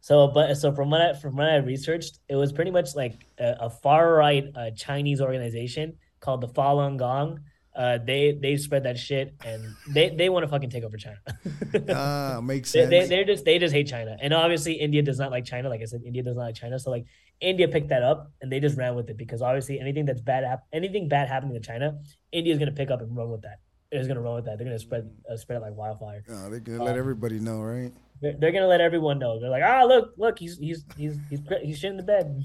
So, 0.02 0.28
but 0.28 0.54
so 0.54 0.72
from 0.72 0.90
what 0.90 1.00
I 1.00 1.12
from 1.14 1.36
what 1.36 1.48
I 1.48 1.56
researched, 1.56 2.18
it 2.28 2.36
was 2.36 2.52
pretty 2.52 2.70
much 2.70 2.94
like 2.94 3.14
a, 3.38 3.56
a 3.60 3.70
far 3.70 4.14
right 4.14 4.44
uh, 4.54 4.70
Chinese 4.72 5.20
organization 5.20 5.96
called 6.20 6.40
the 6.40 6.48
Falun 6.48 6.98
Gong. 6.98 7.40
Uh, 7.74 7.98
they 8.04 8.32
they 8.32 8.56
spread 8.56 8.82
that 8.82 8.98
shit 8.98 9.32
and 9.44 9.64
they 9.88 10.10
they 10.10 10.28
want 10.28 10.42
to 10.42 10.48
fucking 10.48 10.70
take 10.70 10.82
over 10.82 10.96
China. 10.96 11.18
Ah, 11.94 12.40
makes 12.42 12.72
they, 12.72 12.80
sense. 12.80 12.90
they 12.90 13.06
they're 13.06 13.24
just 13.24 13.44
they 13.44 13.58
just 13.58 13.72
hate 13.74 13.86
China, 13.86 14.16
and 14.20 14.34
obviously 14.34 14.72
India 14.74 15.02
does 15.02 15.18
not 15.18 15.30
like 15.30 15.44
China. 15.44 15.68
Like 15.68 15.80
I 15.80 15.84
said, 15.84 16.02
India 16.04 16.22
does 16.22 16.36
not 16.36 16.42
like 16.42 16.56
China. 16.56 16.78
So 16.80 16.90
like 16.90 17.04
India 17.40 17.68
picked 17.68 17.88
that 17.90 18.02
up 18.02 18.32
and 18.42 18.50
they 18.50 18.58
just 18.60 18.76
ran 18.76 18.96
with 18.96 19.08
it 19.08 19.16
because 19.16 19.40
obviously 19.40 19.78
anything 19.78 20.04
that's 20.04 20.20
bad 20.20 20.42
hap- 20.44 20.66
anything 20.72 21.08
bad 21.08 21.28
happening 21.28 21.54
to 21.54 21.60
China, 21.60 21.98
India 22.32 22.52
is 22.52 22.58
gonna 22.58 22.72
pick 22.72 22.90
up 22.90 23.00
and 23.02 23.16
run 23.16 23.30
with 23.30 23.42
that. 23.42 23.60
They're 23.92 24.06
gonna 24.06 24.20
run 24.20 24.34
with 24.34 24.44
that. 24.46 24.58
They're 24.58 24.66
gonna 24.66 24.78
spread 24.78 25.08
uh, 25.32 25.36
spread 25.36 25.58
it 25.58 25.60
like 25.62 25.76
wildfire. 25.76 26.24
oh, 26.28 26.50
they're 26.50 26.60
gonna 26.60 26.82
let 26.82 26.94
Um, 26.94 26.98
everybody 26.98 27.38
know, 27.38 27.60
right? 27.62 27.92
They're, 28.20 28.34
they're 28.38 28.52
gonna 28.52 28.66
let 28.66 28.80
everyone 28.80 29.18
know. 29.20 29.38
They're 29.40 29.48
like, 29.48 29.62
ah, 29.64 29.84
look, 29.84 30.12
look, 30.18 30.38
he's 30.40 30.58
he's 30.58 30.84
he's 30.96 31.16
he's 31.30 31.40
he's 31.62 31.78
shit 31.78 31.92
in 31.92 31.96
the 31.96 32.02
bed. 32.02 32.44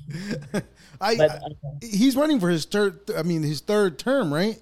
I, 1.02 1.18
But 1.18 1.32
I- 1.32 1.86
he's 1.86 2.16
running 2.16 2.40
for 2.40 2.50
his 2.50 2.66
third. 2.66 3.00
I 3.18 3.24
mean, 3.24 3.42
his 3.44 3.60
third 3.62 3.98
term, 4.00 4.32
right? 4.34 4.60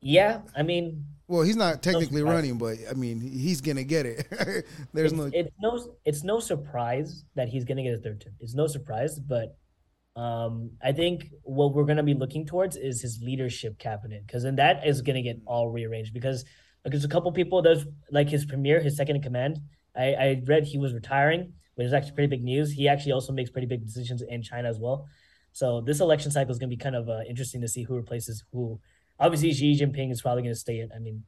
Yeah, 0.00 0.40
I 0.56 0.62
mean, 0.62 1.04
Well, 1.26 1.42
he's 1.42 1.56
not 1.56 1.82
technically 1.82 2.20
surprise. 2.20 2.34
running, 2.34 2.58
but 2.58 2.78
I 2.90 2.94
mean, 2.94 3.20
he's 3.20 3.60
gonna 3.60 3.84
get 3.84 4.06
it. 4.06 4.26
There's 4.92 5.12
it's, 5.12 5.18
no. 5.20 5.30
it's 5.32 5.50
no 5.60 5.94
it's 6.04 6.24
no 6.24 6.40
surprise 6.40 7.24
that 7.34 7.48
he's 7.48 7.64
gonna 7.64 7.82
get 7.82 7.94
a 7.94 7.98
third 7.98 8.20
term. 8.20 8.34
It's 8.40 8.54
no 8.54 8.66
surprise, 8.66 9.18
but 9.18 9.56
um, 10.16 10.70
I 10.82 10.92
think 10.92 11.28
what 11.42 11.74
we're 11.74 11.84
gonna 11.84 12.02
be 12.02 12.14
looking 12.14 12.46
towards 12.46 12.76
is 12.76 13.02
his 13.02 13.20
leadership 13.22 13.78
cabinet 13.78 14.26
because 14.26 14.42
then 14.42 14.56
that 14.56 14.86
is 14.86 15.02
gonna 15.02 15.22
get 15.22 15.38
all 15.46 15.68
rearranged 15.68 16.14
because 16.14 16.44
like, 16.84 16.92
there's 16.92 17.04
a 17.04 17.08
couple 17.08 17.30
people 17.32 17.60
there's 17.62 17.86
like 18.10 18.28
his 18.28 18.44
premier, 18.44 18.80
his 18.80 18.96
second 18.96 19.16
in 19.16 19.22
command. 19.22 19.58
I, 19.96 20.14
I 20.14 20.42
read 20.46 20.64
he 20.64 20.78
was 20.78 20.94
retiring, 20.94 21.52
which 21.74 21.86
is 21.86 21.92
actually 21.92 22.12
pretty 22.12 22.28
big 22.28 22.44
news. 22.44 22.72
He 22.72 22.88
actually 22.88 23.12
also 23.12 23.32
makes 23.32 23.50
pretty 23.50 23.66
big 23.66 23.84
decisions 23.84 24.22
in 24.22 24.42
China 24.42 24.68
as 24.68 24.78
well. 24.78 25.06
So 25.52 25.80
this 25.80 26.00
election 26.00 26.30
cycle 26.30 26.52
is 26.52 26.58
gonna 26.58 26.70
be 26.70 26.76
kind 26.76 26.96
of 26.96 27.08
uh, 27.08 27.20
interesting 27.28 27.60
to 27.62 27.68
see 27.68 27.82
who 27.82 27.94
replaces 27.96 28.44
who. 28.52 28.80
Obviously, 29.20 29.52
Xi 29.52 29.80
Jinping 29.80 30.10
is 30.10 30.22
probably 30.22 30.42
gonna 30.42 30.54
stay 30.54 30.80
in. 30.80 30.90
I 30.94 30.98
mean, 30.98 31.24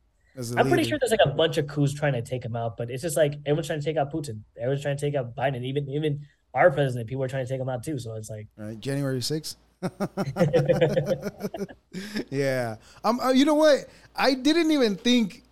I'm 0.57 0.69
pretty 0.69 0.89
sure 0.89 0.99
there's 0.99 1.11
like 1.11 1.21
a 1.25 1.31
bunch 1.31 1.59
of 1.59 1.67
coups 1.67 1.93
trying 1.93 2.13
to 2.13 2.23
take 2.23 2.45
him 2.45 2.55
out, 2.55 2.77
but 2.77 2.91
it's 2.91 3.03
just 3.03 3.17
like 3.17 3.35
everyone's 3.47 3.67
trying 3.67 3.81
to 3.81 3.85
take 3.85 3.97
out 3.97 4.13
Putin. 4.13 4.41
Everyone's 4.57 4.83
trying 4.83 4.97
to 4.97 5.05
take 5.05 5.15
out 5.15 5.35
Biden. 5.35 5.65
Even 5.65 5.89
even 5.89 6.21
our 6.55 6.71
president, 6.71 7.09
people 7.09 7.25
are 7.25 7.29
trying 7.29 7.45
to 7.45 7.53
take 7.53 7.61
him 7.61 7.69
out 7.69 7.83
too. 7.83 7.99
So 7.99 8.15
it's 8.15 8.31
like, 8.31 8.47
Right, 8.57 8.79
January 8.79 9.23
sixth. 9.23 9.57
yeah. 12.31 12.77
Um. 13.03 13.21
uh, 13.21 13.31
you 13.31 13.45
know 13.45 13.55
what? 13.55 13.89
I 14.15 14.35
didn't 14.35 14.71
even 14.71 14.97
think. 14.97 15.43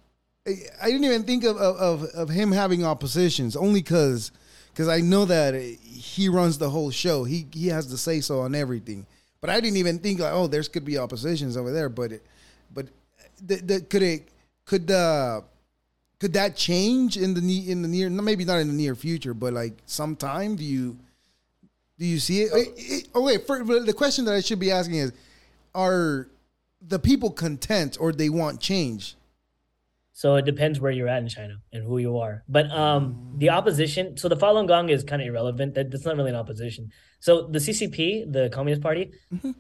I 0.47 0.87
didn't 0.87 1.05
even 1.05 1.25
think 1.25 1.45
of 1.45 1.57
of, 1.57 1.77
of, 1.77 2.05
of 2.15 2.29
him 2.29 2.53
having 2.53 2.85
oppositions 2.85 3.57
only 3.57 3.83
because 3.83 4.31
because 4.73 4.89
I 4.89 5.01
know 5.01 5.25
that 5.25 5.55
he 5.55 6.29
runs 6.29 6.59
the 6.59 6.71
whole 6.71 6.91
show. 6.91 7.25
He 7.25 7.47
he 7.53 7.69
has 7.69 7.91
the 7.91 7.99
say 7.99 8.21
so 8.21 8.41
on 8.41 8.55
everything. 8.55 9.07
But 9.41 9.51
I 9.51 9.61
didn't 9.61 9.77
even 9.77 9.99
think 9.99 10.21
like, 10.21 10.33
oh, 10.33 10.47
there's 10.47 10.69
could 10.69 10.85
be 10.85 10.99
oppositions 10.99 11.57
over 11.57 11.73
there. 11.73 11.89
But 11.89 12.13
it, 12.13 12.27
but 12.73 12.87
the, 13.45 13.57
the, 13.57 13.81
could 13.83 14.03
it 14.03 14.29
could 14.65 14.87
the 14.87 15.45
could 16.19 16.33
that 16.33 16.57
change 16.57 17.17
in 17.17 17.35
the 17.35 17.71
in 17.71 17.83
the 17.83 17.89
near 17.89 18.11
maybe 18.11 18.45
not 18.45 18.59
in 18.59 18.69
the 18.69 18.75
near 18.75 18.95
future, 18.95 19.35
but 19.35 19.53
like 19.53 19.75
sometime 19.87 20.57
do 20.57 20.65
you 20.65 20.99
do 21.99 22.07
you 22.07 22.19
see 22.19 22.43
it? 22.43 23.09
Oh 23.15 23.23
wait, 23.23 23.47
for, 23.47 23.63
the 23.65 23.93
question 23.93 24.25
that 24.27 24.35
I 24.35 24.41
should 24.41 24.61
be 24.61 24.71
asking 24.71 24.97
is, 24.97 25.13
are 25.75 26.29
the 26.81 26.99
people 26.99 27.31
content 27.31 27.97
or 28.01 28.13
they 28.13 28.29
want 28.29 28.61
change? 28.61 29.17
So 30.13 30.35
it 30.35 30.45
depends 30.45 30.81
where 30.81 30.91
you're 30.91 31.09
at 31.09 31.23
in 31.23 31.29
China 31.29 31.61
and 31.73 31.85
who 31.85 31.99
you 31.99 32.19
are. 32.19 32.43
But 32.49 32.71
um, 32.73 33.35
the 33.37 33.51
opposition, 33.51 34.17
so 34.17 34.29
the 34.29 34.37
Falun 34.37 34.67
Gong 34.67 34.89
is 34.89 35.05
kind 35.05 35.23
of 35.23 35.29
irrelevant. 35.29 35.75
That, 35.75 35.91
that's 35.93 36.05
not 36.05 36.17
really 36.17 36.31
an 36.31 36.37
opposition. 36.37 36.91
So 37.21 37.49
the 37.49 37.59
CCP, 37.59 38.33
the 38.33 38.49
Communist 38.51 38.83
Party, 38.83 39.13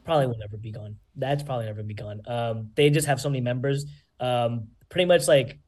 probably 0.04 0.26
will 0.26 0.38
never 0.38 0.56
be 0.56 0.72
gone. 0.72 0.96
That's 1.16 1.42
probably 1.42 1.66
never 1.66 1.82
be 1.82 1.94
gone. 1.94 2.20
Um, 2.26 2.70
they 2.74 2.90
just 2.90 3.06
have 3.06 3.20
so 3.20 3.28
many 3.28 3.40
members. 3.40 3.84
Um, 4.20 4.68
pretty 4.88 5.06
much 5.06 5.28
like 5.28 5.59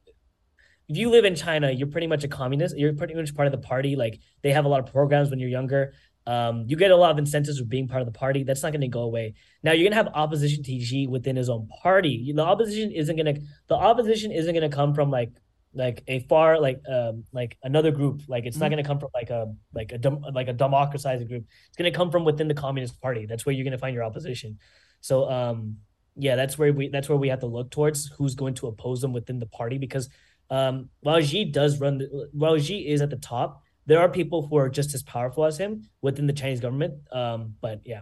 if 0.87 0.97
you 0.97 1.09
live 1.09 1.25
in 1.25 1.35
China, 1.35 1.71
you're 1.71 1.87
pretty 1.87 2.07
much 2.07 2.23
a 2.23 2.27
communist. 2.27 2.77
You're 2.77 2.93
pretty 2.93 3.13
much 3.13 3.33
part 3.33 3.47
of 3.47 3.51
the 3.51 3.65
party. 3.65 3.95
Like 3.95 4.19
they 4.41 4.51
have 4.51 4.65
a 4.65 4.67
lot 4.67 4.81
of 4.81 4.91
programs 4.91 5.29
when 5.29 5.39
you're 5.39 5.49
younger. 5.49 5.93
Um, 6.27 6.65
you 6.67 6.75
get 6.75 6.91
a 6.91 6.95
lot 6.95 7.11
of 7.11 7.17
incentives 7.17 7.59
for 7.59 7.65
being 7.65 7.87
part 7.87 8.01
of 8.01 8.05
the 8.05 8.17
party. 8.17 8.43
That's 8.43 8.61
not 8.61 8.71
going 8.71 8.81
to 8.81 8.87
go 8.87 9.01
away. 9.01 9.33
Now 9.63 9.71
you're 9.71 9.89
going 9.89 9.91
to 9.91 10.03
have 10.03 10.13
opposition 10.13 10.63
to 10.63 10.79
Xi 10.79 11.07
within 11.07 11.35
his 11.35 11.49
own 11.49 11.67
party. 11.81 12.31
The 12.35 12.41
opposition 12.41 12.91
isn't 12.91 13.15
going 13.15 13.35
to. 13.35 13.41
The 13.67 13.75
opposition 13.75 14.31
isn't 14.31 14.53
going 14.53 14.69
to 14.69 14.75
come 14.75 14.93
from 14.93 15.09
like 15.09 15.31
like 15.73 16.03
a 16.07 16.19
far 16.21 16.59
like 16.59 16.81
um 16.89 17.23
like 17.31 17.57
another 17.63 17.91
group. 17.91 18.21
Like 18.27 18.45
it's 18.45 18.55
mm-hmm. 18.55 18.63
not 18.63 18.69
going 18.71 18.83
to 18.83 18.87
come 18.87 18.99
from 18.99 19.09
like 19.13 19.29
a 19.29 19.53
like 19.73 19.91
a 19.91 19.97
dem- 19.97 20.25
like 20.33 20.47
a 20.47 20.53
democratizing 20.53 21.27
group. 21.27 21.45
It's 21.67 21.77
going 21.77 21.91
to 21.91 21.97
come 21.97 22.11
from 22.11 22.25
within 22.25 22.47
the 22.47 22.53
Communist 22.53 22.99
Party. 23.01 23.25
That's 23.25 23.45
where 23.45 23.53
you're 23.53 23.63
going 23.63 23.71
to 23.71 23.77
find 23.77 23.93
your 23.93 24.03
opposition. 24.03 24.59
So 25.01 25.29
um 25.29 25.77
yeah, 26.15 26.35
that's 26.35 26.57
where 26.57 26.73
we 26.73 26.89
that's 26.89 27.09
where 27.09 27.17
we 27.17 27.29
have 27.29 27.39
to 27.39 27.47
look 27.47 27.71
towards 27.71 28.07
who's 28.07 28.35
going 28.35 28.55
to 28.55 28.67
oppose 28.67 29.01
them 29.01 29.13
within 29.13 29.39
the 29.39 29.45
party 29.45 29.77
because 29.77 30.09
um 30.49 30.89
while 30.99 31.21
Xi 31.21 31.45
does 31.45 31.79
run 31.79 31.99
the, 31.99 32.29
while 32.33 32.57
Xi 32.57 32.87
is 32.87 33.01
at 33.01 33.09
the 33.09 33.15
top 33.15 33.63
there 33.85 33.99
are 33.99 34.09
people 34.09 34.47
who 34.47 34.57
are 34.57 34.69
just 34.69 34.93
as 34.93 35.03
powerful 35.03 35.45
as 35.45 35.57
him 35.57 35.89
within 36.01 36.27
the 36.27 36.33
Chinese 36.33 36.59
government. 36.59 36.95
Um, 37.11 37.55
but 37.61 37.81
yeah. 37.85 38.01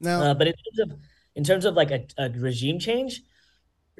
Now, 0.00 0.22
uh, 0.22 0.34
but 0.34 0.48
in 0.48 0.54
terms 0.54 0.78
of 0.80 0.98
in 1.34 1.44
terms 1.44 1.64
of 1.64 1.74
like 1.74 1.90
a, 1.90 2.04
a 2.18 2.30
regime 2.30 2.78
change, 2.78 3.22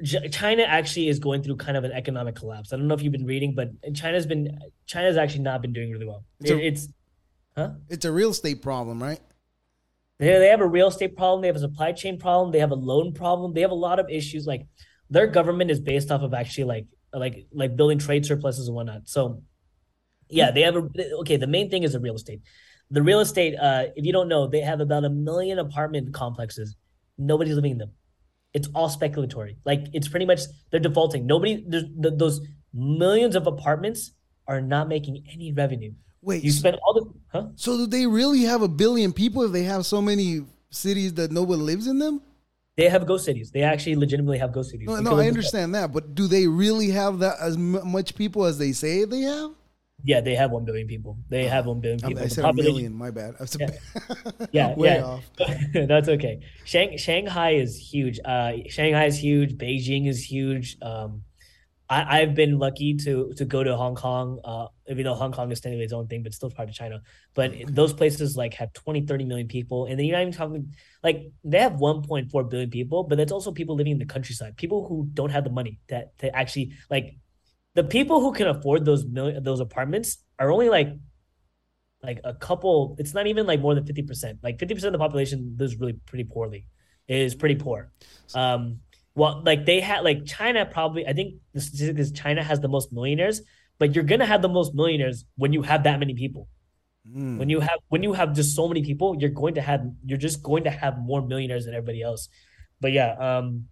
China 0.03 0.63
actually 0.63 1.07
is 1.07 1.19
going 1.19 1.43
through 1.43 1.55
kind 1.57 1.77
of 1.77 1.83
an 1.83 1.91
economic 1.91 2.35
collapse. 2.35 2.73
I 2.73 2.77
don't 2.77 2.87
know 2.87 2.93
if 2.93 3.01
you've 3.01 3.13
been 3.13 3.25
reading, 3.25 3.55
but 3.55 3.69
China's 3.93 4.25
been 4.25 4.59
China's 4.85 5.17
actually 5.17 5.43
not 5.43 5.61
been 5.61 5.73
doing 5.73 5.91
really 5.91 6.05
well. 6.05 6.25
It's, 6.41 6.51
it, 6.51 6.53
a, 6.53 6.67
it's 6.67 6.87
huh? 7.55 7.69
It's 7.89 8.05
a 8.05 8.11
real 8.11 8.31
estate 8.31 8.61
problem, 8.61 9.01
right? 9.01 9.19
They 10.19 10.27
they 10.39 10.47
have 10.47 10.61
a 10.61 10.67
real 10.67 10.87
estate 10.87 11.15
problem. 11.15 11.41
They 11.41 11.47
have 11.47 11.55
a 11.55 11.59
supply 11.59 11.91
chain 11.93 12.19
problem. 12.19 12.51
They 12.51 12.59
have 12.59 12.71
a 12.71 12.75
loan 12.75 13.13
problem. 13.13 13.53
They 13.53 13.61
have 13.61 13.71
a 13.71 13.75
lot 13.75 13.99
of 13.99 14.09
issues. 14.09 14.45
Like 14.45 14.67
their 15.09 15.27
government 15.27 15.71
is 15.71 15.79
based 15.79 16.11
off 16.11 16.21
of 16.21 16.33
actually 16.33 16.65
like 16.65 16.85
like 17.13 17.47
like 17.53 17.75
building 17.75 17.99
trade 17.99 18.25
surpluses 18.25 18.67
and 18.67 18.75
whatnot. 18.75 19.07
So 19.07 19.41
yeah, 20.29 20.51
they 20.51 20.61
have 20.61 20.75
a 20.75 20.89
okay. 21.19 21.37
The 21.37 21.47
main 21.47 21.69
thing 21.69 21.83
is 21.83 21.93
the 21.93 21.99
real 21.99 22.15
estate. 22.15 22.41
The 22.91 23.01
real 23.01 23.21
estate, 23.21 23.55
uh, 23.55 23.85
if 23.95 24.05
you 24.05 24.11
don't 24.11 24.27
know, 24.27 24.47
they 24.47 24.61
have 24.61 24.81
about 24.81 25.05
a 25.05 25.09
million 25.09 25.59
apartment 25.59 26.13
complexes. 26.13 26.75
Nobody's 27.17 27.55
living 27.55 27.71
in 27.71 27.77
them. 27.77 27.91
It's 28.53 28.67
all 28.75 28.89
speculatory. 28.89 29.55
Like 29.65 29.87
it's 29.93 30.07
pretty 30.07 30.25
much 30.25 30.41
they're 30.71 30.79
defaulting. 30.79 31.25
Nobody, 31.25 31.63
there's 31.67 31.85
the, 31.97 32.11
those 32.11 32.41
millions 32.73 33.35
of 33.35 33.47
apartments 33.47 34.11
are 34.47 34.61
not 34.61 34.87
making 34.87 35.23
any 35.33 35.51
revenue. 35.51 35.93
Wait, 36.21 36.43
you 36.43 36.51
spend 36.51 36.77
all 36.85 36.93
the 36.93 37.13
huh? 37.37 37.47
So 37.55 37.77
do 37.77 37.87
they 37.87 38.07
really 38.07 38.43
have 38.43 38.61
a 38.61 38.67
billion 38.67 39.11
people 39.11 39.43
if 39.43 39.51
they 39.51 39.63
have 39.63 39.85
so 39.85 40.01
many 40.01 40.45
cities 40.69 41.13
that 41.15 41.31
no 41.31 41.43
one 41.43 41.65
lives 41.65 41.87
in 41.87 41.99
them? 41.99 42.21
They 42.75 42.89
have 42.89 43.05
ghost 43.05 43.25
cities. 43.25 43.51
They 43.51 43.61
actually 43.61 43.95
legitimately 43.95 44.39
have 44.39 44.51
ghost 44.51 44.71
cities. 44.71 44.87
No, 44.87 44.99
no 44.99 45.19
I 45.19 45.27
understand 45.27 45.75
that, 45.75 45.91
but 45.91 46.15
do 46.15 46.27
they 46.27 46.47
really 46.47 46.89
have 46.89 47.19
that 47.19 47.37
as 47.39 47.57
much 47.57 48.15
people 48.15 48.45
as 48.45 48.57
they 48.57 48.71
say 48.71 49.05
they 49.05 49.21
have? 49.21 49.51
Yeah, 50.03 50.19
they 50.19 50.35
have 50.35 50.51
one 50.51 50.65
billion 50.65 50.87
people. 50.87 51.17
They 51.29 51.45
have 51.45 51.65
one 51.65 51.79
billion 51.79 51.99
people. 51.99 52.23
I 52.23 52.27
said 52.27 52.43
a 52.43 52.53
million. 52.53 52.93
My 52.93 53.09
bad. 53.09 53.35
yeah, 53.57 53.69
yeah, 54.51 54.75
way 54.75 54.95
yeah. 54.95 55.03
off. 55.03 55.23
That's 55.73 56.09
okay. 56.09 56.41
Shang- 56.65 56.97
Shanghai 56.97 57.51
is 57.51 57.77
huge. 57.77 58.19
Uh, 58.23 58.53
Shanghai 58.67 59.05
is 59.05 59.17
huge. 59.17 59.55
Beijing 59.57 60.07
is 60.07 60.21
huge. 60.23 60.77
Um, 60.81 61.23
I, 61.89 62.19
have 62.19 62.33
been 62.33 62.57
lucky 62.57 62.95
to 62.95 63.33
to 63.37 63.45
go 63.45 63.63
to 63.63 63.75
Hong 63.75 63.95
Kong. 63.95 64.39
Uh, 64.43 64.67
even 64.89 65.03
though 65.03 65.13
Hong 65.13 65.31
Kong 65.31 65.51
is 65.51 65.61
technically 65.61 65.83
its 65.83 65.93
own 65.93 66.07
thing, 66.07 66.23
but 66.23 66.33
still 66.33 66.49
part 66.49 66.69
of 66.69 66.75
China. 66.75 67.01
But 67.33 67.51
okay. 67.51 67.65
those 67.67 67.93
places 67.93 68.35
like 68.35 68.53
have 68.55 68.73
20, 68.73 69.05
30 69.05 69.25
million 69.25 69.47
people, 69.47 69.85
and 69.85 69.99
then 69.99 70.05
you're 70.05 70.17
not 70.17 70.21
even 70.21 70.33
talking 70.33 70.73
like 71.03 71.31
they 71.43 71.59
have 71.59 71.73
1.4 71.73 72.49
billion 72.49 72.69
people, 72.69 73.03
but 73.03 73.17
that's 73.17 73.31
also 73.31 73.51
people 73.51 73.75
living 73.75 73.93
in 73.93 73.99
the 73.99 74.05
countryside. 74.05 74.57
People 74.57 74.87
who 74.87 75.07
don't 75.13 75.29
have 75.29 75.43
the 75.43 75.49
money 75.49 75.79
that 75.89 76.17
to 76.19 76.35
actually 76.35 76.73
like 76.89 77.15
the 77.75 77.83
people 77.83 78.21
who 78.21 78.31
can 78.31 78.47
afford 78.47 78.85
those 78.85 79.05
million 79.05 79.43
those 79.43 79.59
apartments 79.59 80.17
are 80.39 80.51
only 80.51 80.69
like 80.69 80.89
like 82.01 82.19
a 82.23 82.33
couple 82.33 82.95
it's 82.99 83.13
not 83.13 83.27
even 83.27 83.47
like 83.47 83.61
more 83.61 83.73
than 83.75 83.85
50% 83.85 84.39
like 84.43 84.57
50% 84.57 84.83
of 84.83 84.91
the 84.91 84.97
population 84.97 85.55
lives 85.57 85.77
really 85.77 85.93
pretty 85.93 86.25
poorly. 86.25 86.67
It 87.07 87.17
is 87.17 87.35
pretty 87.35 87.55
poor. 87.55 87.91
Um 88.35 88.79
well 89.15 89.41
like 89.45 89.65
they 89.65 89.79
had 89.79 90.03
like 90.03 90.25
china 90.25 90.65
probably 90.65 91.05
i 91.05 91.13
think 91.13 91.35
the 91.53 91.61
statistic 91.61 91.99
is 91.99 92.11
china 92.11 92.43
has 92.43 92.59
the 92.59 92.67
most 92.67 92.91
millionaires 92.91 93.41
but 93.77 93.93
you're 93.93 94.03
gonna 94.03 94.25
have 94.25 94.41
the 94.41 94.49
most 94.49 94.73
millionaires 94.73 95.25
when 95.35 95.53
you 95.53 95.61
have 95.61 95.83
that 95.83 95.99
many 95.99 96.13
people. 96.13 96.47
Mm. 97.05 97.37
when 97.37 97.49
you 97.49 97.59
have 97.59 97.79
when 97.89 98.01
you 98.01 98.13
have 98.13 98.33
just 98.33 98.55
so 98.55 98.65
many 98.65 98.81
people 98.81 99.17
you're 99.19 99.29
going 99.29 99.55
to 99.55 99.61
have 99.61 99.85
you're 100.05 100.17
just 100.17 100.41
going 100.41 100.63
to 100.63 100.69
have 100.69 100.97
more 100.99 101.21
millionaires 101.21 101.65
than 101.65 101.75
everybody 101.75 102.01
else. 102.01 102.29
But 102.79 102.93
yeah 102.93 103.11
um 103.19 103.65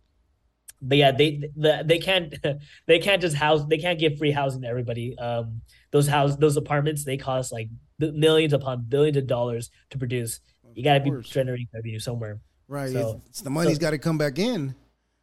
but 0.82 0.98
yeah, 0.98 1.12
they 1.12 1.50
the, 1.56 1.84
they 1.86 2.00
can't 2.00 2.34
they 2.88 3.00
can't 3.00 3.22
just 3.22 3.36
house 3.36 3.66
they 3.68 3.78
can't 3.78 4.00
give 4.00 4.18
free 4.18 4.32
housing 4.32 4.62
to 4.62 4.68
everybody. 4.68 5.18
Um, 5.18 5.62
those 5.92 6.08
house 6.08 6.36
those 6.38 6.58
apartments 6.58 7.04
they 7.04 7.18
cost 7.18 7.52
like 7.52 7.70
millions 8.00 8.54
upon 8.54 8.86
billions 8.88 9.18
of 9.18 9.28
dollars 9.28 9.70
to 9.92 9.98
produce. 9.98 10.40
You 10.74 10.84
got 10.84 11.04
to 11.04 11.12
be 11.12 11.12
generating 11.22 11.68
revenue 11.74 12.00
somewhere. 12.00 12.40
Right. 12.68 12.92
So, 12.92 13.22
it's, 13.28 13.42
the 13.42 13.50
money's 13.50 13.76
so, 13.76 13.82
got 13.82 13.92
to 13.92 13.98
come 13.98 14.18
back 14.18 14.40
in. 14.40 14.74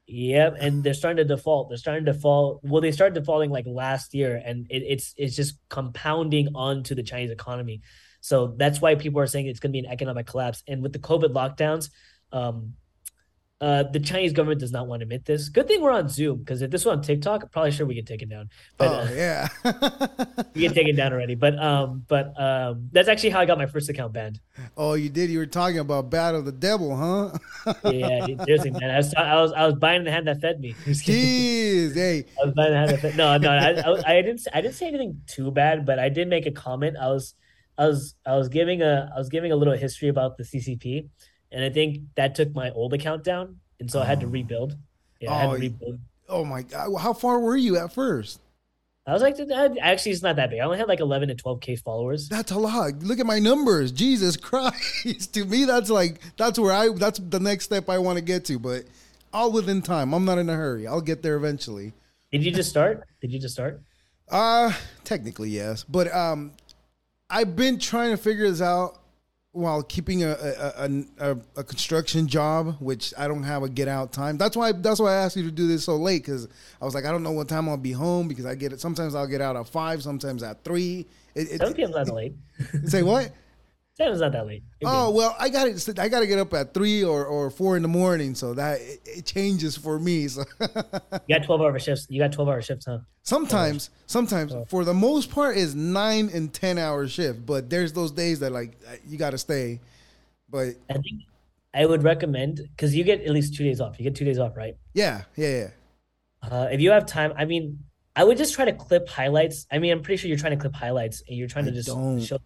Yep, 0.07 0.57
and 0.61 0.85
they're 0.85 0.95
starting 0.95 1.19
to 1.19 1.25
default. 1.25 1.69
They're 1.69 1.79
starting 1.79 2.07
to 2.07 2.15
fall. 2.15 2.61
Well, 2.63 2.81
they 2.81 2.93
started 2.93 3.15
defaulting 3.15 3.51
like 3.51 3.67
last 3.67 4.15
year, 4.15 4.41
and 4.45 4.67
it, 4.71 4.83
it's 4.87 5.15
it's 5.17 5.37
just 5.37 5.59
compounding 5.69 6.49
onto 6.55 6.95
the 6.95 7.03
Chinese 7.03 7.31
economy. 7.31 7.83
So 8.21 8.55
that's 8.57 8.81
why 8.81 8.95
people 8.95 9.21
are 9.21 9.27
saying 9.27 9.47
it's 9.47 9.61
going 9.61 9.73
to 9.73 9.81
be 9.81 9.87
an 9.87 9.93
economic 9.93 10.27
collapse. 10.27 10.63
And 10.67 10.83
with 10.83 10.93
the 10.93 10.99
COVID 10.99 11.33
lockdowns, 11.35 11.91
um, 12.33 12.75
uh, 13.61 13.83
the 13.83 13.99
Chinese 13.99 14.33
government 14.33 14.61
does 14.61 14.71
not 14.71 14.87
want 14.87 15.01
to 15.01 15.03
admit 15.03 15.25
this. 15.25 15.49
Good 15.49 15.67
thing 15.67 15.83
we're 15.83 15.91
on 15.91 16.09
Zoom 16.09 16.39
because 16.39 16.63
if 16.63 16.71
this 16.71 16.85
was 16.85 16.97
on 16.97 17.03
TikTok, 17.03 17.51
probably 17.51 17.73
sure 17.73 17.87
we 17.87 17.95
get 17.95 18.07
taken 18.07 18.29
down. 18.29 18.51
But, 18.77 18.89
oh 18.89 19.01
uh, 19.01 19.11
yeah, 19.13 19.49
we 20.55 20.61
get 20.61 20.75
taken 20.75 20.95
down 20.95 21.13
already. 21.13 21.35
But 21.35 21.59
um, 21.59 22.05
but 22.07 22.41
um, 22.41 22.89
that's 22.93 23.09
actually 23.09 23.31
how 23.31 23.41
I 23.41 23.47
got 23.47 23.59
my 23.59 23.67
first 23.67 23.89
account 23.89 24.13
banned. 24.13 24.39
Oh, 24.77 24.95
you 24.95 25.09
did. 25.09 25.29
You 25.29 25.39
were 25.39 25.47
talking 25.47 25.81
about 25.81 26.09
Battle 26.09 26.39
of 26.41 26.47
the 26.47 26.53
Devil, 26.53 26.97
huh? 26.97 27.75
yeah, 27.91 28.27
seriously, 28.45 28.71
man. 28.71 28.91
I 28.91 28.99
was, 28.99 29.15
I 29.15 29.35
was 29.41 29.53
I 29.53 29.67
was 29.67 29.75
buying 29.75 30.05
the 30.05 30.13
hand 30.13 30.29
that 30.29 30.41
fed 30.41 30.61
me. 30.61 30.75
Jeez, 30.87 31.95
hey. 31.95 32.27
I 32.41 32.47
was 32.47 32.55
buying 32.55 32.71
the 32.71 32.79
hand 32.79 32.91
that 32.91 33.01
fed. 33.01 33.17
No, 33.17 33.37
no, 33.39 33.51
I, 33.51 33.71
I, 33.71 34.19
I 34.19 34.23
didn't. 34.23 34.47
I 34.55 34.61
didn't 34.61 34.77
say 34.77 34.87
anything 34.87 35.21
too 35.27 35.51
bad, 35.51 35.85
but 35.85 35.99
I 35.99 36.09
did 36.11 36.29
make 36.29 36.47
a 36.47 36.53
comment. 36.53 36.97
I 36.97 37.09
was 37.09 37.35
I 37.77 37.87
was 37.87 38.15
I 38.25 38.37
was 38.37 38.49
giving 38.49 38.83
a 38.83 39.11
I 39.13 39.19
was 39.19 39.29
giving 39.29 39.51
a 39.51 39.57
little 39.57 39.77
history 39.77 40.09
about 40.09 40.37
the 40.37 40.45
CCP 40.45 41.09
and 41.53 41.65
I 41.65 41.71
think 41.71 42.01
that 42.17 42.35
took 42.35 42.55
my 42.55 42.71
old 42.71 42.95
account 42.95 43.25
down, 43.25 43.61
and 43.81 43.91
so 43.91 44.01
I 44.01 44.05
had 44.05 44.21
to 44.21 44.27
oh. 44.27 44.31
rebuild. 44.31 44.77
Yeah, 45.21 45.31
oh, 45.31 45.35
I 45.35 45.39
had 45.39 45.47
to 45.47 45.51
oh, 45.51 45.59
rebuild. 45.59 45.99
Oh 46.29 46.45
my 46.45 46.63
god! 46.63 46.97
How 46.99 47.13
far 47.13 47.41
were 47.41 47.57
you 47.57 47.77
at 47.77 47.93
first? 47.93 48.41
I 49.07 49.15
was 49.15 49.23
like, 49.23 49.39
actually, 49.81 50.13
it's 50.13 50.23
not 50.23 50.37
that 50.37 50.51
big. 50.51 50.61
I 50.61 50.65
only 50.67 50.77
had 50.77 50.87
like 50.87 51.01
11 51.01 51.29
to 51.29 51.35
12 51.35 51.61
k 51.63 51.77
followers. 51.77 52.29
That's 52.29 52.53
a 52.53 52.59
lot. 52.59 53.03
Look 53.03 53.19
at 53.19 53.25
my 53.25 53.39
numbers. 53.39 53.91
Jesus 53.91 54.37
Christ! 54.39 55.33
to 55.33 55.47
me, 55.47 55.65
that's 55.65 55.89
like 55.89 56.21
that's 56.37 56.59
where 56.59 56.73
I 56.73 56.91
that's 56.91 57.19
the 57.19 57.41
next 57.41 57.65
step 57.65 57.89
I 57.89 57.99
want 57.99 58.19
to 58.19 58.23
get 58.23 58.45
to. 58.47 58.59
But 58.59 58.85
all 59.33 59.53
within 59.53 59.83
time. 59.83 60.13
I'm 60.13 60.25
not 60.25 60.39
in 60.39 60.49
a 60.49 60.55
hurry. 60.55 60.87
I'll 60.87 61.01
get 61.01 61.23
there 61.23 61.37
eventually. 61.37 61.93
Did 62.33 62.45
you 62.45 62.53
just 62.53 62.71
start? 62.71 63.05
Did 63.21 63.33
you 63.33 63.39
just 63.39 63.55
start? 63.55 63.81
Uh 64.31 64.73
technically 65.05 65.49
yes, 65.51 65.85
but 65.85 66.15
um, 66.15 66.53
I've 67.31 67.57
been 67.57 67.79
trying 67.79 68.11
to 68.11 68.19
figure 68.19 68.49
this 68.49 68.61
out 68.61 68.98
while 69.59 69.83
keeping 69.83 70.23
a 70.23 70.31
a, 70.31 71.05
a 71.19 71.37
a, 71.57 71.65
construction 71.65 72.29
job, 72.29 72.77
which 72.81 73.13
I 73.19 73.27
don't 73.29 73.43
have 73.43 73.63
a 73.63 73.69
get 73.69 73.89
out 73.89 74.13
time. 74.13 74.39
That's 74.39 74.57
why 74.57 74.73
that's 74.73 75.01
why 75.01 75.13
I 75.13 75.17
asked 75.17 75.37
you 75.37 75.43
to 75.45 75.51
do 75.51 75.67
this 75.67 75.85
so 75.85 75.97
late 75.97 76.23
because 76.23 76.49
I 76.81 76.85
was 76.85 76.95
like, 76.95 77.05
I 77.05 77.11
don't 77.11 77.23
know 77.23 77.33
what 77.33 77.49
time 77.49 77.69
I'll 77.69 77.77
be 77.77 77.93
home 77.93 78.29
because 78.29 78.47
I 78.47 78.55
get 78.55 78.73
it. 78.73 78.81
Sometimes 78.81 79.15
I'll 79.15 79.27
get 79.27 79.41
out 79.41 79.57
at 79.57 79.69
five, 79.69 80.03
sometimes 80.03 80.43
at 80.43 80.65
three. 80.65 81.07
It, 81.35 81.61
it, 81.61 81.77
p.m. 81.77 81.91
not 81.91 82.09
late. 82.09 82.35
say 82.87 83.03
what? 83.03 83.33
Seven's 83.99 84.21
not 84.21 84.31
that 84.31 84.47
late. 84.47 84.63
oh 84.85 85.11
well, 85.11 85.35
I 85.41 85.49
got 85.49 85.67
it. 85.67 85.99
I 85.99 86.09
got 86.09 86.21
to 86.21 86.27
get 86.29 86.39
up 86.39 86.55
at 86.55 86.73
three 86.73 87.03
or, 87.03 87.27
or 87.27 87.51
four 87.51 87.77
in 87.77 87.83
the 87.83 87.89
morning, 87.89 88.37
so 88.37 88.55
that 88.55 88.81
it, 88.81 89.01
it 89.05 89.27
changes 89.27 89.77
for 89.77 89.99
me. 89.99 90.29
So 90.29 90.45
you 90.61 91.37
got 91.37 91.45
twelve 91.45 91.61
hour 91.61 91.77
shifts. 91.81 92.07
You 92.09 92.21
got 92.21 92.31
twelve 92.33 92.49
hour 92.49 92.63
shifts, 92.63 92.87
huh? 92.87 92.99
Sometimes, 93.25 93.91
sometimes 94.07 94.55
oh. 94.55 94.65
for 94.69 94.85
the 94.85 94.95
most 94.95 95.33
part 95.33 95.57
is 95.57 95.75
nine 95.75 96.31
and 96.33 96.55
ten 96.55 96.79
hour 96.79 97.09
shift, 97.09 97.45
but 97.45 97.69
there's 97.69 97.93
those 97.93 98.13
days 98.13 98.39
that 98.39 98.53
like 98.53 98.79
you 99.05 99.19
got 99.19 99.31
to 99.31 99.39
stay. 99.39 99.81
But 100.49 100.77
I 100.89 100.95
think 100.95 101.23
I 101.75 101.85
would 101.85 102.05
recommend 102.05 102.61
because 102.77 102.95
you 102.95 103.03
get 103.03 103.23
at 103.23 103.31
least 103.31 103.57
two 103.57 103.65
days 103.65 103.81
off. 103.81 103.99
You 103.99 104.05
get 104.05 104.15
two 104.15 104.25
days 104.25 104.39
off, 104.39 104.57
right? 104.57 104.77
Yeah, 104.95 105.23
yeah, 105.35 105.49
yeah. 105.49 106.49
Uh, 106.49 106.69
if 106.71 106.81
you 106.81 106.93
have 106.93 107.05
time, 107.05 107.33
I 107.37 107.47
mean, 107.47 107.81
I 108.15 108.23
would 108.23 108.39
just 108.39 108.55
try 108.55 108.65
to 108.65 108.73
clip 108.73 109.09
highlights. 109.09 109.67
I 109.73 109.79
mean, 109.79 109.91
I'm 109.91 110.03
pretty 110.03 110.19
sure 110.19 110.29
you're 110.29 110.39
trying 110.39 110.57
to 110.57 110.61
clip 110.61 110.75
highlights 110.75 111.25
and 111.29 111.37
you're 111.37 111.49
trying 111.49 111.65
to 111.65 111.73
just 111.73 111.89
don't. 111.89 112.21
show 112.21 112.39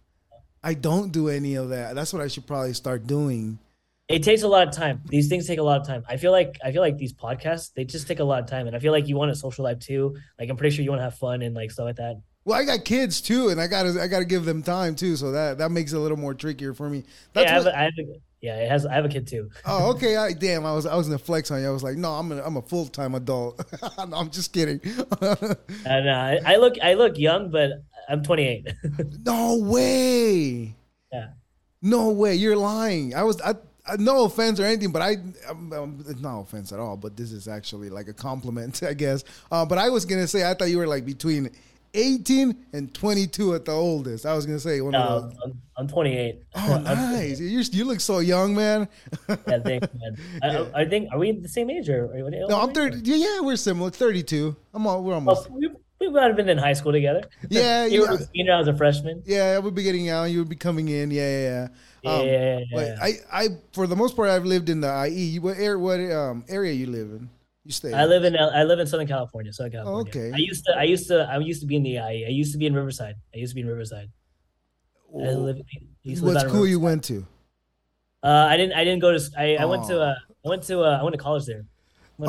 I 0.63 0.73
don't 0.73 1.11
do 1.11 1.27
any 1.29 1.55
of 1.55 1.69
that. 1.69 1.95
That's 1.95 2.13
what 2.13 2.21
I 2.21 2.27
should 2.27 2.47
probably 2.47 2.73
start 2.73 3.05
doing. 3.05 3.59
It 4.09 4.23
takes 4.23 4.43
a 4.43 4.47
lot 4.47 4.67
of 4.67 4.73
time. 4.73 5.01
These 5.05 5.27
things 5.29 5.47
take 5.47 5.59
a 5.59 5.63
lot 5.63 5.79
of 5.81 5.87
time. 5.87 6.03
I 6.07 6.17
feel 6.17 6.31
like 6.31 6.57
I 6.63 6.71
feel 6.71 6.81
like 6.81 6.97
these 6.97 7.13
podcasts 7.13 7.71
they 7.73 7.85
just 7.85 8.07
take 8.07 8.19
a 8.19 8.23
lot 8.23 8.41
of 8.43 8.49
time, 8.49 8.67
and 8.67 8.75
I 8.75 8.79
feel 8.79 8.91
like 8.91 9.07
you 9.07 9.15
want 9.15 9.31
a 9.31 9.35
social 9.35 9.63
life 9.63 9.79
too. 9.79 10.15
Like 10.39 10.49
I'm 10.49 10.57
pretty 10.57 10.75
sure 10.75 10.83
you 10.83 10.89
want 10.91 10.99
to 10.99 11.05
have 11.05 11.15
fun 11.17 11.41
and 11.41 11.55
like 11.55 11.71
stuff 11.71 11.85
like 11.85 11.95
that. 11.97 12.21
Well, 12.45 12.59
I 12.59 12.65
got 12.65 12.83
kids 12.83 13.21
too, 13.21 13.49
and 13.49 13.59
I 13.61 13.67
gotta 13.67 14.01
I 14.01 14.07
gotta 14.07 14.25
give 14.25 14.43
them 14.45 14.61
time 14.61 14.95
too, 14.95 15.15
so 15.15 15.31
that 15.31 15.57
that 15.59 15.71
makes 15.71 15.93
it 15.93 15.97
a 15.97 15.99
little 15.99 16.17
more 16.17 16.33
trickier 16.33 16.73
for 16.73 16.89
me. 16.89 17.03
That's 17.33 17.45
yeah, 17.45 17.51
I 17.51 17.55
have, 17.55 17.65
what- 17.65 17.73
a, 17.73 17.77
I 17.79 17.83
have 17.83 17.93
a, 17.97 18.03
yeah, 18.41 18.55
it 18.57 18.69
has. 18.69 18.85
I 18.85 18.93
have 18.95 19.05
a 19.05 19.09
kid 19.09 19.25
too. 19.27 19.49
oh, 19.65 19.91
okay. 19.95 20.17
I, 20.17 20.33
damn, 20.33 20.65
I 20.65 20.73
was 20.73 20.85
I 20.85 20.95
was 20.97 21.07
in 21.07 21.13
a 21.13 21.17
flex 21.17 21.49
on 21.51 21.61
you. 21.61 21.67
I 21.67 21.71
was 21.71 21.83
like, 21.83 21.95
no, 21.95 22.11
I'm 22.11 22.29
a, 22.33 22.43
I'm 22.43 22.57
a 22.57 22.61
full 22.61 22.87
time 22.87 23.15
adult. 23.15 23.63
no, 23.81 24.17
I'm 24.17 24.29
just 24.29 24.51
kidding. 24.51 24.81
And 25.85 26.09
uh, 26.09 26.39
I 26.45 26.57
look 26.57 26.75
I 26.83 26.95
look 26.95 27.17
young, 27.17 27.49
but 27.51 27.71
I'm 28.09 28.23
28. 28.23 28.73
no 29.25 29.57
way. 29.59 30.75
Yeah. 31.11 31.27
No 31.81 32.09
way. 32.09 32.35
You're 32.35 32.57
lying. 32.57 33.15
I 33.15 33.23
was 33.23 33.41
I. 33.41 33.55
I 33.85 33.97
no 33.97 34.23
offense 34.23 34.61
or 34.61 34.63
anything, 34.63 34.93
but 34.93 35.01
I, 35.01 35.17
um, 35.49 35.73
um, 35.73 36.05
no 36.21 36.39
offense 36.39 36.71
at 36.71 36.79
all. 36.79 36.95
But 36.95 37.17
this 37.17 37.33
is 37.33 37.49
actually 37.49 37.89
like 37.89 38.07
a 38.07 38.13
compliment, 38.13 38.81
I 38.87 38.93
guess. 38.93 39.25
Uh, 39.51 39.65
but 39.65 39.77
I 39.77 39.89
was 39.89 40.05
gonna 40.05 40.25
say 40.25 40.49
I 40.49 40.53
thought 40.53 40.69
you 40.69 40.77
were 40.77 40.87
like 40.87 41.05
between 41.05 41.49
eighteen 41.93 42.55
and 42.71 42.93
twenty 42.93 43.27
two 43.27 43.53
at 43.55 43.65
the 43.65 43.73
oldest. 43.73 44.25
I 44.25 44.35
was 44.35 44.45
gonna 44.45 44.61
say 44.61 44.79
one 44.79 44.95
of 44.95 45.03
no, 45.09 45.19
those. 45.27 45.37
I'm, 45.43 45.61
I'm 45.75 45.87
28. 45.89 46.41
Oh, 46.55 46.73
I'm- 46.75 46.83
nice! 46.83 47.41
You 47.41 47.59
you 47.59 47.83
look 47.83 47.99
so 47.99 48.19
young, 48.19 48.55
man. 48.55 48.87
Yeah, 49.27 49.35
thanks, 49.59 49.87
man. 49.99 50.17
I, 50.41 50.47
Yeah. 50.47 50.65
I, 50.73 50.81
I 50.83 50.85
think 50.87 51.09
are 51.11 51.19
we 51.19 51.33
the 51.33 51.49
same 51.49 51.69
age 51.69 51.89
or? 51.89 52.05
or 52.05 52.23
what- 52.23 52.33
No, 52.49 52.61
I'm 52.61 52.71
thirty. 52.71 52.99
Yeah, 53.03 53.17
yeah, 53.17 53.39
we're 53.41 53.57
similar. 53.57 53.89
Thirty 53.89 54.23
two. 54.23 54.55
I'm 54.73 54.87
all. 54.87 55.03
We're 55.03 55.15
almost. 55.15 55.51
We 55.51 55.69
might 56.13 56.27
have 56.27 56.35
been 56.35 56.49
in 56.49 56.57
high 56.57 56.73
school 56.73 56.91
together. 56.91 57.23
Yeah, 57.49 57.85
you 57.85 58.01
were 58.01 58.07
know, 58.07 58.53
I 58.53 58.59
was 58.59 58.67
a 58.67 58.75
freshman. 58.75 59.23
Yeah, 59.25 59.53
I 59.55 59.59
would 59.59 59.75
be 59.75 59.83
getting 59.83 60.09
out. 60.09 60.25
You 60.25 60.39
would 60.39 60.49
be 60.49 60.55
coming 60.55 60.87
in. 60.89 61.11
Yeah, 61.11 61.29
yeah. 61.29 61.67
yeah. 62.03 62.11
Um, 62.11 62.27
yeah, 62.27 62.59
But 62.73 63.01
I, 63.01 63.13
I, 63.31 63.47
for 63.71 63.87
the 63.87 63.95
most 63.95 64.15
part, 64.15 64.29
I've 64.29 64.45
lived 64.45 64.69
in 64.69 64.81
the 64.81 65.07
IE. 65.09 65.39
What 65.39 65.57
area? 65.57 65.79
What 65.79 65.99
um 66.11 66.45
area 66.47 66.73
you 66.73 66.87
live 66.87 67.09
in? 67.09 67.29
You 67.65 67.71
stay. 67.71 67.93
I 67.93 68.05
live 68.05 68.23
in 68.25 68.35
I 68.35 68.63
live 68.63 68.79
in 68.79 68.87
Southern 68.87 69.07
California. 69.07 69.53
Southern 69.53 69.71
California. 69.71 70.09
okay. 70.09 70.31
I 70.33 70.37
used 70.37 70.65
to 70.65 70.77
I 70.77 70.83
used 70.83 71.07
to 71.07 71.23
I 71.23 71.37
used 71.37 71.61
to 71.61 71.67
be 71.67 71.75
in 71.77 71.83
the 71.83 71.95
IE. 71.95 72.25
I 72.25 72.29
used 72.29 72.51
to 72.51 72.57
be 72.57 72.65
in 72.65 72.73
Riverside. 72.73 73.15
I 73.33 73.37
used 73.37 73.51
to 73.51 73.55
be 73.55 73.61
in 73.61 73.67
Riverside. 73.67 74.09
I 75.13 75.17
live, 75.17 75.57
I 75.57 76.09
live 76.09 76.21
what 76.23 76.41
school 76.41 76.67
you 76.67 76.79
went 76.79 77.03
to? 77.05 77.25
Uh, 78.23 78.47
I 78.49 78.57
didn't 78.57 78.73
I 78.73 78.83
didn't 78.83 78.99
go 78.99 79.17
to 79.17 79.31
I, 79.37 79.57
I 79.57 79.65
went 79.65 79.85
to 79.87 79.95
Oh. 79.95 80.01
uh 80.01 80.15
I 80.45 80.49
went 80.49 80.63
to 80.63 80.81
uh, 80.81 80.97
I 80.99 81.03
went 81.03 81.13
to 81.13 81.21
college 81.21 81.45
there. 81.45 81.65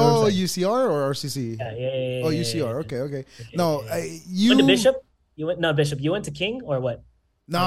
Oh. 0.01 0.29
UCR 0.31 0.89
or 0.91 1.11
RCC? 1.13 1.59
yeah, 1.59 1.73
yeah, 1.73 1.79
yeah, 1.79 2.19
yeah, 2.19 2.25
Oh, 2.25 2.31
UCR. 2.31 2.75
Okay, 2.85 3.01
okay. 3.01 3.25
No. 3.55 3.83
I, 3.91 4.21
you 4.29 4.51
went 4.51 4.61
to 4.61 4.67
Bishop? 4.67 4.97
You 5.37 5.47
went 5.47 5.61
no 5.61 5.73
Bishop. 5.73 6.01
You 6.01 6.13
went 6.13 6.25
to 6.27 6.31
King 6.31 6.61
or 6.65 6.81
what? 6.81 7.03
No, 7.49 7.59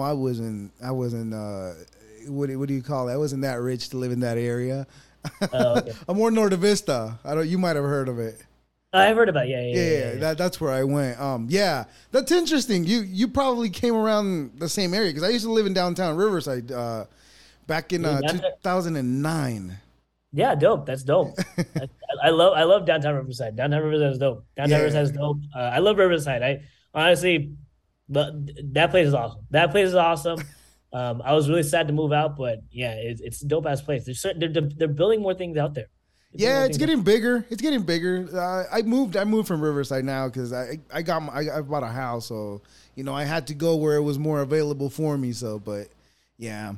I 0.00 0.12
wasn't. 0.12 0.72
I 0.82 0.90
wasn't. 0.90 1.34
Uh, 1.34 1.72
what, 2.28 2.48
do- 2.48 2.58
what 2.58 2.68
do 2.68 2.74
you 2.74 2.82
call 2.82 3.08
it? 3.08 3.12
I 3.12 3.16
wasn't 3.16 3.42
that 3.42 3.60
rich 3.60 3.90
to 3.90 3.96
live 3.98 4.12
in 4.12 4.20
that 4.20 4.38
area. 4.38 4.86
Oh, 5.52 5.78
okay. 5.78 5.92
I'm 6.08 6.16
more 6.16 6.30
Norte 6.30 6.54
Vista. 6.54 7.18
I 7.24 7.34
don't. 7.34 7.46
You 7.48 7.58
might 7.58 7.76
have 7.76 7.84
heard 7.84 8.08
of 8.08 8.18
it. 8.18 8.42
I've 8.90 9.16
heard 9.16 9.28
about 9.28 9.44
it. 9.46 9.50
yeah, 9.50 9.60
yeah, 9.60 9.66
Yeah, 9.66 9.74
yeah. 9.74 9.82
yeah, 9.82 9.98
yeah, 9.98 10.12
yeah. 10.14 10.20
That, 10.20 10.38
that's 10.38 10.60
where 10.62 10.70
I 10.72 10.82
went. 10.84 11.20
Um, 11.20 11.46
yeah, 11.50 11.84
that's 12.10 12.32
interesting. 12.32 12.84
You 12.84 13.00
you 13.02 13.28
probably 13.28 13.68
came 13.68 13.94
around 13.94 14.58
the 14.60 14.68
same 14.68 14.94
area 14.94 15.10
because 15.10 15.24
I 15.24 15.28
used 15.28 15.44
to 15.44 15.52
live 15.52 15.66
in 15.66 15.74
downtown 15.74 16.16
Riverside 16.16 16.72
uh, 16.72 17.04
back 17.66 17.92
in 17.92 18.06
uh, 18.06 18.20
2009. 18.22 19.76
Yeah, 20.32 20.54
dope. 20.54 20.86
That's 20.86 21.02
dope. 21.02 21.34
I, 21.58 21.88
I 22.24 22.30
love 22.30 22.52
I 22.54 22.64
love 22.64 22.84
downtown 22.86 23.14
Riverside. 23.14 23.56
Downtown 23.56 23.82
Riverside 23.82 24.12
is 24.12 24.18
dope. 24.18 24.44
Downtown 24.56 24.70
Yeah. 24.70 24.84
Riverside 24.84 25.04
is 25.04 25.12
dope. 25.12 25.38
Uh, 25.54 25.60
I 25.60 25.78
love 25.78 25.96
Riverside. 25.98 26.42
I 26.42 26.60
honestly, 26.94 27.52
but 28.08 28.32
that 28.74 28.90
place 28.90 29.08
is 29.08 29.14
awesome. 29.14 29.40
That 29.50 29.70
place 29.70 29.88
is 29.88 29.94
awesome. 29.94 30.40
Um, 30.90 31.20
I 31.22 31.34
was 31.34 31.50
really 31.50 31.64
sad 31.64 31.86
to 31.88 31.92
move 31.92 32.12
out, 32.12 32.38
but 32.38 32.60
yeah, 32.70 32.92
it's 32.94 33.20
it's 33.20 33.40
dope 33.40 33.66
ass 33.66 33.82
place. 33.82 34.06
They're, 34.06 34.48
they're 34.48 34.70
they're 34.74 34.88
building 34.88 35.20
more 35.20 35.34
things 35.34 35.58
out 35.58 35.74
there. 35.74 35.88
They're 36.32 36.48
Yeah, 36.48 36.64
it's 36.64 36.78
getting 36.78 37.02
bigger. 37.02 37.44
It's 37.50 37.60
getting 37.60 37.82
bigger. 37.82 38.26
Uh, 38.32 38.64
I 38.74 38.80
moved. 38.80 39.14
I 39.14 39.24
moved 39.24 39.48
from 39.48 39.60
Riverside 39.60 40.06
now 40.06 40.28
because 40.28 40.50
I 40.50 40.78
I 40.90 41.02
got 41.02 41.20
my, 41.20 41.32
I, 41.34 41.58
I 41.58 41.60
bought 41.60 41.82
a 41.82 41.88
house, 41.88 42.28
so 42.28 42.62
you 42.94 43.04
know 43.04 43.14
I 43.14 43.24
had 43.24 43.48
to 43.48 43.54
go 43.54 43.76
where 43.76 43.96
it 43.96 44.02
was 44.02 44.18
more 44.18 44.40
available 44.40 44.88
for 44.88 45.18
me. 45.18 45.32
So, 45.32 45.58
but 45.58 45.88
yeah. 46.38 46.72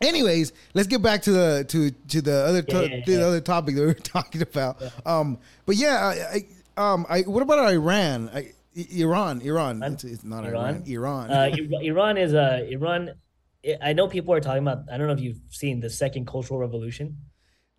Anyways, 0.00 0.52
let's 0.74 0.88
get 0.88 1.02
back 1.02 1.22
to 1.22 1.32
the 1.32 1.64
to 1.68 1.90
to 1.90 2.22
the 2.22 2.34
other 2.44 2.62
to, 2.62 2.72
Yeah, 2.76 2.82
yeah, 2.96 3.04
the 3.04 3.12
yeah. 3.12 3.18
other 3.18 3.40
topic 3.40 3.74
that 3.74 3.80
we 3.80 3.86
were 3.86 3.94
talking 4.16 4.42
about. 4.42 4.80
Um, 5.04 5.38
but 5.66 5.76
yeah, 5.76 5.96
I, 6.06 6.44
I 6.78 6.92
um 6.92 7.06
I 7.08 7.22
what 7.22 7.42
about 7.42 7.72
Iran? 7.72 8.30
I, 8.32 8.52
Iran, 8.74 9.40
Iran. 9.40 9.82
It's, 9.82 10.04
it's 10.04 10.22
not 10.24 10.44
Iran. 10.44 10.84
Iran? 10.86 11.28
Iran. 11.28 11.30
Uh, 11.30 11.56
Iran 11.82 12.16
is 12.16 12.32
uh 12.34 12.64
Iran. 12.70 13.10
I 13.82 13.92
know 13.92 14.06
people 14.06 14.32
are 14.34 14.40
talking 14.40 14.62
about. 14.62 14.84
I 14.90 14.96
don't 14.98 15.08
know 15.08 15.14
if 15.14 15.20
you've 15.20 15.40
seen 15.50 15.80
the 15.80 15.90
second 15.90 16.26
cultural 16.28 16.60
revolution. 16.60 17.16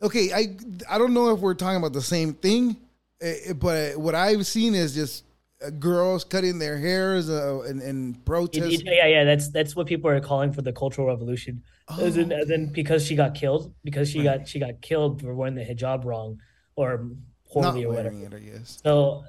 Okay, 0.02 0.32
I 0.34 0.58
I 0.90 0.98
don't 0.98 1.14
know 1.14 1.34
if 1.34 1.40
we're 1.40 1.54
talking 1.54 1.78
about 1.78 1.94
the 1.94 2.02
same 2.02 2.34
thing, 2.34 2.76
eh, 3.22 3.54
but 3.54 3.98
what 3.98 4.14
I've 4.14 4.46
seen 4.46 4.76
is 4.76 4.94
just 4.94 5.24
girls 5.80 6.24
cutting 6.24 6.58
their 6.60 6.78
hairs 6.78 7.30
uh, 7.30 7.62
and, 7.68 7.82
and 7.82 8.24
protest. 8.26 8.66
it- 8.74 8.84
yeah, 8.86 9.08
yeah, 9.08 9.24
that's 9.24 9.50
that's 9.50 9.76
what 9.76 9.88
people 9.88 10.10
are 10.10 10.20
calling 10.22 10.54
for 10.54 10.62
the 10.62 10.72
cultural 10.72 11.08
revolution. 11.08 11.62
as, 12.00 12.18
in, 12.18 12.32
as 12.32 12.50
in 12.50 12.72
because 12.72 13.06
she 13.06 13.16
got 13.16 13.36
killed, 13.36 13.74
because 13.84 14.10
she 14.10 14.24
got 14.24 14.48
she 14.48 14.60
got 14.60 14.82
killed 14.82 15.22
for 15.22 15.34
wearing 15.36 15.56
the 15.56 15.66
hijab 15.66 16.06
wrong 16.06 16.40
or 16.76 16.98
not 16.98 17.12
poorly 17.52 17.84
or 17.86 17.90
whatever. 17.90 18.16
it, 18.16 18.34
I 18.34 18.40
guess. 18.40 18.80
So 18.84 19.24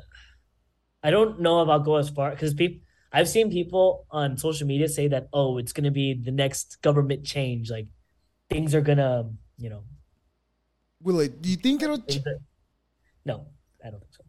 I 1.02 1.10
don't 1.10 1.40
know 1.40 1.62
if 1.62 1.68
I'll 1.68 1.80
go 1.80 1.96
as 1.96 2.10
far 2.10 2.30
because 2.30 2.54
people 2.54 2.80
I've 3.12 3.28
seen 3.28 3.50
people 3.50 4.06
on 4.10 4.36
social 4.36 4.66
media 4.68 4.88
say 4.88 5.08
that 5.08 5.28
oh 5.32 5.58
it's 5.58 5.72
gonna 5.72 5.90
be 5.90 6.14
the 6.14 6.30
next 6.30 6.80
government 6.82 7.24
change 7.24 7.70
like 7.70 7.86
things 8.48 8.74
are 8.74 8.82
gonna 8.82 9.30
you 9.58 9.70
know 9.70 9.82
Will 11.02 11.20
it? 11.20 11.40
Do 11.40 11.48
you 11.48 11.56
think 11.56 11.82
it'll? 11.82 11.96
are- 11.96 12.40
no 13.24 13.46
I 13.84 13.90
don't 13.90 14.00
think 14.00 14.14
so 14.14 14.24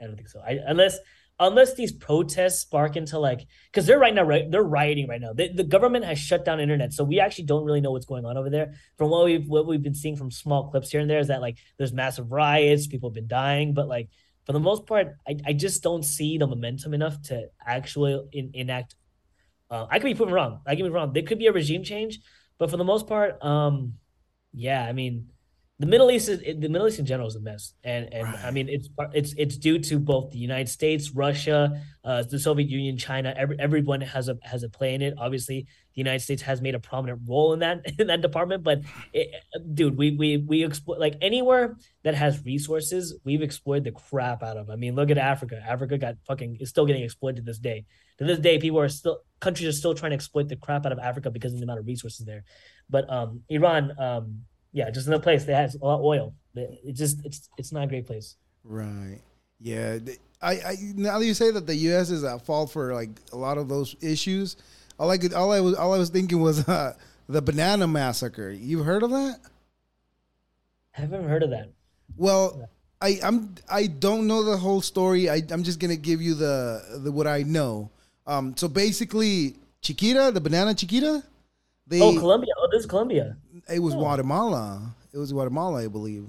I 0.00 0.06
don't 0.06 0.16
think 0.16 0.28
so 0.28 0.40
I 0.40 0.58
unless 0.66 0.98
unless 1.46 1.74
these 1.74 1.92
protests 1.92 2.60
spark 2.60 2.96
into 2.96 3.18
like 3.18 3.46
because 3.66 3.86
they're 3.86 3.98
right 3.98 4.14
now 4.14 4.22
right 4.22 4.50
they're 4.50 4.62
rioting 4.62 5.08
right 5.08 5.20
now. 5.20 5.32
The, 5.32 5.52
the 5.52 5.64
government 5.64 6.04
has 6.04 6.18
shut 6.18 6.44
down 6.44 6.60
internet 6.60 6.92
so 6.92 7.04
we 7.04 7.20
actually 7.20 7.44
don't 7.44 7.64
really 7.64 7.80
know 7.80 7.90
what's 7.90 8.06
going 8.06 8.24
on 8.24 8.36
over 8.36 8.48
there. 8.48 8.74
From 8.96 9.10
what 9.10 9.24
we've 9.24 9.46
what 9.46 9.66
we've 9.66 9.82
been 9.82 9.94
seeing 9.94 10.16
from 10.16 10.30
small 10.30 10.70
clips 10.70 10.90
here 10.90 11.00
and 11.00 11.10
there 11.10 11.18
is 11.18 11.28
that 11.28 11.40
like 11.40 11.58
there's 11.78 11.92
massive 11.92 12.30
riots 12.32 12.86
people 12.86 13.10
have 13.10 13.14
been 13.14 13.28
dying 13.28 13.74
but 13.74 13.88
like 13.88 14.08
for 14.46 14.52
the 14.52 14.60
most 14.60 14.86
part 14.86 15.16
i, 15.26 15.36
I 15.46 15.52
just 15.52 15.82
don't 15.82 16.04
see 16.04 16.38
the 16.38 16.46
momentum 16.46 16.94
enough 16.94 17.20
to 17.22 17.48
actually 17.64 18.20
in, 18.32 18.50
enact 18.54 18.94
uh, 19.70 19.86
i 19.90 19.98
could 19.98 20.06
be 20.06 20.14
proven 20.14 20.34
wrong 20.34 20.60
i 20.66 20.74
could 20.74 20.84
be 20.84 20.90
wrong. 20.90 21.12
There 21.12 21.22
could 21.22 21.38
be 21.38 21.46
a 21.46 21.52
regime 21.52 21.84
change 21.84 22.20
but 22.58 22.70
for 22.70 22.76
the 22.76 22.84
most 22.84 23.06
part 23.06 23.42
um 23.42 23.94
yeah 24.52 24.84
i 24.84 24.92
mean 24.92 25.28
the 25.82 25.86
Middle 25.86 26.12
East 26.12 26.28
is 26.28 26.38
the 26.38 26.68
Middle 26.68 26.86
East 26.86 27.00
in 27.00 27.06
general 27.06 27.26
is 27.26 27.34
a 27.34 27.40
mess, 27.40 27.74
and 27.82 28.08
and 28.14 28.24
I 28.24 28.52
mean 28.52 28.68
it's 28.68 28.88
it's 29.12 29.34
it's 29.36 29.56
due 29.56 29.80
to 29.80 29.98
both 29.98 30.30
the 30.30 30.38
United 30.38 30.68
States, 30.68 31.10
Russia, 31.10 31.82
uh, 32.04 32.22
the 32.22 32.38
Soviet 32.38 32.70
Union, 32.70 32.96
China. 32.96 33.34
Every, 33.36 33.58
everyone 33.58 34.00
has 34.00 34.28
a 34.28 34.38
has 34.44 34.62
a 34.62 34.68
play 34.68 34.94
in 34.94 35.02
it. 35.02 35.14
Obviously, 35.18 35.66
the 35.94 35.98
United 35.98 36.20
States 36.20 36.40
has 36.42 36.62
made 36.62 36.76
a 36.76 36.78
prominent 36.78 37.22
role 37.26 37.52
in 37.52 37.58
that 37.58 37.82
in 37.98 38.06
that 38.06 38.20
department. 38.20 38.62
But 38.62 38.82
it, 39.12 39.34
dude, 39.74 39.98
we 39.98 40.12
we 40.12 40.36
we 40.36 40.64
exploit 40.64 41.00
like 41.00 41.16
anywhere 41.20 41.76
that 42.04 42.14
has 42.14 42.44
resources, 42.44 43.18
we've 43.24 43.42
exploited 43.42 43.82
the 43.82 43.90
crap 43.90 44.44
out 44.44 44.56
of. 44.56 44.70
I 44.70 44.76
mean, 44.76 44.94
look 44.94 45.10
at 45.10 45.18
Africa. 45.18 45.60
Africa 45.66 45.98
got 45.98 46.14
fucking 46.28 46.58
is 46.60 46.68
still 46.68 46.86
getting 46.86 47.02
exploited 47.02 47.38
to 47.38 47.42
this 47.42 47.58
day. 47.58 47.86
To 48.18 48.24
this 48.24 48.38
day, 48.38 48.60
people 48.60 48.78
are 48.78 48.88
still 48.88 49.18
countries 49.40 49.68
are 49.68 49.76
still 49.76 49.94
trying 49.94 50.10
to 50.10 50.14
exploit 50.14 50.48
the 50.48 50.54
crap 50.54 50.86
out 50.86 50.92
of 50.92 51.00
Africa 51.00 51.28
because 51.28 51.52
of 51.52 51.58
the 51.58 51.64
amount 51.64 51.80
of 51.80 51.86
resources 51.88 52.24
there. 52.24 52.44
But 52.88 53.10
um, 53.10 53.40
Iran, 53.48 53.98
um, 53.98 54.42
yeah, 54.72 54.90
just 54.90 55.06
another 55.06 55.22
place 55.22 55.44
that 55.44 55.54
has 55.54 55.74
a 55.74 55.84
lot 55.84 55.96
of 55.96 56.04
oil. 56.04 56.34
It 56.54 56.94
just 56.94 57.24
it's 57.24 57.48
it's 57.56 57.72
not 57.72 57.84
a 57.84 57.86
great 57.86 58.06
place. 58.06 58.36
Right. 58.64 59.20
Yeah. 59.60 59.98
I, 60.40 60.52
I 60.52 60.76
now 60.96 61.18
that 61.18 61.26
you 61.26 61.34
say 61.34 61.50
that 61.50 61.66
the 61.66 61.74
U.S. 61.74 62.10
is 62.10 62.24
at 62.24 62.44
fault 62.44 62.72
for 62.72 62.92
like 62.94 63.10
a 63.32 63.36
lot 63.36 63.58
of 63.58 63.68
those 63.68 63.94
issues, 64.00 64.56
all 64.98 65.10
I 65.10 65.18
could, 65.18 65.32
all 65.32 65.52
I 65.52 65.60
was, 65.60 65.74
all 65.76 65.94
I 65.94 65.98
was 65.98 66.10
thinking 66.10 66.40
was 66.40 66.68
uh, 66.68 66.94
the 67.28 67.40
banana 67.40 67.86
massacre. 67.86 68.50
You've 68.50 68.84
heard 68.84 69.02
of 69.02 69.10
that? 69.10 69.38
I 70.96 71.00
haven't 71.00 71.28
heard 71.28 71.42
of 71.42 71.50
that. 71.50 71.70
Well, 72.16 72.68
I 73.00 73.18
I'm 73.22 73.54
I 73.70 73.86
don't 73.86 74.26
know 74.26 74.42
the 74.42 74.56
whole 74.56 74.80
story. 74.80 75.30
I 75.30 75.42
I'm 75.50 75.62
just 75.62 75.78
gonna 75.78 75.96
give 75.96 76.20
you 76.20 76.34
the 76.34 77.00
the 77.02 77.12
what 77.12 77.26
I 77.26 77.42
know. 77.42 77.90
Um, 78.26 78.56
so 78.56 78.68
basically, 78.68 79.56
Chiquita, 79.80 80.30
the 80.32 80.40
banana 80.40 80.74
Chiquita, 80.74 81.22
they 81.86 82.00
Oh, 82.00 82.18
Colombia. 82.18 82.52
Oh, 82.58 82.68
this 82.70 82.80
is 82.80 82.86
Colombia. 82.86 83.36
It 83.72 83.78
was 83.80 83.94
Oh. 83.94 83.98
Guatemala. 83.98 84.94
It 85.12 85.18
was 85.18 85.32
Guatemala, 85.32 85.84
I 85.84 85.88
believe. 85.88 86.26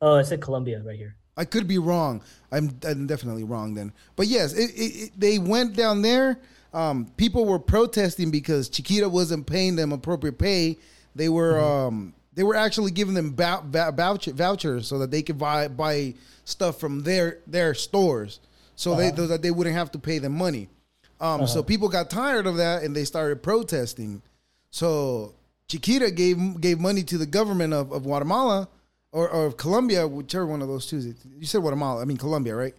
Oh, 0.00 0.14
I 0.16 0.22
said 0.22 0.40
Colombia 0.40 0.82
right 0.84 0.96
here. 0.98 1.14
I 1.36 1.44
could 1.44 1.66
be 1.68 1.78
wrong. 1.78 2.22
I'm, 2.52 2.78
I'm 2.86 3.06
definitely 3.06 3.44
wrong 3.44 3.74
then. 3.74 3.92
But 4.16 4.26
yes, 4.26 4.52
it, 4.54 4.70
it, 4.70 4.96
it, 5.04 5.10
they 5.20 5.38
went 5.38 5.76
down 5.76 6.02
there. 6.02 6.38
Um, 6.72 7.06
people 7.16 7.44
were 7.46 7.58
protesting 7.58 8.30
because 8.30 8.68
Chiquita 8.68 9.08
wasn't 9.08 9.46
paying 9.46 9.76
them 9.76 9.92
appropriate 9.92 10.38
pay. 10.38 10.78
They 11.14 11.28
were 11.30 11.58
um, 11.58 12.12
they 12.34 12.42
were 12.42 12.54
actually 12.54 12.90
giving 12.90 13.14
them 13.14 13.34
vou- 13.34 13.62
vou- 13.64 13.92
voucher, 13.92 14.32
vouchers 14.32 14.86
so 14.86 14.98
that 14.98 15.10
they 15.10 15.22
could 15.22 15.38
buy 15.38 15.68
buy 15.68 16.14
stuff 16.44 16.78
from 16.78 17.02
their 17.02 17.38
their 17.46 17.72
stores, 17.72 18.40
so 18.74 18.94
they 18.94 19.10
so 19.14 19.26
that 19.26 19.40
they 19.40 19.50
wouldn't 19.50 19.74
have 19.76 19.90
to 19.92 19.98
pay 19.98 20.18
them 20.18 20.32
money. 20.36 20.68
Um, 21.18 21.46
So 21.46 21.62
people 21.62 21.88
got 21.88 22.10
tired 22.10 22.46
of 22.46 22.56
that 22.58 22.82
and 22.82 22.94
they 22.94 23.04
started 23.06 23.42
protesting. 23.42 24.20
So 24.70 25.34
Chiquita 25.68 26.10
gave 26.10 26.60
gave 26.60 26.78
money 26.78 27.02
to 27.02 27.18
the 27.18 27.26
government 27.26 27.72
of, 27.72 27.92
of 27.92 28.04
Guatemala 28.04 28.68
or, 29.12 29.28
or 29.28 29.46
of 29.46 29.56
Colombia, 29.56 30.06
whichever 30.06 30.46
one 30.46 30.62
of 30.62 30.68
those 30.68 30.86
two. 30.86 30.98
You 31.38 31.46
said 31.46 31.60
Guatemala. 31.60 32.02
I 32.02 32.04
mean 32.04 32.16
Colombia, 32.16 32.54
right? 32.54 32.74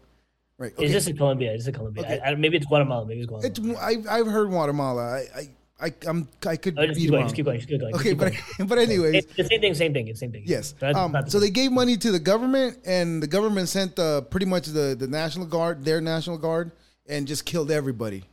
Right. 0.58 0.74
It's 0.80 0.92
just 0.92 1.08
in 1.08 1.18
Colombia. 1.18 1.54
It's 1.54 1.68
in 1.68 1.74
Colombia. 1.74 2.04
Okay. 2.04 2.20
I, 2.20 2.32
I, 2.32 2.36
maybe 2.36 2.58
it's 2.58 2.66
Guatemala. 2.66 3.06
Maybe 3.06 3.20
it's 3.22 3.30
Guatemala. 3.30 3.72
It's, 3.78 4.08
I've, 4.08 4.08
I've 4.22 4.32
heard 4.32 4.50
Guatemala. 4.50 5.04
I, 5.04 5.20
I, 5.40 5.50
I, 5.88 5.94
I'm, 6.08 6.28
I 6.48 6.56
could 6.56 6.80
Oh, 6.80 6.88
just 6.88 6.96
be 6.96 7.02
keep 7.02 7.12
going. 7.12 7.20
wrong. 7.20 7.28
Just 7.28 7.36
keep 7.36 7.46
going. 7.46 7.58
Just 7.60 7.70
keep 7.70 7.80
going. 7.80 7.94
Okay, 7.94 8.10
keep 8.10 8.18
but 8.18 8.34
going. 8.58 8.68
but 8.68 8.78
anyways, 8.80 9.26
It's 9.26 9.36
the 9.36 9.44
same 9.44 9.62
thing. 9.62 9.74
Same 9.76 9.94
thing. 9.94 10.08
It's 10.08 10.20
the 10.20 10.26
same 10.26 10.32
thing. 10.32 10.44
yes. 10.48 10.74
Um, 10.82 11.12
the 11.12 11.26
so 11.30 11.40
they 11.40 11.52
gave 11.52 11.72
money 11.72 11.96
to 11.98 12.12
the 12.12 12.18
government, 12.20 12.80
and 12.88 13.22
the 13.22 13.28
government 13.28 13.70
sent 13.70 14.00
uh, 14.00 14.22
pretty 14.22 14.48
much 14.48 14.66
the 14.68 14.96
the 14.98 15.06
national 15.08 15.46
guard, 15.46 15.86
their 15.86 16.02
national 16.02 16.40
guard, 16.40 16.72
and 17.08 17.28
just 17.28 17.46
killed 17.46 17.70
everybody, 17.70 18.24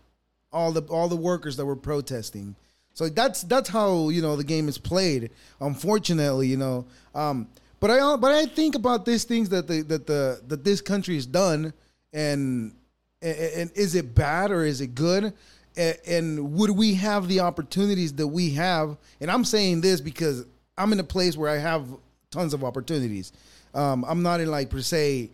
all 0.51 0.73
the 0.73 0.81
all 0.85 1.09
the 1.09 1.17
workers 1.17 1.59
that 1.59 1.67
were 1.67 1.77
protesting. 1.77 2.57
So 2.95 3.09
that's 3.09 3.43
that's 3.43 3.69
how 3.69 4.09
you 4.09 4.23
know 4.23 4.37
the 4.37 4.45
game 4.45 4.69
is 4.69 4.79
played. 4.79 5.31
Unfortunately, 5.61 6.47
you 6.47 6.57
know. 6.57 6.87
Um, 7.15 7.49
but 7.81 7.91
I 7.91 8.17
but 8.17 8.33
I 8.33 8.47
think 8.47 8.77
about 8.77 9.05
these 9.05 9.25
things 9.25 9.49
that 9.51 9.67
the 9.67 9.83
that 9.83 10.07
the 10.07 10.41
that 10.47 10.65
this 10.65 10.81
country 10.81 11.17
has 11.17 11.27
done, 11.27 11.75
and 12.13 12.75
and, 13.21 13.71
is 13.75 13.95
it 13.95 14.15
bad 14.15 14.51
or 14.51 14.65
is 14.65 14.81
it 14.81 14.95
good? 14.95 15.33
And, 15.77 15.99
and 16.07 16.55
would 16.55 16.71
we 16.71 16.95
have 16.95 17.27
the 17.27 17.41
opportunities 17.41 18.13
that 18.15 18.29
we 18.29 18.51
have? 18.51 18.97
And 19.21 19.31
I'm 19.31 19.45
saying 19.45 19.81
this 19.81 20.01
because 20.01 20.45
I'm 20.79 20.93
in 20.93 21.01
a 21.01 21.05
place 21.05 21.37
where 21.37 21.51
I 21.51 21.59
have 21.59 21.89
tons 22.31 22.55
of 22.55 22.63
opportunities. 22.65 23.33
Um, 23.75 24.05
I'm 24.07 24.23
not 24.23 24.41
in 24.41 24.51
like 24.51 24.71
per 24.71 24.81
se. 24.81 25.31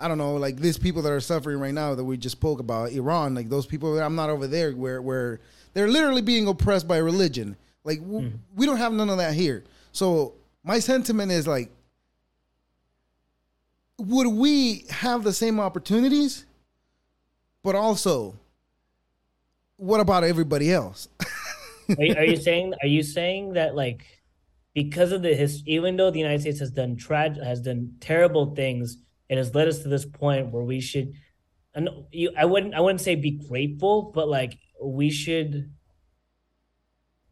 I 0.00 0.08
don't 0.08 0.18
know, 0.18 0.34
like 0.34 0.56
these 0.56 0.78
people 0.78 1.02
that 1.02 1.12
are 1.12 1.20
suffering 1.20 1.58
right 1.58 1.74
now 1.74 1.94
that 1.94 2.04
we 2.04 2.16
just 2.16 2.36
spoke 2.36 2.60
about, 2.60 2.92
Iran, 2.92 3.34
like 3.34 3.48
those 3.48 3.66
people. 3.66 3.98
I'm 3.98 4.14
not 4.14 4.30
over 4.30 4.46
there 4.46 4.72
where 4.72 5.02
where 5.02 5.40
they're 5.74 5.88
literally 5.88 6.22
being 6.22 6.48
oppressed 6.48 6.88
by 6.88 6.98
religion. 6.98 7.56
Like 7.84 8.00
w- 8.00 8.28
mm-hmm. 8.28 8.36
we 8.56 8.66
don't 8.66 8.76
have 8.76 8.92
none 8.92 9.10
of 9.10 9.18
that 9.18 9.34
here. 9.34 9.64
So 9.92 10.34
my 10.64 10.78
sentiment 10.78 11.32
is 11.32 11.46
like, 11.46 11.70
would 13.98 14.28
we 14.28 14.84
have 14.90 15.24
the 15.24 15.32
same 15.32 15.58
opportunities? 15.58 16.44
But 17.62 17.74
also, 17.74 18.36
what 19.76 20.00
about 20.00 20.24
everybody 20.24 20.72
else? 20.72 21.08
are, 21.98 22.04
you, 22.04 22.14
are 22.14 22.24
you 22.24 22.36
saying? 22.48 22.74
Are 22.82 22.86
you 22.88 23.02
saying 23.02 23.54
that 23.54 23.74
like 23.74 24.04
because 24.74 25.10
of 25.10 25.22
the 25.22 25.34
his, 25.34 25.62
even 25.66 25.96
though 25.96 26.10
the 26.10 26.18
United 26.18 26.40
States 26.42 26.60
has 26.60 26.70
done 26.70 26.96
trag 26.96 27.42
has 27.42 27.60
done 27.60 27.94
terrible 28.00 28.54
things, 28.54 28.98
it 29.28 29.36
has 29.36 29.54
led 29.54 29.68
us 29.68 29.80
to 29.80 29.88
this 29.88 30.04
point 30.04 30.52
where 30.52 30.62
we 30.62 30.80
should. 30.80 31.14
And 31.74 31.88
you, 32.12 32.32
I 32.36 32.44
wouldn't. 32.44 32.74
I 32.74 32.80
wouldn't 32.80 33.00
say 33.00 33.14
be 33.14 33.32
grateful, 33.32 34.12
but 34.14 34.28
like 34.28 34.58
we 34.82 35.10
should. 35.10 35.72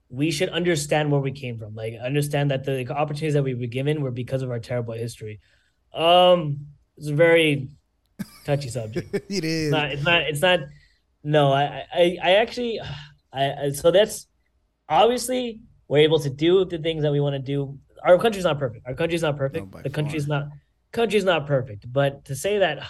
We 0.08 0.30
should 0.30 0.50
understand 0.50 1.10
where 1.10 1.20
we 1.20 1.32
came 1.32 1.58
from. 1.58 1.74
Like 1.74 1.94
understand 2.00 2.52
that 2.52 2.64
the 2.64 2.88
opportunities 2.90 3.34
that 3.34 3.42
we 3.42 3.54
were 3.54 3.66
given 3.66 4.02
were 4.02 4.12
because 4.12 4.42
of 4.42 4.50
our 4.50 4.60
terrible 4.60 4.94
history. 4.94 5.40
Um, 5.92 6.68
it's 6.96 7.08
a 7.08 7.14
very 7.14 7.68
touchy 8.44 8.68
subject. 8.68 9.12
it 9.28 9.44
is. 9.44 9.64
It's 9.64 9.72
not. 9.72 9.90
It's 9.90 10.04
not. 10.04 10.22
It's 10.22 10.42
not. 10.42 10.60
No, 11.24 11.52
I, 11.52 11.84
I, 11.92 12.18
I 12.22 12.30
actually, 12.36 12.80
I, 13.32 13.52
I. 13.52 13.70
So 13.72 13.90
that's 13.90 14.26
obviously 14.88 15.60
we're 15.88 15.98
able 15.98 16.20
to 16.20 16.30
do 16.30 16.64
the 16.64 16.78
things 16.78 17.02
that 17.02 17.12
we 17.12 17.20
want 17.20 17.34
to 17.34 17.40
do. 17.40 17.78
Our 18.04 18.18
country's 18.18 18.44
not 18.44 18.58
perfect. 18.58 18.86
Our 18.86 18.94
country's 18.94 19.22
not 19.22 19.36
perfect. 19.36 19.74
No, 19.74 19.82
the 19.82 19.90
country's 19.90 20.28
not. 20.28 20.48
Country's 20.92 21.24
not 21.24 21.46
perfect. 21.46 21.92
But 21.92 22.24
to 22.26 22.36
say 22.36 22.58
that, 22.58 22.86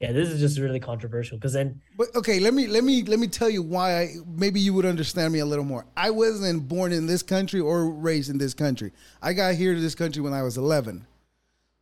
yeah, 0.00 0.12
this 0.12 0.28
is 0.28 0.38
just 0.38 0.58
really 0.58 0.78
controversial 0.78 1.38
because 1.38 1.52
then 1.54 1.80
But 1.96 2.14
okay, 2.14 2.38
let 2.38 2.54
me 2.54 2.66
let 2.68 2.84
me 2.84 3.02
let 3.02 3.18
me 3.18 3.26
tell 3.26 3.50
you 3.50 3.62
why 3.62 4.00
I, 4.00 4.14
maybe 4.26 4.60
you 4.60 4.72
would 4.74 4.86
understand 4.86 5.32
me 5.32 5.40
a 5.40 5.46
little 5.46 5.64
more. 5.64 5.86
I 5.96 6.10
wasn't 6.10 6.68
born 6.68 6.92
in 6.92 7.06
this 7.06 7.22
country 7.22 7.58
or 7.60 7.90
raised 7.90 8.30
in 8.30 8.38
this 8.38 8.54
country. 8.54 8.92
I 9.20 9.32
got 9.32 9.54
here 9.54 9.74
to 9.74 9.80
this 9.80 9.96
country 9.96 10.22
when 10.22 10.32
I 10.32 10.42
was 10.42 10.56
11. 10.56 11.04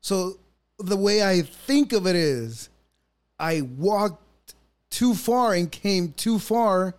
So 0.01 0.39
the 0.79 0.97
way 0.97 1.23
I 1.23 1.43
think 1.43 1.93
of 1.93 2.07
it 2.07 2.17
is 2.17 2.71
I 3.39 3.61
walked 3.63 4.55
too 4.89 5.15
far 5.15 5.53
and 5.53 5.71
came 5.71 6.13
too 6.13 6.39
far 6.39 6.95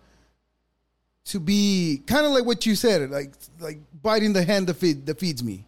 to 1.24 1.40
be 1.40 2.02
kind 2.06 2.24
of 2.26 2.32
like 2.32 2.44
what 2.44 2.64
you 2.64 2.76
said, 2.76 3.10
like 3.10 3.32
like 3.58 3.80
biting 4.02 4.32
the 4.32 4.44
hand 4.44 4.68
that, 4.68 4.74
feed, 4.74 5.04
that 5.06 5.18
feeds 5.18 5.42
me. 5.42 5.64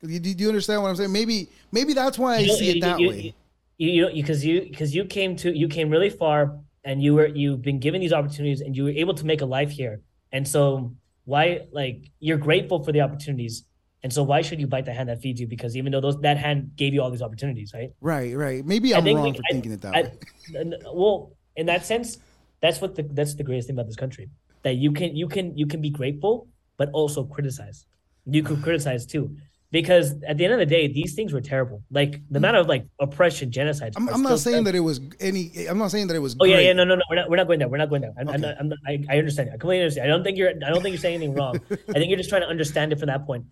Do 0.00 0.08
you, 0.10 0.20
you 0.20 0.48
understand 0.48 0.82
what 0.82 0.90
I'm 0.90 0.96
saying? 0.96 1.12
Maybe 1.12 1.48
maybe 1.72 1.92
that's 1.92 2.18
why 2.18 2.36
I 2.36 2.38
you 2.38 2.54
see 2.56 2.70
it 2.78 2.80
that 2.82 3.00
you- 3.00 3.08
way. 3.08 3.34
You 3.78 3.90
you 3.90 4.22
because 4.22 4.44
you 4.44 4.62
because 4.62 4.94
you 4.94 5.04
came 5.04 5.36
to 5.36 5.56
you 5.56 5.68
came 5.68 5.90
really 5.90 6.10
far 6.10 6.58
and 6.84 7.02
you 7.02 7.14
were 7.14 7.26
you've 7.26 7.62
been 7.62 7.80
given 7.80 8.00
these 8.00 8.12
opportunities 8.12 8.60
and 8.60 8.76
you 8.76 8.84
were 8.84 8.90
able 8.90 9.14
to 9.14 9.26
make 9.26 9.40
a 9.40 9.46
life 9.46 9.70
here. 9.70 10.00
And 10.32 10.46
so 10.46 10.94
why 11.24 11.62
like 11.72 12.10
you're 12.20 12.36
grateful 12.38 12.84
for 12.84 12.92
the 12.92 13.00
opportunities. 13.00 13.64
And 14.04 14.12
so 14.12 14.22
why 14.22 14.42
should 14.42 14.60
you 14.60 14.66
bite 14.66 14.84
the 14.84 14.92
hand 14.92 15.08
that 15.08 15.20
feeds 15.22 15.40
you? 15.40 15.46
Because 15.46 15.76
even 15.78 15.90
though 15.90 16.00
those 16.02 16.20
that 16.20 16.36
hand 16.36 16.72
gave 16.76 16.92
you 16.92 17.00
all 17.02 17.10
these 17.10 17.22
opportunities, 17.22 17.72
right? 17.72 17.90
Right, 18.02 18.36
right. 18.36 18.64
Maybe 18.64 18.92
I 18.94 18.98
I'm 18.98 19.04
think 19.04 19.16
wrong 19.16 19.30
we- 19.32 19.36
for 19.38 19.42
I- 19.48 19.52
thinking 19.52 19.72
it 19.72 19.80
that 19.80 19.94
I- 19.96 20.02
way. 20.02 20.12
n- 20.60 20.74
well, 20.92 21.32
in 21.56 21.66
that 21.66 21.86
sense, 21.86 22.18
that's 22.60 22.80
what 22.82 22.94
the 22.96 23.02
that's 23.02 23.34
the 23.34 23.42
greatest 23.42 23.66
thing 23.68 23.76
about 23.76 23.86
this 23.86 23.96
country. 23.96 24.28
That 24.62 24.74
you 24.76 24.92
can 24.92 25.16
you 25.16 25.26
can 25.26 25.56
you 25.56 25.66
can 25.66 25.80
be 25.80 25.90
grateful, 25.90 26.48
but 26.76 26.90
also 26.92 27.24
criticize. 27.24 27.86
You 28.26 28.42
could 28.42 28.62
criticize 28.62 29.04
too. 29.06 29.36
Because 29.74 30.14
at 30.22 30.38
the 30.38 30.44
end 30.44 30.52
of 30.52 30.60
the 30.60 30.66
day, 30.66 30.86
these 30.86 31.14
things 31.14 31.32
were 31.32 31.40
terrible. 31.40 31.82
Like 31.90 32.20
the 32.30 32.38
amount 32.38 32.58
of 32.58 32.68
like 32.68 32.86
oppression, 33.00 33.50
genocide. 33.50 33.94
I'm, 33.96 34.08
I'm 34.08 34.22
not 34.22 34.38
saying 34.38 34.62
that 34.62 34.74
it 34.76 34.78
was 34.78 35.00
any. 35.18 35.66
I'm 35.68 35.78
not 35.78 35.90
saying 35.90 36.06
that 36.06 36.14
it 36.14 36.20
was. 36.20 36.36
Oh 36.38 36.44
yeah, 36.44 36.54
great. 36.54 36.66
yeah, 36.66 36.72
no, 36.74 36.84
no, 36.84 36.94
no. 36.94 37.02
We're 37.10 37.16
not. 37.16 37.28
We're 37.28 37.36
not 37.38 37.48
going 37.48 37.58
there. 37.58 37.68
We're 37.68 37.78
not 37.78 37.88
going 37.90 38.02
there. 38.02 38.12
I'm, 38.16 38.28
I'm 38.28 38.40
not, 38.40 38.54
I'm 38.60 38.68
not, 38.68 38.78
I, 38.86 39.04
I 39.10 39.18
understand. 39.18 39.48
I 39.48 39.54
completely 39.54 39.80
understand. 39.80 40.06
I 40.06 40.14
don't 40.14 40.22
think 40.22 40.38
you're. 40.38 40.50
I 40.50 40.70
don't 40.70 40.80
think 40.80 40.92
you're 40.92 41.00
saying 41.00 41.16
anything 41.16 41.34
wrong. 41.34 41.58
I 41.72 41.94
think 41.94 42.08
you're 42.08 42.16
just 42.16 42.28
trying 42.28 42.42
to 42.42 42.46
understand 42.46 42.92
it 42.92 43.00
from 43.00 43.08
that 43.08 43.26
point. 43.26 43.46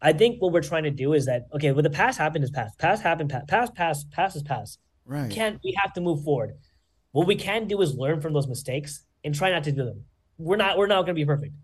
I 0.00 0.12
think 0.12 0.42
what 0.42 0.52
we're 0.52 0.62
trying 0.62 0.82
to 0.82 0.90
do 0.90 1.12
is 1.12 1.26
that 1.26 1.46
okay, 1.54 1.70
what 1.70 1.84
the 1.84 1.90
past 1.90 2.18
happened 2.18 2.42
is 2.42 2.50
past. 2.50 2.76
Past 2.80 3.00
happened. 3.00 3.30
Past. 3.30 3.46
Past. 3.46 3.74
Past. 3.76 4.10
Past 4.10 4.34
is 4.34 4.42
past. 4.42 4.80
Right. 5.04 5.28
We 5.28 5.32
can't. 5.32 5.60
We 5.62 5.78
have 5.80 5.92
to 5.92 6.00
move 6.00 6.24
forward. 6.24 6.56
What 7.12 7.28
we 7.28 7.36
can 7.36 7.68
do 7.68 7.80
is 7.82 7.94
learn 7.94 8.20
from 8.20 8.32
those 8.32 8.48
mistakes 8.48 9.04
and 9.22 9.32
try 9.32 9.52
not 9.52 9.62
to 9.62 9.70
do 9.70 9.84
them. 9.84 10.06
We're 10.38 10.56
not. 10.56 10.76
We're 10.76 10.88
not 10.88 11.02
going 11.02 11.14
to 11.14 11.20
be 11.20 11.24
perfect. 11.24 11.54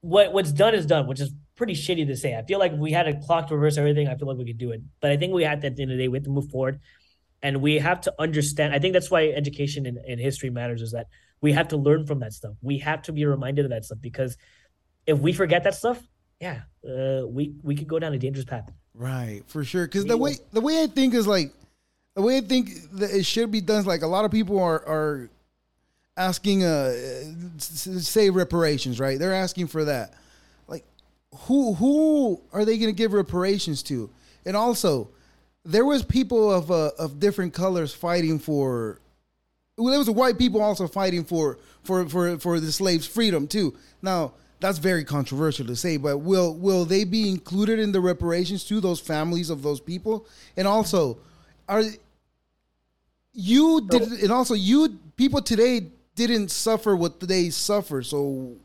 What 0.00 0.32
What's 0.32 0.50
done 0.50 0.74
is 0.74 0.84
done, 0.84 1.06
which 1.06 1.20
is 1.20 1.32
pretty 1.60 1.74
shitty 1.74 2.06
to 2.06 2.16
say. 2.16 2.30
I 2.36 2.42
feel 2.42 2.58
like 2.58 2.72
if 2.72 2.78
we 2.78 2.92
had 2.92 3.06
a 3.06 3.14
clock 3.20 3.48
to 3.48 3.54
reverse 3.54 3.76
everything. 3.76 4.08
I 4.08 4.14
feel 4.16 4.28
like 4.28 4.38
we 4.38 4.46
could 4.46 4.58
do 4.58 4.70
it. 4.72 4.80
But 5.00 5.12
I 5.12 5.16
think 5.16 5.32
we 5.32 5.44
have 5.44 5.60
to, 5.60 5.66
at 5.68 5.76
the 5.76 5.82
end 5.82 5.92
of 5.92 5.98
the 5.98 6.04
day, 6.04 6.08
we 6.08 6.18
have 6.18 6.24
to 6.24 6.30
move 6.30 6.50
forward 6.50 6.80
and 7.42 7.62
we 7.62 7.78
have 7.78 8.02
to 8.02 8.12
understand 8.18 8.74
i 8.74 8.78
think 8.78 8.92
that's 8.92 9.10
why 9.10 9.28
education 9.28 9.86
and, 9.86 9.96
and 9.96 10.20
history 10.20 10.50
matters 10.50 10.82
is 10.82 10.92
that 10.92 11.06
we 11.40 11.52
have 11.52 11.68
to 11.68 11.78
learn 11.78 12.04
from 12.04 12.18
that 12.20 12.34
stuff 12.34 12.52
we 12.60 12.76
have 12.76 13.00
to 13.00 13.12
be 13.12 13.24
reminded 13.24 13.64
of 13.64 13.70
that 13.70 13.82
stuff 13.82 13.96
because 14.02 14.36
if 15.06 15.18
we 15.18 15.32
forget 15.32 15.64
that 15.64 15.74
stuff 15.74 15.98
yeah 16.38 16.60
uh, 16.86 17.26
we 17.26 17.54
we 17.62 17.74
could 17.74 17.88
go 17.88 17.98
down 17.98 18.12
a 18.12 18.18
dangerous 18.18 18.44
path 18.44 18.70
Right, 18.94 19.42
for 19.46 19.64
sure. 19.64 19.86
Because 19.86 20.04
the 20.04 20.16
way 20.16 20.36
the 20.52 20.60
way 20.60 20.82
I 20.82 20.86
think 20.86 21.14
is 21.14 21.26
like 21.26 21.52
the 22.14 22.22
way 22.22 22.38
I 22.38 22.40
think 22.40 22.90
that 22.92 23.10
it 23.10 23.24
should 23.24 23.50
be 23.50 23.60
done 23.60 23.80
is 23.80 23.86
like 23.86 24.02
a 24.02 24.06
lot 24.06 24.24
of 24.24 24.30
people 24.30 24.58
are 24.58 24.86
are 24.86 25.30
asking 26.16 26.64
uh 26.64 26.92
say 27.58 28.30
reparations, 28.30 28.98
right? 28.98 29.18
They're 29.18 29.34
asking 29.34 29.68
for 29.68 29.84
that. 29.84 30.14
Who 31.32 31.74
who 31.74 32.40
are 32.52 32.64
they 32.64 32.76
going 32.78 32.92
to 32.92 32.96
give 32.96 33.12
reparations 33.12 33.82
to? 33.84 34.10
And 34.44 34.56
also, 34.56 35.08
there 35.64 35.84
was 35.84 36.02
people 36.02 36.52
of 36.52 36.70
uh, 36.70 36.90
of 36.98 37.20
different 37.20 37.54
colors 37.54 37.94
fighting 37.94 38.38
for. 38.38 39.00
Well, 39.76 39.90
there 39.90 39.98
was 39.98 40.10
white 40.10 40.38
people 40.38 40.60
also 40.60 40.86
fighting 40.86 41.24
for 41.24 41.58
for 41.82 42.08
for 42.08 42.38
for 42.38 42.60
the 42.60 42.72
slaves' 42.72 43.06
freedom 43.06 43.46
too. 43.46 43.76
Now 44.02 44.34
that's 44.60 44.78
very 44.78 45.04
controversial 45.04 45.66
to 45.66 45.74
say, 45.74 45.96
but 45.96 46.18
will 46.18 46.54
will 46.54 46.84
they 46.84 47.04
be 47.04 47.28
included 47.28 47.78
in 47.78 47.92
the 47.92 48.00
reparations 48.00 48.64
to 48.64 48.80
those 48.80 49.00
families 49.00 49.50
of 49.50 49.62
those 49.62 49.80
people? 49.80 50.26
And 50.56 50.68
also, 50.68 51.18
are 51.68 51.82
you 53.32 53.86
did 53.88 54.02
and 54.02 54.30
also 54.30 54.54
you 54.54 54.98
people 55.16 55.40
today 55.40 55.86
didn't 56.14 56.50
suffer 56.50 56.94
what 56.94 57.20
they 57.20 57.48
suffer, 57.48 58.02
so 58.02 58.56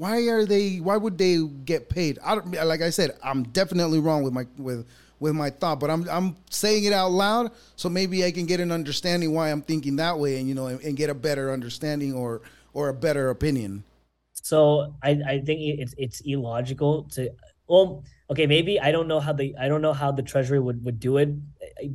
why 0.00 0.28
are 0.28 0.46
they 0.46 0.78
why 0.78 0.96
would 0.96 1.18
they 1.18 1.36
get 1.66 1.90
paid? 1.90 2.18
I 2.24 2.34
don't 2.34 2.50
like 2.50 2.80
i 2.80 2.88
said 2.88 3.10
i'm 3.22 3.42
definitely 3.42 4.00
wrong 4.00 4.22
with 4.22 4.32
my 4.32 4.46
with 4.56 4.86
with 5.18 5.34
my 5.34 5.50
thought 5.50 5.78
but 5.78 5.90
i'm 5.90 6.08
i'm 6.08 6.36
saying 6.48 6.84
it 6.84 6.94
out 6.94 7.10
loud 7.10 7.50
so 7.76 7.90
maybe 7.90 8.24
i 8.24 8.30
can 8.30 8.46
get 8.46 8.60
an 8.60 8.72
understanding 8.72 9.34
why 9.34 9.50
i'm 9.50 9.60
thinking 9.60 9.96
that 9.96 10.18
way 10.18 10.38
and 10.38 10.48
you 10.48 10.54
know 10.54 10.68
and, 10.68 10.80
and 10.80 10.96
get 10.96 11.10
a 11.10 11.14
better 11.14 11.52
understanding 11.52 12.14
or 12.14 12.40
or 12.72 12.88
a 12.88 12.94
better 12.94 13.28
opinion. 13.28 13.84
So 14.32 14.94
i 15.02 15.10
i 15.32 15.38
think 15.44 15.60
it's 15.60 15.94
it's 15.98 16.22
illogical 16.24 17.04
to 17.14 17.28
well 17.68 18.02
okay 18.30 18.46
maybe 18.46 18.80
i 18.80 18.90
don't 18.90 19.06
know 19.06 19.20
how 19.20 19.34
the 19.34 19.54
i 19.60 19.68
don't 19.68 19.82
know 19.82 19.92
how 19.92 20.10
the 20.10 20.22
treasury 20.22 20.60
would 20.60 20.82
would 20.82 20.98
do 20.98 21.18
it. 21.18 21.28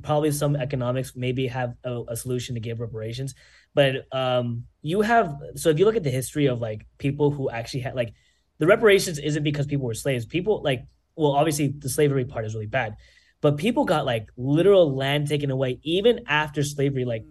Probably 0.04 0.32
some 0.32 0.56
economics 0.56 1.16
maybe 1.16 1.48
have 1.48 1.74
a, 1.84 2.04
a 2.10 2.16
solution 2.16 2.54
to 2.54 2.62
give 2.62 2.80
reparations 2.80 3.34
but 3.76 3.92
um 4.12 4.46
you 4.82 5.02
have 5.02 5.28
so 5.56 5.70
if 5.70 5.78
you 5.80 5.86
look 5.86 5.96
at 6.02 6.04
the 6.10 6.16
history 6.22 6.48
of 6.54 6.58
like 6.70 6.82
people 6.98 7.28
who 7.36 7.50
actually 7.60 7.82
had 7.88 7.94
like 8.02 8.12
the 8.60 8.68
reparations 8.76 9.18
isn't 9.20 9.44
because 9.44 9.66
people 9.68 9.86
were 9.86 9.94
slaves. 10.06 10.26
People 10.26 10.56
like 10.70 10.82
well 11.16 11.34
obviously 11.34 11.68
the 11.84 11.90
slavery 11.98 12.26
part 12.26 12.46
is 12.46 12.54
really 12.56 12.74
bad 12.82 12.96
but 13.42 13.58
people 13.58 13.84
got 13.86 14.06
like 14.14 14.26
literal 14.38 14.96
land 14.96 15.28
taken 15.28 15.50
away 15.52 15.72
even 15.84 16.22
after 16.28 16.64
slavery 16.64 17.06
like 17.06 17.24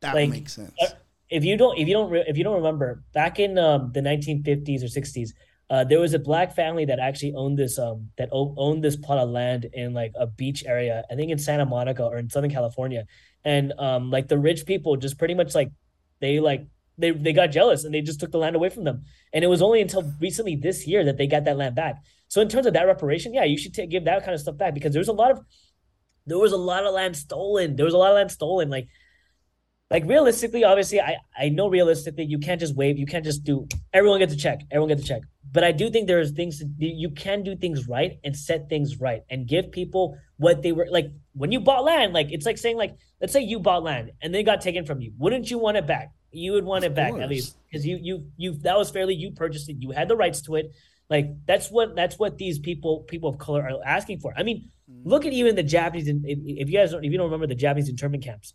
that 0.00 0.14
Like, 0.14 0.30
makes 0.30 0.52
sense. 0.54 0.72
uh, 0.80 0.86
if 1.38 1.44
you 1.44 1.56
don't 1.62 1.76
if 1.82 1.86
you 1.88 1.94
don't 1.98 2.10
re- 2.10 2.24
if 2.26 2.36
you 2.38 2.44
don't 2.44 2.56
remember 2.62 3.02
back 3.12 3.38
in 3.38 3.58
um, 3.58 3.90
the 3.92 4.00
1950s 4.00 4.80
or 4.86 4.90
60s 5.00 5.30
Uh, 5.70 5.84
there 5.90 6.00
was 6.06 6.14
a 6.14 6.22
black 6.30 6.48
family 6.60 6.84
that 6.90 6.98
actually 7.08 7.34
owned 7.40 7.56
this 7.62 7.74
um 7.86 7.98
that 8.18 8.28
o- 8.38 8.54
owned 8.64 8.80
this 8.86 8.96
plot 9.04 9.18
of 9.24 9.28
land 9.40 9.62
in 9.80 9.88
like 10.00 10.12
a 10.24 10.26
beach 10.40 10.60
area, 10.74 11.04
I 11.10 11.14
think 11.16 11.28
in 11.34 11.38
Santa 11.46 11.66
Monica 11.74 12.02
or 12.10 12.16
in 12.22 12.26
Southern 12.34 12.52
California, 12.58 13.02
and 13.54 13.66
um 13.86 14.02
like 14.16 14.26
the 14.32 14.38
rich 14.48 14.60
people 14.70 14.92
just 15.06 15.16
pretty 15.20 15.36
much 15.40 15.52
like 15.60 15.70
they 16.20 16.40
like 16.40 16.66
they 16.96 17.10
they 17.10 17.32
got 17.32 17.48
jealous 17.48 17.84
and 17.84 17.94
they 17.94 18.00
just 18.00 18.20
took 18.20 18.32
the 18.32 18.38
land 18.38 18.56
away 18.56 18.68
from 18.70 18.84
them, 18.84 19.04
and 19.32 19.44
it 19.44 19.48
was 19.48 19.62
only 19.62 19.80
until 19.80 20.12
recently 20.20 20.56
this 20.56 20.86
year 20.86 21.04
that 21.04 21.16
they 21.16 21.26
got 21.26 21.44
that 21.44 21.56
land 21.56 21.74
back. 21.74 22.02
So 22.28 22.40
in 22.40 22.48
terms 22.48 22.66
of 22.66 22.74
that 22.74 22.86
reparation, 22.86 23.32
yeah, 23.32 23.44
you 23.44 23.56
should 23.56 23.72
take, 23.72 23.90
give 23.90 24.04
that 24.04 24.22
kind 24.22 24.34
of 24.34 24.40
stuff 24.40 24.58
back 24.58 24.74
because 24.74 24.92
there's 24.92 25.08
a 25.08 25.12
lot 25.12 25.30
of 25.30 25.40
there 26.26 26.38
was 26.38 26.52
a 26.52 26.58
lot 26.58 26.84
of 26.84 26.94
land 26.94 27.16
stolen. 27.16 27.76
There 27.76 27.86
was 27.86 27.94
a 27.94 27.98
lot 27.98 28.10
of 28.10 28.16
land 28.16 28.30
stolen. 28.30 28.68
Like 28.68 28.88
like 29.90 30.04
realistically, 30.04 30.64
obviously, 30.64 31.00
I 31.00 31.16
I 31.36 31.48
know 31.48 31.68
realistically 31.68 32.24
you 32.24 32.38
can't 32.38 32.60
just 32.60 32.76
wave, 32.76 32.98
you 32.98 33.06
can't 33.06 33.24
just 33.24 33.44
do 33.44 33.66
everyone 33.92 34.18
gets 34.18 34.34
a 34.34 34.36
check, 34.36 34.60
everyone 34.70 34.88
gets 34.88 35.02
a 35.02 35.06
check. 35.06 35.22
But 35.50 35.64
I 35.64 35.72
do 35.72 35.88
think 35.88 36.06
there's 36.06 36.32
things 36.32 36.58
to, 36.58 36.66
you 36.78 37.10
can 37.10 37.42
do 37.42 37.56
things 37.56 37.88
right 37.88 38.18
and 38.22 38.36
set 38.36 38.68
things 38.68 39.00
right 39.00 39.22
and 39.30 39.46
give 39.46 39.72
people 39.72 40.18
what 40.36 40.62
they 40.62 40.72
were 40.72 40.86
like 40.90 41.06
when 41.32 41.52
you 41.52 41.60
bought 41.60 41.84
land. 41.84 42.12
Like 42.12 42.30
it's 42.30 42.44
like 42.44 42.58
saying 42.58 42.76
like 42.76 42.96
let's 43.20 43.32
say 43.32 43.40
you 43.40 43.58
bought 43.60 43.82
land 43.82 44.12
and 44.20 44.34
they 44.34 44.42
got 44.42 44.60
taken 44.60 44.84
from 44.84 45.00
you. 45.00 45.12
Wouldn't 45.16 45.50
you 45.50 45.58
want 45.58 45.78
it 45.78 45.86
back? 45.86 46.12
You 46.32 46.52
would 46.52 46.64
want 46.64 46.84
Of 46.84 46.92
it 46.92 46.94
back 46.94 47.12
course. 47.12 47.22
at 47.22 47.30
least 47.30 47.56
because 47.66 47.86
you 47.86 47.98
you 48.02 48.26
you 48.36 48.52
that 48.58 48.76
was 48.76 48.90
fairly 48.90 49.14
you 49.14 49.30
purchased 49.30 49.70
it. 49.70 49.76
You 49.78 49.92
had 49.92 50.08
the 50.08 50.16
rights 50.16 50.42
to 50.42 50.56
it. 50.56 50.72
Like 51.08 51.30
that's 51.46 51.70
what 51.70 51.96
that's 51.96 52.18
what 52.18 52.36
these 52.36 52.58
people 52.58 53.00
people 53.08 53.30
of 53.30 53.38
color 53.38 53.62
are 53.62 53.80
asking 53.86 54.20
for. 54.20 54.34
I 54.36 54.42
mean, 54.42 54.68
mm. 54.90 55.00
look 55.04 55.24
at 55.24 55.32
even 55.32 55.56
the 55.56 55.62
Japanese. 55.62 56.06
if 56.06 56.68
you 56.68 56.78
guys 56.78 56.90
don't, 56.90 57.02
if 57.02 57.10
you 57.10 57.16
don't 57.16 57.24
remember 57.24 57.46
the 57.46 57.54
Japanese 57.54 57.88
internment 57.88 58.22
camps, 58.22 58.52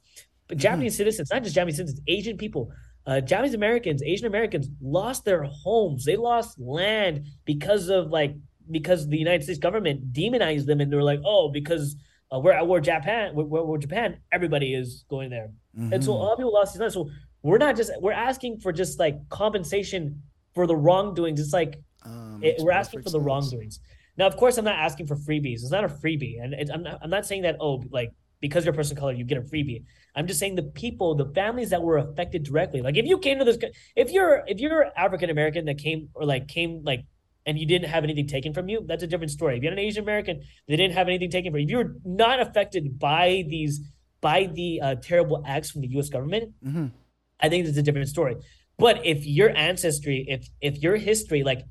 but 0.48 0.58
Japanese 0.58 0.96
citizens, 0.98 1.30
not 1.32 1.44
just 1.44 1.56
Japanese 1.56 1.78
citizens, 1.78 2.02
Asian 2.08 2.38
people, 2.38 2.72
uh, 3.06 3.22
Japanese 3.22 3.54
Americans, 3.54 4.02
Asian 4.04 4.28
Americans 4.28 4.70
lost 4.82 5.26
their 5.26 5.44
homes. 5.44 6.06
They 6.06 6.16
lost 6.16 6.60
land 6.60 7.26
because 7.46 7.90
of 7.90 8.10
like 8.10 8.36
because 8.72 9.08
the 9.08 9.18
United 9.18 9.44
States 9.44 9.60
government 9.60 10.14
demonized 10.14 10.68
them, 10.68 10.80
and 10.80 10.92
they 10.92 10.96
were 10.96 11.04
like, 11.04 11.20
oh, 11.26 11.50
because 11.50 11.96
uh, 12.34 12.40
we're 12.40 12.64
we're 12.64 12.80
Japan, 12.80 13.36
we're, 13.36 13.44
we're, 13.44 13.78
Japan, 13.78 14.18
everybody 14.32 14.74
is 14.74 15.04
going 15.10 15.30
there, 15.30 15.50
and 15.92 16.04
so 16.04 16.14
a 16.14 16.16
Mhm. 16.16 16.20
lot 16.20 16.32
of 16.34 16.38
people 16.40 16.54
lost 16.54 16.74
these 16.74 16.80
lands. 16.80 16.94
So 16.94 17.10
we're 17.42 17.58
not 17.58 17.76
just 17.76 17.92
we're 18.02 18.14
asking 18.14 18.60
for 18.62 18.72
just 18.72 19.00
like 19.00 19.16
compensation 19.30 20.22
for 20.56 20.66
the 20.68 20.76
wrongdoings. 20.76 21.40
It's 21.40 21.54
like 21.54 21.80
Um, 22.06 22.40
it, 22.44 22.56
we're 22.60 22.72
asking 22.72 23.00
for 23.02 23.10
the 23.10 23.20
sense. 23.20 23.26
wrongdoings. 23.26 23.80
Now, 24.18 24.28
of 24.28 24.38
course, 24.38 24.58
I'm 24.58 24.66
not 24.66 24.78
asking 24.78 25.08
for 25.08 25.16
freebies. 25.16 25.56
It's 25.64 25.72
not 25.72 25.84
a 25.84 25.88
freebie, 25.90 26.42
and 26.42 26.54
it, 26.54 26.70
I'm 26.74 26.84
not. 26.84 27.00
I'm 27.02 27.10
not 27.10 27.26
saying 27.26 27.42
that. 27.44 27.58
Oh, 27.60 27.84
like 27.92 28.12
because 28.40 28.64
you're 28.66 28.74
a 28.74 28.78
person 28.78 28.96
of 28.98 29.00
color, 29.02 29.14
you 29.14 29.26
get 29.26 29.38
a 29.38 29.42
freebie. 29.42 29.84
I'm 30.16 30.28
just 30.28 30.40
saying 30.40 30.56
the 30.56 30.64
people, 30.64 31.16
the 31.16 31.26
families 31.34 31.72
that 31.72 31.82
were 31.82 31.98
affected 31.98 32.44
directly. 32.44 32.82
Like 32.82 32.98
if 32.98 33.06
you 33.06 33.18
came 33.18 33.40
to 33.40 33.46
this, 33.46 33.58
if 33.96 34.12
you're 34.12 34.44
if 34.48 34.60
you're 34.60 34.86
African 34.98 35.30
American 35.30 35.66
that 35.66 35.78
came 35.78 36.10
or 36.14 36.26
like 36.26 36.48
came 36.48 36.84
like 36.84 37.06
and 37.46 37.58
you 37.58 37.66
didn't 37.66 37.90
have 37.90 38.04
anything 38.04 38.28
taken 38.28 38.54
from 38.54 38.70
you, 38.70 38.84
that's 38.86 39.04
a 39.04 39.08
different 39.08 39.32
story. 39.32 39.58
If 39.58 39.64
you're 39.64 39.74
an 39.74 39.80
Asian 39.80 40.04
American, 40.04 40.42
they 40.68 40.76
didn't 40.76 40.94
have 40.94 41.08
anything 41.08 41.30
taken 41.30 41.52
from 41.52 41.60
you. 41.60 41.66
If 41.66 41.72
you're 41.72 41.96
not 42.06 42.40
affected 42.40 43.00
by 43.00 43.44
these 43.48 43.82
by 44.22 44.46
the 44.54 44.80
uh, 44.82 44.96
terrible 45.02 45.44
acts 45.46 45.70
from 45.72 45.82
the 45.82 45.88
U.S. 45.90 46.10
government, 46.10 46.54
Mhm. 46.66 46.92
I 47.40 47.50
think 47.50 47.68
it's 47.68 47.78
a 47.78 47.82
different 47.84 48.08
story. 48.08 48.36
But 48.78 49.06
if 49.06 49.26
your 49.26 49.50
ancestry, 49.50 50.26
if 50.28 50.48
if 50.62 50.82
your 50.82 50.96
history, 50.96 51.44
like 51.44 51.62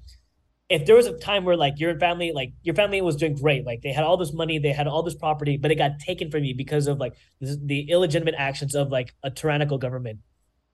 if 0.68 0.86
there 0.86 0.96
was 0.96 1.06
a 1.06 1.16
time 1.18 1.44
where 1.44 1.56
like 1.56 1.78
your 1.78 1.98
family, 1.98 2.32
like 2.32 2.52
your 2.62 2.74
family 2.74 3.00
was 3.02 3.16
doing 3.16 3.34
great, 3.34 3.66
like 3.66 3.82
they 3.82 3.92
had 3.92 4.04
all 4.04 4.16
this 4.16 4.32
money, 4.32 4.58
they 4.58 4.72
had 4.72 4.86
all 4.86 5.02
this 5.02 5.14
property, 5.14 5.56
but 5.56 5.70
it 5.70 5.74
got 5.76 5.98
taken 5.98 6.30
from 6.30 6.44
you 6.44 6.54
because 6.56 6.86
of 6.86 6.98
like 6.98 7.14
this, 7.40 7.56
the 7.62 7.90
illegitimate 7.90 8.34
actions 8.38 8.74
of 8.74 8.90
like 8.90 9.14
a 9.22 9.30
tyrannical 9.30 9.76
government, 9.78 10.20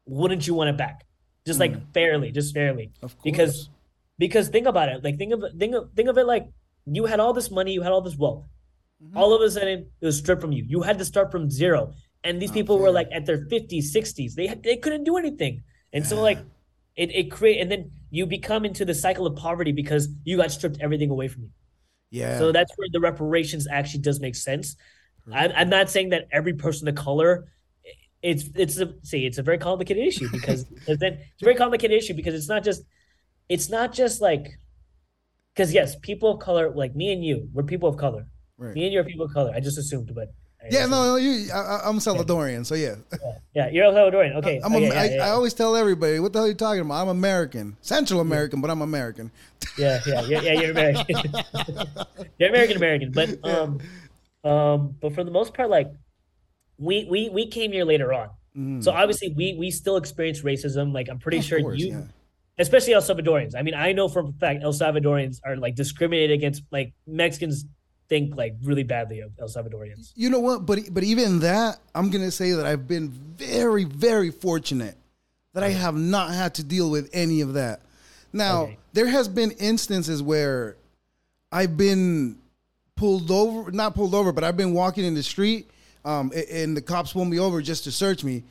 wouldn't 0.06 0.46
you 0.46 0.54
want 0.54 0.70
it 0.70 0.76
back? 0.76 1.04
Just 1.46 1.58
like 1.58 1.92
fairly, 1.94 2.30
just 2.30 2.54
fairly 2.54 2.92
Of 3.02 3.16
course. 3.16 3.22
because 3.24 3.70
because 4.18 4.48
think 4.48 4.66
about 4.66 4.88
it 4.88 5.02
like 5.02 5.16
think 5.16 5.32
of 5.32 5.42
think 5.58 5.74
of 5.74 5.90
think 5.94 6.08
of 6.08 6.18
it 6.18 6.26
like 6.26 6.48
you 6.86 7.06
had 7.06 7.20
all 7.20 7.32
this 7.32 7.50
money 7.50 7.72
you 7.72 7.82
had 7.82 7.92
all 7.92 8.02
this 8.02 8.16
wealth. 8.16 8.44
Mm-hmm. 9.02 9.16
all 9.16 9.32
of 9.32 9.40
a 9.40 9.50
sudden 9.50 9.86
it 10.00 10.04
was 10.06 10.18
stripped 10.18 10.40
from 10.42 10.50
you. 10.52 10.64
You 10.66 10.82
had 10.82 10.98
to 10.98 11.04
start 11.04 11.30
from 11.30 11.48
zero. 11.50 11.92
And 12.24 12.42
these 12.42 12.50
Not 12.50 12.54
people 12.54 12.78
were 12.80 12.90
like 12.90 13.08
at 13.12 13.26
their 13.26 13.46
50s 13.46 13.84
60s 13.94 14.34
they 14.34 14.48
they 14.62 14.76
couldn't 14.76 15.04
do 15.04 15.16
anything. 15.16 15.62
And 15.92 16.04
so 16.06 16.20
like 16.20 16.38
it, 16.96 17.10
it 17.14 17.30
create 17.30 17.60
and 17.60 17.70
then 17.70 17.90
you 18.10 18.26
become 18.26 18.64
into 18.64 18.84
the 18.84 18.94
cycle 18.94 19.26
of 19.26 19.36
poverty 19.36 19.72
because 19.72 20.08
you 20.24 20.36
got 20.36 20.50
stripped 20.50 20.78
everything 20.80 21.10
away 21.10 21.28
from 21.28 21.42
you 21.42 21.50
yeah. 22.10 22.38
so 22.38 22.52
that's 22.52 22.72
where 22.76 22.88
the 22.92 23.00
reparations 23.00 23.66
actually 23.70 24.00
does 24.00 24.20
make 24.20 24.34
sense 24.34 24.76
I'm, 25.32 25.52
I'm 25.54 25.68
not 25.68 25.90
saying 25.90 26.10
that 26.10 26.26
every 26.32 26.54
person 26.54 26.88
of 26.88 26.94
color 26.94 27.48
it's 28.22 28.44
it's 28.54 28.78
a 28.78 28.94
see 29.02 29.26
it's 29.26 29.38
a 29.38 29.42
very 29.42 29.58
complicated 29.58 30.06
issue 30.06 30.28
because 30.32 30.64
then 30.86 31.14
it's 31.14 31.42
a 31.42 31.44
very 31.44 31.54
complicated 31.54 31.96
issue 31.96 32.14
because 32.14 32.34
it's 32.34 32.48
not 32.48 32.64
just 32.64 32.82
it's 33.48 33.68
not 33.68 33.92
just 33.92 34.20
like 34.20 34.58
because 35.54 35.72
yes 35.72 35.96
people 36.02 36.32
of 36.32 36.40
color 36.40 36.70
like 36.70 36.94
me 36.94 37.12
and 37.12 37.24
you 37.24 37.48
we're 37.52 37.62
people 37.62 37.88
of 37.88 37.96
color 37.96 38.26
right. 38.56 38.74
me 38.74 38.84
and 38.84 38.92
you 38.92 39.00
are 39.00 39.04
people 39.04 39.26
of 39.26 39.32
color 39.32 39.52
I 39.54 39.60
just 39.60 39.78
assumed 39.78 40.12
but 40.14 40.28
I 40.28 40.30
Yeah, 40.70 40.86
no, 40.86 41.04
no, 41.04 41.16
you. 41.16 41.50
I, 41.52 41.80
I'm 41.84 41.98
Salvadorian, 41.98 42.64
so 42.66 42.74
yeah. 42.74 42.96
yeah 43.54 43.68
you're 43.70 43.84
El 43.84 43.92
Salvadorian 43.94 44.36
okay 44.36 44.60
I'm. 44.62 44.74
okay, 44.74 44.86
a, 44.88 44.92
yeah, 44.92 45.00
I, 45.00 45.04
yeah, 45.16 45.26
I 45.26 45.30
always 45.30 45.54
tell 45.54 45.76
everybody, 45.76 46.18
"What 46.20 46.32
the 46.32 46.38
hell 46.38 46.46
are 46.46 46.48
you 46.48 46.54
talking 46.54 46.80
about?" 46.82 47.02
I'm 47.02 47.08
American, 47.08 47.76
Central 47.80 48.20
American, 48.20 48.60
but 48.60 48.70
I'm 48.70 48.82
American. 48.82 49.30
yeah 49.76 50.00
yeah 50.06 50.22
yeah, 50.22 50.40
yeah 50.42 50.52
you're 50.60 50.70
American 50.70 51.06
you're 52.38 52.48
American 52.48 52.76
American 52.76 53.12
but 53.12 53.28
um 53.44 53.78
um 54.44 54.94
but 55.00 55.12
for 55.14 55.24
the 55.24 55.30
most 55.30 55.52
part 55.54 55.68
like 55.70 55.90
we 56.78 57.06
we 57.10 57.28
we 57.30 57.46
came 57.46 57.72
here 57.72 57.84
later 57.84 58.12
on 58.12 58.30
Mm. 58.56 58.82
so 58.82 58.90
obviously 58.90 59.28
we 59.36 59.54
we 59.58 59.70
still 59.70 59.96
experience 59.98 60.40
racism 60.42 60.92
like 60.92 61.08
I'm 61.08 61.18
pretty 61.20 61.38
Of 61.38 61.44
sure 61.44 61.60
course, 61.60 61.78
you 61.78 61.88
yeah. 61.88 62.02
especially 62.58 62.94
El 62.94 63.02
Salvadorians. 63.02 63.54
I 63.54 63.62
mean, 63.62 63.74
I 63.74 63.92
know 63.92 64.08
for 64.08 64.20
a 64.20 64.32
fact 64.40 64.64
El 64.64 64.72
Salvadorians 64.72 65.38
are 65.44 65.54
like 65.56 65.74
discriminated 65.76 66.32
against. 66.32 66.62
Like 66.72 66.92
Mexicans 67.06 67.66
think 68.08 68.36
like 68.36 68.54
really 68.62 68.82
badly 68.84 69.20
of 69.20 69.32
El 69.38 69.48
Salvadorians. 69.48 70.12
You 70.16 70.30
know 70.30 70.40
what? 70.40 70.66
But 70.66 70.80
but 70.92 71.04
even 71.04 71.40
that, 71.40 71.78
I'm 71.94 72.10
gonna 72.10 72.30
say 72.30 72.52
that 72.52 72.66
I've 72.66 72.86
been 72.88 73.08
very 73.10 73.84
very 73.84 74.30
fortunate 74.30 74.96
that 75.54 75.62
I 75.62 75.70
have 75.70 75.94
not 75.96 76.32
had 76.32 76.54
to 76.56 76.64
deal 76.64 76.90
with 76.90 77.10
any 77.12 77.40
of 77.40 77.54
that. 77.54 77.80
Now 78.32 78.62
Okay. 78.64 78.78
there 78.92 79.06
has 79.06 79.28
been 79.28 79.50
instances 79.52 80.22
where 80.22 80.76
I've 81.50 81.76
been 81.76 82.38
pulled 82.96 83.30
over, 83.30 83.70
not 83.72 83.94
pulled 83.94 84.14
over, 84.14 84.32
but 84.32 84.44
I've 84.44 84.56
been 84.56 84.72
walking 84.74 85.04
in 85.04 85.14
the 85.14 85.22
street, 85.22 85.70
um, 86.04 86.30
a- 86.34 86.62
and 86.62 86.76
the 86.76 86.82
cops 86.82 87.12
pulled 87.12 87.28
me 87.28 87.38
over 87.38 87.62
just 87.62 87.84
to 87.84 87.92
search 87.92 88.24
me. 88.24 88.42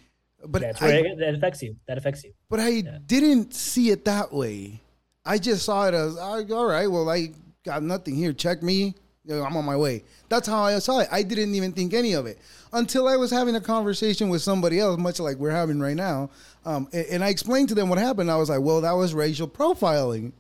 But 0.46 0.62
That's 0.62 0.82
I, 0.82 0.90
it- 0.90 1.20
that 1.20 1.36
affects 1.36 1.62
you. 1.62 1.76
That 1.88 1.98
affects 1.98 2.24
you. 2.24 2.34
but 2.50 2.60
I 2.60 2.82
didn't 3.06 3.54
see 3.54 3.90
it 3.90 4.06
that 4.06 4.32
way. 4.34 4.82
I 5.26 5.38
just 5.38 5.64
saw 5.66 5.88
it 5.88 5.94
as, 5.94 6.16
"Ah, 6.18 6.42
all 6.52 6.66
right, 6.66 6.88
well, 6.88 7.10
I 7.10 7.32
got 7.66 7.84
nothing 7.84 8.16
here. 8.16 8.32
Check 8.34 8.64
me. 8.64 8.96
I'm 9.30 9.58
on 9.58 9.66
my 9.66 9.76
way. 9.76 10.04
That's 10.30 10.48
how 10.48 10.64
I 10.64 10.80
saw 10.80 11.00
it. 11.00 11.10
I 11.12 11.24
didn't 11.24 11.56
even 11.56 11.74
think 11.74 11.94
any 11.94 12.14
of 12.14 12.26
it 12.26 12.40
until 12.74 13.08
I 13.08 13.16
was 13.16 13.32
having 13.32 13.56
a 13.56 13.62
conversation 13.62 14.30
with 14.30 14.42
somebody 14.42 14.80
else, 14.80 14.98
much 14.98 15.20
like 15.20 15.38
we're 15.38 15.52
having 15.52 15.80
right 15.80 15.96
now. 15.96 16.30
Um, 16.66 16.88
and, 16.94 17.06
and 17.08 17.24
I 17.24 17.30
explained 17.30 17.70
to 17.70 17.76
them 17.76 17.90
what 17.90 17.98
happened. 17.98 18.32
I 18.32 18.38
was 18.38 18.50
like, 18.50 18.62
well, 18.62 18.82
that 18.82 18.94
was 18.94 19.14
racial 19.14 19.48
profiling. 19.48 20.34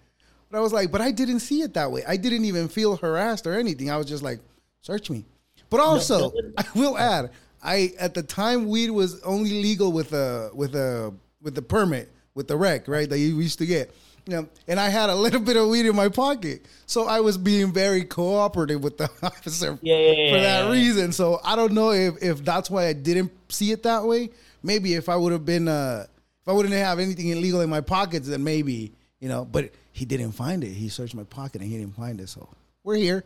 But 0.49 0.57
I 0.57 0.61
was 0.61 0.73
like, 0.73 0.91
but 0.91 1.01
I 1.01 1.11
didn't 1.11 1.39
see 1.39 1.61
it 1.61 1.73
that 1.73 1.91
way. 1.91 2.03
I 2.07 2.17
didn't 2.17 2.45
even 2.45 2.67
feel 2.67 2.95
harassed 2.95 3.45
or 3.47 3.53
anything. 3.53 3.89
I 3.89 3.97
was 3.97 4.07
just 4.07 4.23
like, 4.23 4.39
search 4.81 5.09
me. 5.09 5.25
But 5.69 5.79
also. 5.79 6.31
I 6.57 6.65
will 6.75 6.97
add, 6.97 7.31
I 7.61 7.93
at 7.99 8.13
the 8.13 8.23
time 8.23 8.67
weed 8.67 8.91
was 8.91 9.21
only 9.21 9.61
legal 9.61 9.91
with 9.91 10.13
a 10.13 10.51
with 10.53 10.75
a 10.75 11.13
with 11.41 11.55
the 11.55 11.61
permit 11.61 12.11
with 12.33 12.47
the 12.47 12.55
rec, 12.55 12.87
right? 12.87 13.09
That 13.09 13.19
you 13.19 13.39
used 13.39 13.59
to 13.59 13.65
get. 13.65 13.93
You 14.27 14.33
know, 14.33 14.49
and 14.67 14.77
I 14.77 14.89
had 14.89 15.09
a 15.09 15.15
little 15.15 15.39
bit 15.39 15.55
of 15.55 15.69
weed 15.69 15.85
in 15.85 15.95
my 15.95 16.09
pocket, 16.09 16.65
so 16.85 17.07
I 17.07 17.21
was 17.21 17.37
being 17.37 17.71
very 17.71 18.03
cooperative 18.03 18.83
with 18.83 18.97
the 18.97 19.09
officer 19.23 19.79
Yeah, 19.81 19.97
yeah, 19.97 20.33
for 20.33 20.41
that 20.41 20.65
yeah. 20.65 20.71
reason. 20.71 21.13
So 21.13 21.39
I 21.45 21.55
don't 21.55 21.71
know 21.71 21.91
if 21.91 22.21
if 22.21 22.43
that's 22.43 22.69
why 22.69 22.87
I 22.87 22.93
didn't 22.93 23.31
see 23.47 23.71
it 23.71 23.83
that 23.83 24.03
way. 24.03 24.31
Maybe 24.63 24.95
if 24.95 25.07
I 25.07 25.15
would 25.15 25.31
have 25.31 25.45
been 25.45 25.69
uh 25.69 26.07
if 26.41 26.47
I 26.47 26.51
wouldn't 26.51 26.73
have 26.73 26.99
anything 26.99 27.29
illegal 27.29 27.61
in 27.61 27.69
my 27.69 27.79
pockets, 27.79 28.27
then 28.27 28.43
maybe 28.43 28.91
you 29.21 29.29
know. 29.29 29.45
But 29.45 29.71
he 29.93 30.03
didn't 30.03 30.33
find 30.33 30.61
it. 30.61 30.71
He 30.71 30.89
searched 30.89 31.15
my 31.15 31.23
pocket 31.23 31.61
and 31.61 31.71
he 31.71 31.77
didn't 31.77 31.95
find 31.95 32.19
it. 32.19 32.27
So 32.27 32.49
we're 32.83 32.95
here. 32.97 33.23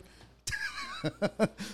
For 1.02 1.10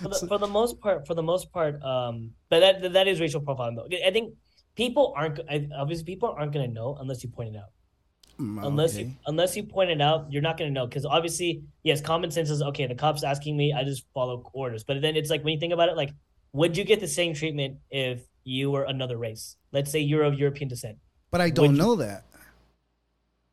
the, 0.09 0.25
for 0.27 0.39
the 0.39 0.47
most 0.47 0.79
part, 0.81 1.05
for 1.05 1.13
the 1.13 1.21
most 1.21 1.51
part, 1.53 1.79
um, 1.83 2.31
but 2.49 2.61
that 2.61 2.93
that 2.93 3.07
is 3.07 3.19
racial 3.21 3.41
profiling 3.41 3.75
though. 3.75 3.87
I 4.03 4.09
think 4.09 4.33
people 4.75 5.13
aren't 5.15 5.39
obviously 5.77 6.03
people 6.05 6.29
aren't 6.35 6.51
going 6.51 6.67
to 6.67 6.73
know 6.73 6.97
unless 6.99 7.23
you 7.23 7.29
point 7.29 7.53
it 7.53 7.57
out. 7.59 7.69
Mm, 8.39 8.65
Unless 8.65 8.97
you 8.97 9.11
unless 9.27 9.57
you 9.57 9.63
point 9.63 9.89
it 9.89 9.99
out, 10.01 10.31
you're 10.31 10.41
not 10.41 10.57
going 10.57 10.69
to 10.69 10.73
know 10.73 10.87
because 10.87 11.05
obviously, 11.05 11.61
yes, 11.83 11.99
common 11.99 12.31
sense 12.31 12.49
is 12.49 12.61
okay. 12.61 12.87
The 12.87 12.95
cops 12.95 13.23
asking 13.23 13.57
me, 13.57 13.73
I 13.73 13.83
just 13.83 14.05
follow 14.13 14.49
orders. 14.53 14.83
But 14.85 15.01
then 15.01 15.15
it's 15.17 15.29
like 15.29 15.43
when 15.43 15.53
you 15.53 15.59
think 15.59 15.73
about 15.73 15.89
it, 15.89 15.97
like, 15.97 16.11
would 16.53 16.77
you 16.77 16.85
get 16.85 16.99
the 17.01 17.07
same 17.07 17.33
treatment 17.33 17.77
if 17.91 18.21
you 18.45 18.71
were 18.71 18.83
another 18.83 19.17
race? 19.17 19.57
Let's 19.73 19.91
say 19.91 19.99
you're 19.99 20.23
of 20.23 20.35
European 20.39 20.69
descent. 20.69 20.97
but 21.31 21.41
I 21.41 21.49
don't 21.49 21.75
know 21.75 21.95
that. 21.95 22.23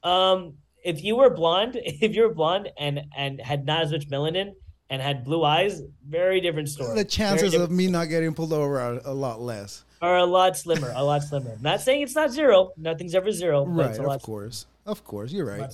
Um, 0.02 0.54
if 0.84 1.02
you 1.02 1.16
were 1.16 1.30
blonde, 1.30 1.76
if 1.84 2.14
you 2.14 2.22
were 2.22 2.34
blonde 2.34 2.70
and 2.78 3.00
and 3.16 3.40
had 3.40 3.66
not 3.66 3.82
as 3.82 3.90
much 3.92 4.08
melanin 4.08 4.52
and 4.88 5.02
had 5.02 5.24
blue 5.24 5.42
eyes, 5.42 5.82
very 6.08 6.40
different 6.40 6.68
story. 6.68 6.94
The 6.94 7.04
chances 7.04 7.54
of 7.54 7.70
me 7.72 7.88
not 7.88 8.04
getting 8.08 8.34
pulled 8.34 8.52
over 8.52 8.78
are 8.80 9.00
a 9.04 9.12
lot 9.14 9.40
less. 9.40 9.82
are 10.00 10.18
a 10.18 10.24
lot 10.24 10.56
slimmer, 10.56 10.92
a 10.94 11.02
lot 11.02 11.24
slimmer. 11.24 11.56
Not 11.60 11.80
saying 11.80 12.02
it's 12.02 12.14
not 12.14 12.30
zero. 12.30 12.70
Nothing's 12.76 13.14
ever 13.16 13.32
zero, 13.32 13.64
but 13.64 13.72
Right, 13.72 13.90
it's 13.90 13.98
a 13.98 14.02
lot, 14.02 14.16
of 14.16 14.22
course. 14.22 14.66
Of 14.86 15.04
course, 15.04 15.32
you're 15.32 15.46
right. 15.46 15.70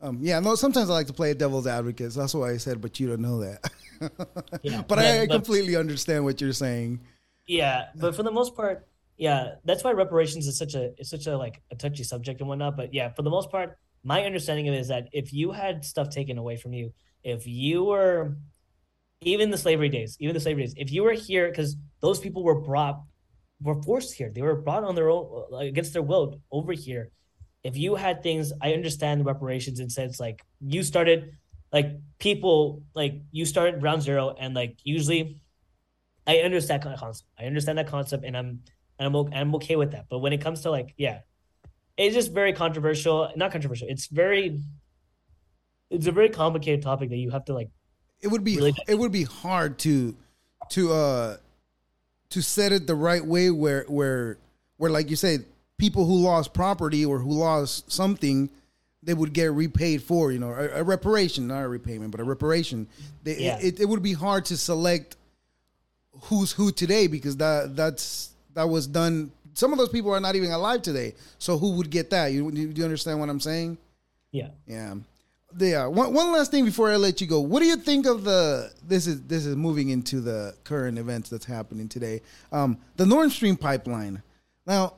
Um, 0.00 0.18
yeah, 0.20 0.38
no. 0.38 0.54
Sometimes 0.54 0.90
I 0.90 0.92
like 0.92 1.06
to 1.06 1.12
play 1.12 1.32
devil's 1.32 1.66
advocate. 1.66 2.12
So 2.12 2.20
that's 2.20 2.34
why 2.34 2.50
I 2.50 2.58
said, 2.58 2.80
but 2.80 3.00
you 3.00 3.08
don't 3.08 3.22
know 3.22 3.40
that. 3.40 3.70
Yeah, 4.62 4.82
but 4.86 4.98
I, 4.98 5.22
I 5.22 5.26
but- 5.26 5.34
completely 5.36 5.76
understand 5.76 6.24
what 6.24 6.40
you're 6.40 6.52
saying. 6.52 7.00
Yeah, 7.46 7.86
but 7.94 8.14
for 8.14 8.22
the 8.22 8.30
most 8.30 8.54
part, 8.54 8.86
yeah, 9.16 9.54
that's 9.64 9.84
why 9.84 9.92
reparations 9.92 10.46
is 10.46 10.58
such 10.58 10.74
a 10.74 10.92
it's 10.98 11.08
such 11.10 11.26
a 11.26 11.38
like 11.38 11.62
a 11.70 11.76
touchy 11.76 12.02
subject 12.04 12.40
and 12.40 12.48
whatnot. 12.48 12.76
But 12.76 12.92
yeah, 12.92 13.10
for 13.10 13.22
the 13.22 13.30
most 13.30 13.50
part, 13.50 13.78
my 14.02 14.24
understanding 14.24 14.68
of 14.68 14.74
it 14.74 14.78
is 14.78 14.88
that 14.88 15.08
if 15.12 15.32
you 15.32 15.52
had 15.52 15.84
stuff 15.84 16.10
taken 16.10 16.36
away 16.36 16.56
from 16.56 16.74
you, 16.74 16.92
if 17.22 17.46
you 17.46 17.84
were 17.84 18.36
even 19.22 19.50
the 19.50 19.56
slavery 19.58 19.88
days, 19.88 20.16
even 20.20 20.34
the 20.34 20.40
slavery 20.40 20.64
days, 20.64 20.74
if 20.76 20.92
you 20.92 21.02
were 21.02 21.12
here, 21.12 21.48
because 21.48 21.76
those 22.00 22.18
people 22.20 22.42
were 22.42 22.60
brought 22.60 23.00
were 23.62 23.80
forced 23.82 24.14
here, 24.14 24.30
they 24.34 24.42
were 24.42 24.56
brought 24.56 24.84
on 24.84 24.94
their 24.94 25.08
own 25.08 25.44
like, 25.50 25.68
against 25.68 25.92
their 25.92 26.02
will 26.02 26.40
over 26.50 26.72
here. 26.72 27.10
If 27.64 27.76
you 27.76 27.96
had 27.96 28.22
things, 28.22 28.52
I 28.62 28.74
understand 28.74 29.22
the 29.22 29.24
reparations 29.24 29.80
in 29.80 29.90
sense 29.90 30.20
like 30.20 30.44
you 30.60 30.82
started 30.82 31.32
like 31.72 31.96
people 32.18 32.82
like 32.94 33.14
you 33.32 33.44
started 33.46 33.80
ground 33.80 34.02
zero 34.02 34.36
and 34.38 34.54
like 34.54 34.78
usually 34.84 35.40
I 36.26 36.38
understand 36.38 36.82
that 36.82 36.98
concept. 36.98 37.28
I 37.38 37.44
understand 37.44 37.78
that 37.78 37.86
concept, 37.86 38.24
and 38.24 38.36
I'm 38.36 38.60
and 38.98 39.06
I'm 39.06 39.16
okay, 39.16 39.36
I'm 39.36 39.54
okay 39.56 39.76
with 39.76 39.92
that. 39.92 40.06
But 40.08 40.20
when 40.20 40.32
it 40.32 40.40
comes 40.40 40.62
to 40.62 40.70
like, 40.70 40.94
yeah, 40.96 41.20
it's 41.96 42.14
just 42.14 42.32
very 42.32 42.52
controversial. 42.52 43.30
Not 43.36 43.52
controversial. 43.52 43.88
It's 43.88 44.06
very, 44.06 44.60
it's 45.90 46.06
a 46.06 46.12
very 46.12 46.30
complicated 46.30 46.82
topic 46.82 47.10
that 47.10 47.16
you 47.16 47.30
have 47.30 47.44
to 47.46 47.54
like. 47.54 47.70
It 48.22 48.28
would 48.28 48.44
be 48.44 48.56
Really? 48.56 48.74
it 48.88 48.98
would 48.98 49.12
be 49.12 49.24
hard 49.24 49.78
to 49.80 50.16
to 50.70 50.92
uh 50.92 51.36
to 52.30 52.42
set 52.42 52.72
it 52.72 52.86
the 52.86 52.94
right 52.94 53.24
way 53.24 53.50
where 53.50 53.84
where 53.86 54.38
where 54.78 54.90
like 54.90 55.10
you 55.10 55.16
said 55.16 55.44
people 55.78 56.04
who 56.06 56.16
lost 56.16 56.52
property 56.54 57.04
or 57.04 57.18
who 57.18 57.30
lost 57.32 57.90
something 57.90 58.48
they 59.02 59.12
would 59.14 59.32
get 59.32 59.52
repaid 59.52 60.02
for 60.02 60.32
you 60.32 60.38
know 60.38 60.50
a, 60.50 60.80
a 60.80 60.82
reparation 60.82 61.46
not 61.48 61.62
a 61.64 61.68
repayment 61.68 62.10
but 62.10 62.20
a 62.20 62.24
reparation 62.24 62.86
they, 63.22 63.36
Yeah. 63.38 63.58
it, 63.60 63.80
it 63.80 63.84
would 63.86 64.02
be 64.02 64.12
hard 64.14 64.44
to 64.46 64.56
select 64.56 65.16
who's 66.22 66.52
who 66.52 66.70
today 66.72 67.06
because 67.06 67.36
that 67.38 67.74
that's 67.76 68.30
that 68.54 68.68
was 68.68 68.86
done 68.86 69.30
some 69.52 69.72
of 69.72 69.78
those 69.78 69.88
people 69.88 70.12
are 70.12 70.20
not 70.20 70.36
even 70.36 70.50
alive 70.52 70.80
today 70.82 71.14
so 71.38 71.58
who 71.58 71.72
would 71.72 71.90
get 71.90 72.10
that 72.10 72.28
you, 72.32 72.44
you, 72.50 72.68
do 72.68 72.78
you 72.78 72.84
understand 72.84 73.18
what 73.20 73.28
i'm 73.28 73.40
saying 73.40 73.76
Yeah, 74.32 74.48
yeah. 74.66 74.94
Yeah. 75.56 75.86
One, 75.86 76.12
one 76.12 76.32
last 76.32 76.50
thing 76.50 76.64
before 76.64 76.90
I 76.90 76.96
let 76.96 77.20
you 77.20 77.28
go. 77.28 77.38
What 77.40 77.60
do 77.60 77.66
you 77.66 77.76
think 77.76 78.06
of 78.06 78.24
the 78.24 78.72
this 78.88 79.06
is 79.06 79.22
this 79.22 79.46
is 79.46 79.54
moving 79.54 79.90
into 79.90 80.20
the 80.20 80.52
current 80.64 80.98
events 80.98 81.30
that's 81.30 81.44
happening 81.44 81.88
today. 81.88 82.22
Um, 82.50 82.78
the 82.96 83.06
Nord 83.06 83.30
Stream 83.30 83.56
pipeline. 83.56 84.20
Now, 84.66 84.94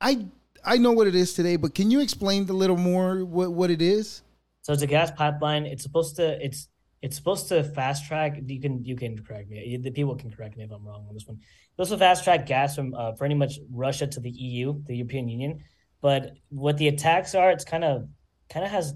I 0.00 0.26
I 0.64 0.76
know 0.76 0.92
what 0.92 1.06
it 1.06 1.14
is 1.14 1.34
today, 1.34 1.56
but 1.56 1.74
can 1.74 1.90
you 1.90 2.00
explain 2.00 2.48
a 2.48 2.52
little 2.52 2.76
more 2.76 3.24
what, 3.24 3.52
what 3.52 3.70
it 3.70 3.82
is? 3.82 4.22
so 4.62 4.72
it's 4.72 4.82
a 4.82 4.86
gas 4.86 5.10
pipeline. 5.10 5.66
It's 5.66 5.82
supposed 5.82 6.16
to. 6.16 6.44
It's 6.44 6.68
it's 7.02 7.16
supposed 7.16 7.48
to 7.48 7.64
fast 7.64 8.06
track. 8.06 8.38
You 8.46 8.60
can 8.60 8.84
you 8.84 8.94
can 8.94 9.18
correct 9.24 9.48
me. 9.48 9.76
The 9.76 9.90
people 9.90 10.14
can 10.16 10.30
correct 10.30 10.56
me 10.56 10.64
if 10.64 10.70
I'm 10.70 10.86
wrong 10.86 11.06
on 11.08 11.14
this 11.14 11.26
one. 11.26 11.38
It's 11.38 11.70
supposed 11.76 11.92
to 11.92 11.98
fast 11.98 12.24
track 12.24 12.46
gas 12.46 12.76
from 12.76 12.94
uh, 12.94 13.12
pretty 13.12 13.34
much 13.34 13.58
Russia 13.72 14.06
to 14.06 14.20
the 14.20 14.30
EU, 14.30 14.80
the 14.86 14.96
European 14.96 15.28
Union. 15.28 15.64
But 16.02 16.36
what 16.50 16.76
the 16.78 16.88
attacks 16.88 17.34
are, 17.34 17.50
it's 17.50 17.64
kind 17.64 17.84
of 17.84 18.08
kind 18.48 18.64
of 18.64 18.70
has. 18.70 18.94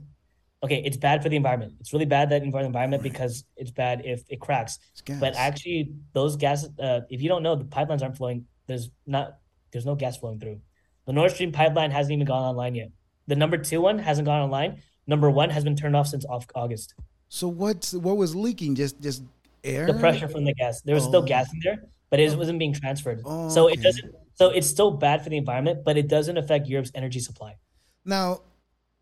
Okay, 0.63 0.83
it's 0.83 0.97
bad 0.97 1.23
for 1.23 1.29
the 1.29 1.37
environment. 1.37 1.75
It's 1.81 1.93
really 1.93 2.07
bad 2.07 2.31
that 2.31 2.43
environment 2.43 3.03
because 3.03 3.45
it's 3.57 3.71
bad 3.71 4.01
if 4.05 4.23
it 4.31 4.41
cracks. 4.41 4.79
But 5.21 5.35
actually, 5.35 5.93
those 6.13 6.37
gas. 6.37 6.67
Uh, 6.79 7.01
if 7.11 7.21
you 7.21 7.29
don't 7.29 7.43
know, 7.43 7.55
the 7.55 7.65
pipelines 7.65 8.03
aren't 8.03 8.17
flowing. 8.17 8.47
There's 8.67 8.91
not. 9.07 9.39
There's 9.73 9.85
no 9.85 9.95
gas 9.95 10.17
flowing 10.17 10.41
through. 10.41 10.61
The 11.07 11.13
Nord 11.13 11.31
Stream 11.33 11.53
pipeline 11.53 11.91
hasn't 11.91 12.13
even 12.13 12.27
gone 12.27 12.43
online 12.43 12.75
yet. 12.75 12.91
The 13.27 13.37
number 13.37 13.57
two 13.59 13.81
one 13.81 13.99
hasn't 13.99 14.27
gone 14.27 14.43
online. 14.43 14.83
Number 15.07 15.31
one 15.31 15.51
has 15.51 15.65
been 15.65 15.77
turned 15.77 15.97
off 15.97 16.07
since 16.09 16.25
off 16.27 16.47
August. 16.55 16.95
so 17.29 17.49
what's 17.49 17.93
what 17.95 18.17
was 18.17 18.35
leaking? 18.35 18.75
Just 18.75 19.01
just 19.01 19.23
air. 19.63 19.87
The 19.87 19.95
pressure 19.95 20.29
from 20.29 20.45
the 20.45 20.55
gas. 20.55 20.81
There 20.83 20.95
was 20.95 21.05
still 21.05 21.23
Oh. 21.23 21.27
gas 21.27 21.53
in 21.53 21.61
there, 21.63 21.85
but 22.11 22.21
it 22.21 22.37
wasn't 22.37 22.59
being 22.59 22.73
transferred. 22.75 23.21
Oh, 23.25 23.49
so 23.49 23.65
okay. 23.65 23.75
it 23.75 23.83
doesn't. 23.83 24.15
So 24.35 24.51
it's 24.51 24.67
still 24.67 24.91
bad 24.91 25.23
for 25.23 25.31
the 25.31 25.37
environment, 25.37 25.85
but 25.85 25.97
it 25.97 26.09
doesn't 26.09 26.37
affect 26.37 26.67
Europe's 26.67 26.91
energy 26.95 27.21
supply. 27.21 27.57
Now, 28.05 28.41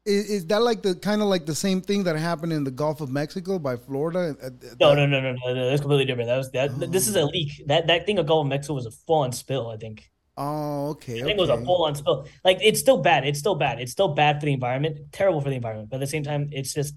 is, 0.04 0.28
is 0.30 0.46
that 0.46 0.62
like 0.62 0.82
the 0.82 0.94
kind 0.94 1.22
of 1.22 1.28
like 1.28 1.46
the 1.46 1.54
same 1.54 1.80
thing 1.80 2.04
that 2.04 2.16
happened 2.16 2.52
in 2.52 2.64
the 2.64 2.70
Gulf 2.70 3.00
of 3.00 3.10
Mexico 3.10 3.58
by 3.58 3.76
Florida? 3.76 4.36
Uh, 4.42 4.50
No, 4.80 4.94
no, 4.94 5.06
no, 5.06 5.20
no, 5.20 5.32
no, 5.32 5.54
no. 5.54 5.68
That's 5.70 5.80
completely 5.80 6.04
different. 6.06 6.28
That 6.28 6.36
was 6.38 6.50
that. 6.52 6.92
This 6.92 7.08
is 7.08 7.16
a 7.16 7.24
leak. 7.24 7.62
That 7.66 7.86
that 7.88 8.06
thing 8.06 8.18
of 8.18 8.26
Gulf 8.26 8.44
of 8.44 8.48
Mexico 8.48 8.74
was 8.74 8.86
a 8.86 8.90
full 8.90 9.20
on 9.20 9.32
spill. 9.32 9.68
I 9.68 9.76
think. 9.76 10.10
Oh, 10.36 10.90
okay. 10.90 11.20
I 11.20 11.24
think 11.24 11.38
it 11.38 11.40
was 11.40 11.50
a 11.50 11.62
full 11.62 11.84
on 11.84 11.94
spill. 11.94 12.26
Like 12.44 12.58
it's 12.62 12.80
still 12.80 12.98
bad. 12.98 13.26
It's 13.26 13.38
still 13.38 13.54
bad. 13.54 13.80
It's 13.80 13.92
still 13.92 14.08
bad 14.08 14.40
for 14.40 14.46
the 14.46 14.52
environment. 14.52 15.12
Terrible 15.12 15.40
for 15.40 15.50
the 15.50 15.56
environment. 15.56 15.90
But 15.90 15.96
at 15.96 16.00
the 16.00 16.06
same 16.06 16.22
time, 16.22 16.48
it's 16.52 16.72
just. 16.72 16.94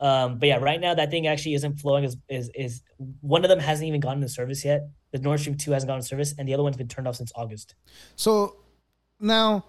Um, 0.00 0.38
but 0.38 0.48
yeah, 0.48 0.56
right 0.56 0.80
now 0.80 0.94
that 0.94 1.10
thing 1.10 1.26
actually 1.26 1.54
isn't 1.54 1.78
flowing. 1.78 2.04
Is 2.04 2.16
is 2.28 2.50
is 2.54 2.82
one 3.20 3.44
of 3.44 3.50
them 3.50 3.58
hasn't 3.58 3.86
even 3.86 4.00
gone 4.00 4.16
into 4.16 4.28
service 4.28 4.64
yet. 4.64 4.88
The 5.12 5.18
Nord 5.18 5.40
Stream 5.40 5.56
two 5.56 5.72
hasn't 5.72 5.88
gone 5.88 5.98
into 5.98 6.08
service, 6.08 6.34
and 6.38 6.48
the 6.48 6.54
other 6.54 6.62
one's 6.62 6.76
been 6.76 6.88
turned 6.88 7.06
off 7.06 7.16
since 7.16 7.30
August. 7.36 7.74
So 8.16 8.56
now, 9.20 9.64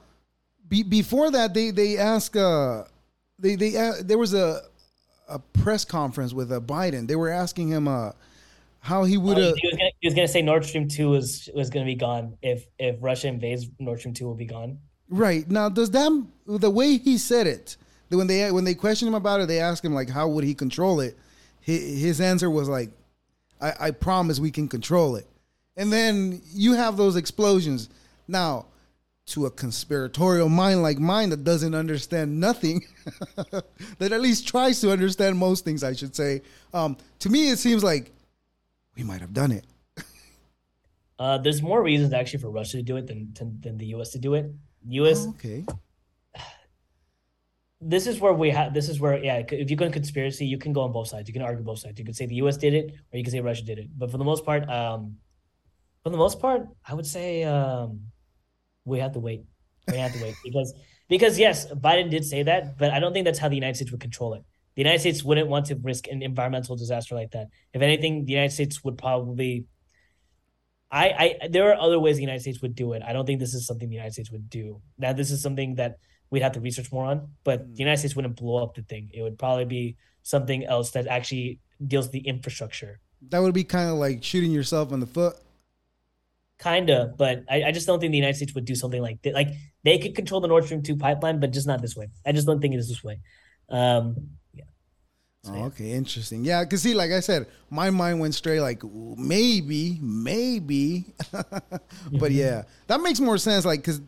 be, 0.67 0.81
before 0.83 1.29
that, 1.31 1.53
they 1.53 1.71
they 1.71 1.97
ask. 1.97 2.35
Uh, 2.35 2.85
they 3.37 3.55
they 3.55 3.75
uh, 3.75 3.93
there 4.01 4.17
was 4.17 4.33
a 4.33 4.61
a 5.27 5.39
press 5.39 5.83
conference 5.85 6.33
with 6.33 6.51
uh, 6.51 6.59
Biden. 6.61 7.07
They 7.07 7.15
were 7.15 7.29
asking 7.29 7.69
him 7.69 7.87
uh, 7.87 8.11
how 8.83 9.05
he 9.05 9.17
would. 9.17 9.37
have. 9.37 9.55
He, 9.55 9.91
he 10.01 10.07
was 10.07 10.13
gonna 10.13 10.27
say 10.27 10.41
Nord 10.41 10.65
Stream 10.65 10.89
two 10.89 11.09
was 11.09 11.49
was 11.55 11.69
gonna 11.69 11.85
be 11.85 11.95
gone 11.95 12.37
if 12.41 12.67
if 12.77 12.97
Russia 12.99 13.29
invades 13.29 13.65
Nord 13.79 13.99
Stream 13.99 14.13
two 14.13 14.25
will 14.25 14.35
be 14.35 14.45
gone. 14.45 14.77
right 15.09 15.49
now, 15.49 15.69
does 15.69 15.91
that 15.91 16.27
the 16.45 16.69
way 16.69 16.97
he 16.97 17.17
said 17.17 17.47
it? 17.47 17.77
When 18.09 18.27
they 18.27 18.51
when 18.51 18.65
they 18.65 18.75
questioned 18.75 19.07
him 19.07 19.15
about 19.15 19.39
it, 19.39 19.47
they 19.47 19.59
asked 19.59 19.85
him 19.85 19.93
like, 19.93 20.09
how 20.09 20.27
would 20.27 20.43
he 20.43 20.53
control 20.53 20.99
it? 20.99 21.17
His, 21.61 22.01
his 22.01 22.21
answer 22.21 22.49
was 22.49 22.67
like, 22.67 22.91
I, 23.61 23.73
I 23.79 23.91
promise 23.91 24.39
we 24.39 24.51
can 24.51 24.67
control 24.67 25.15
it. 25.15 25.25
And 25.77 25.91
then 25.91 26.41
you 26.53 26.73
have 26.73 26.97
those 26.97 27.15
explosions. 27.15 27.89
Now, 28.27 28.65
to 29.27 29.45
a 29.45 29.51
conspiratorial 29.51 30.49
mind 30.49 30.83
like 30.83 30.99
mine 30.99 31.29
that 31.29 31.45
doesn't 31.45 31.73
understand 31.73 32.37
nothing, 32.37 32.85
that 33.97 34.11
at 34.11 34.19
least 34.21 34.45
tries 34.45 34.81
to 34.81 34.91
understand 34.91 35.37
most 35.37 35.63
things, 35.63 35.83
I 35.83 35.93
should 35.93 36.15
say. 36.15 36.41
Um, 36.73 36.97
to 37.19 37.29
me, 37.29 37.49
it 37.49 37.57
seems 37.57 37.83
like 37.83 38.11
we 38.95 39.03
might 39.03 39.21
have 39.21 39.33
done 39.33 39.51
it. 39.51 39.65
Uh, 41.19 41.37
there's 41.37 41.61
more 41.61 41.81
reasons 41.83 42.11
actually 42.11 42.39
for 42.39 42.49
Russia 42.49 42.77
to 42.77 42.83
do 42.83 42.97
it 42.97 43.07
than 43.07 43.33
than, 43.33 43.59
than 43.61 43.77
the 43.77 43.85
U.S. 43.97 44.09
to 44.11 44.19
do 44.19 44.33
it. 44.33 44.51
U.S. 44.87 45.25
Oh, 45.25 45.29
okay. 45.29 45.63
this 47.79 48.07
is 48.07 48.19
where 48.19 48.33
we 48.33 48.49
have 48.49 48.73
this 48.73 48.89
is 48.89 48.99
where 48.99 49.23
yeah 49.23 49.43
if 49.51 49.69
you 49.69 49.75
go 49.75 49.85
in 49.85 49.91
conspiracy 49.91 50.45
you 50.45 50.57
can 50.57 50.73
go 50.73 50.81
on 50.81 50.91
both 50.91 51.07
sides 51.07 51.27
you 51.27 51.33
can 51.33 51.41
argue 51.41 51.63
both 51.63 51.79
sides 51.79 51.99
you 51.99 52.05
can 52.05 52.13
say 52.13 52.25
the 52.25 52.35
us 52.35 52.57
did 52.57 52.73
it 52.73 52.91
or 53.11 53.17
you 53.17 53.23
can 53.23 53.31
say 53.31 53.41
russia 53.41 53.63
did 53.63 53.77
it 53.77 53.87
but 53.97 54.09
for 54.09 54.17
the 54.17 54.23
most 54.23 54.45
part 54.45 54.67
um 54.69 55.17
for 56.03 56.09
the 56.09 56.17
most 56.17 56.39
part 56.39 56.67
i 56.87 56.93
would 56.93 57.05
say 57.05 57.43
um 57.43 57.99
we 58.85 58.99
have 58.99 59.11
to 59.11 59.19
wait 59.19 59.43
we 59.91 59.97
have 59.97 60.13
to 60.13 60.21
wait 60.23 60.35
because 60.43 60.73
because 61.09 61.37
yes 61.37 61.69
biden 61.73 62.09
did 62.09 62.23
say 62.23 62.43
that 62.43 62.77
but 62.77 62.91
i 62.91 62.99
don't 62.99 63.13
think 63.13 63.25
that's 63.25 63.39
how 63.39 63.49
the 63.49 63.55
united 63.55 63.75
states 63.75 63.91
would 63.91 64.01
control 64.01 64.33
it 64.33 64.43
the 64.75 64.81
united 64.81 64.99
states 64.99 65.23
wouldn't 65.23 65.49
want 65.49 65.65
to 65.65 65.75
risk 65.81 66.07
an 66.07 66.21
environmental 66.21 66.75
disaster 66.75 67.15
like 67.15 67.31
that 67.31 67.47
if 67.73 67.81
anything 67.81 68.25
the 68.25 68.33
united 68.33 68.51
states 68.51 68.83
would 68.83 68.97
probably 68.97 69.65
I, 70.93 71.37
I 71.41 71.47
there 71.47 71.71
are 71.71 71.81
other 71.81 71.99
ways 71.99 72.17
the 72.17 72.21
United 72.21 72.41
States 72.41 72.61
would 72.61 72.75
do 72.75 72.93
it. 72.93 73.01
I 73.01 73.13
don't 73.13 73.25
think 73.25 73.39
this 73.39 73.55
is 73.55 73.65
something 73.65 73.89
the 73.89 73.95
United 73.95 74.13
States 74.13 74.31
would 74.31 74.47
do. 74.47 74.79
Now 74.99 75.11
this 75.11 75.31
is 75.31 75.41
something 75.41 75.73
that 75.75 75.97
we'd 76.29 76.43
have 76.43 76.51
to 76.51 76.59
research 76.59 76.91
more 76.91 77.05
on, 77.05 77.29
but 77.43 77.73
the 77.73 77.79
United 77.79 77.97
States 77.97 78.15
wouldn't 78.15 78.35
blow 78.35 78.63
up 78.63 78.75
the 78.75 78.83
thing. 78.83 79.09
It 79.11 79.23
would 79.23 79.39
probably 79.39 79.65
be 79.65 79.97
something 80.21 80.63
else 80.65 80.91
that 80.91 81.07
actually 81.07 81.59
deals 81.85 82.05
with 82.05 82.11
the 82.11 82.27
infrastructure. 82.27 82.99
That 83.29 83.39
would 83.39 83.55
be 83.55 83.63
kind 83.63 83.89
of 83.89 83.95
like 83.95 84.23
shooting 84.23 84.51
yourself 84.51 84.91
in 84.91 84.99
the 84.99 85.07
foot. 85.07 85.35
Kinda, 86.59 87.15
but 87.17 87.43
I, 87.49 87.63
I 87.63 87.71
just 87.71 87.87
don't 87.87 87.99
think 87.99 88.11
the 88.11 88.17
United 88.17 88.35
States 88.35 88.53
would 88.53 88.65
do 88.65 88.75
something 88.75 89.01
like 89.01 89.19
that. 89.23 89.33
Like 89.33 89.49
they 89.83 89.97
could 89.97 90.13
control 90.13 90.41
the 90.41 90.47
Nord 90.47 90.65
Stream 90.65 90.83
2 90.83 90.95
pipeline, 90.95 91.39
but 91.39 91.51
just 91.51 91.65
not 91.65 91.81
this 91.81 91.95
way. 91.95 92.09
I 92.23 92.33
just 92.33 92.45
don't 92.45 92.61
think 92.61 92.75
it 92.75 92.77
is 92.77 92.87
this 92.87 93.03
way. 93.03 93.19
Um. 93.69 94.29
So, 95.43 95.51
Oh, 95.51 95.57
yeah. 95.57 95.65
okay, 95.65 95.91
interesting. 95.91 96.45
Yeah, 96.45 96.63
because 96.63 96.81
see, 96.81 96.93
like 96.93 97.11
I 97.11 97.19
said, 97.19 97.47
my 97.69 97.89
mind 97.89 98.19
went 98.19 98.33
straight 98.33 98.61
like 98.61 98.81
maybe, 98.83 99.99
maybe, 100.01 101.05
but 102.13 102.31
yeah, 102.31 102.63
that 102.87 103.01
makes 103.01 103.19
more 103.19 103.37
sense. 103.37 103.65
Like, 103.65 103.81
because 103.81 104.01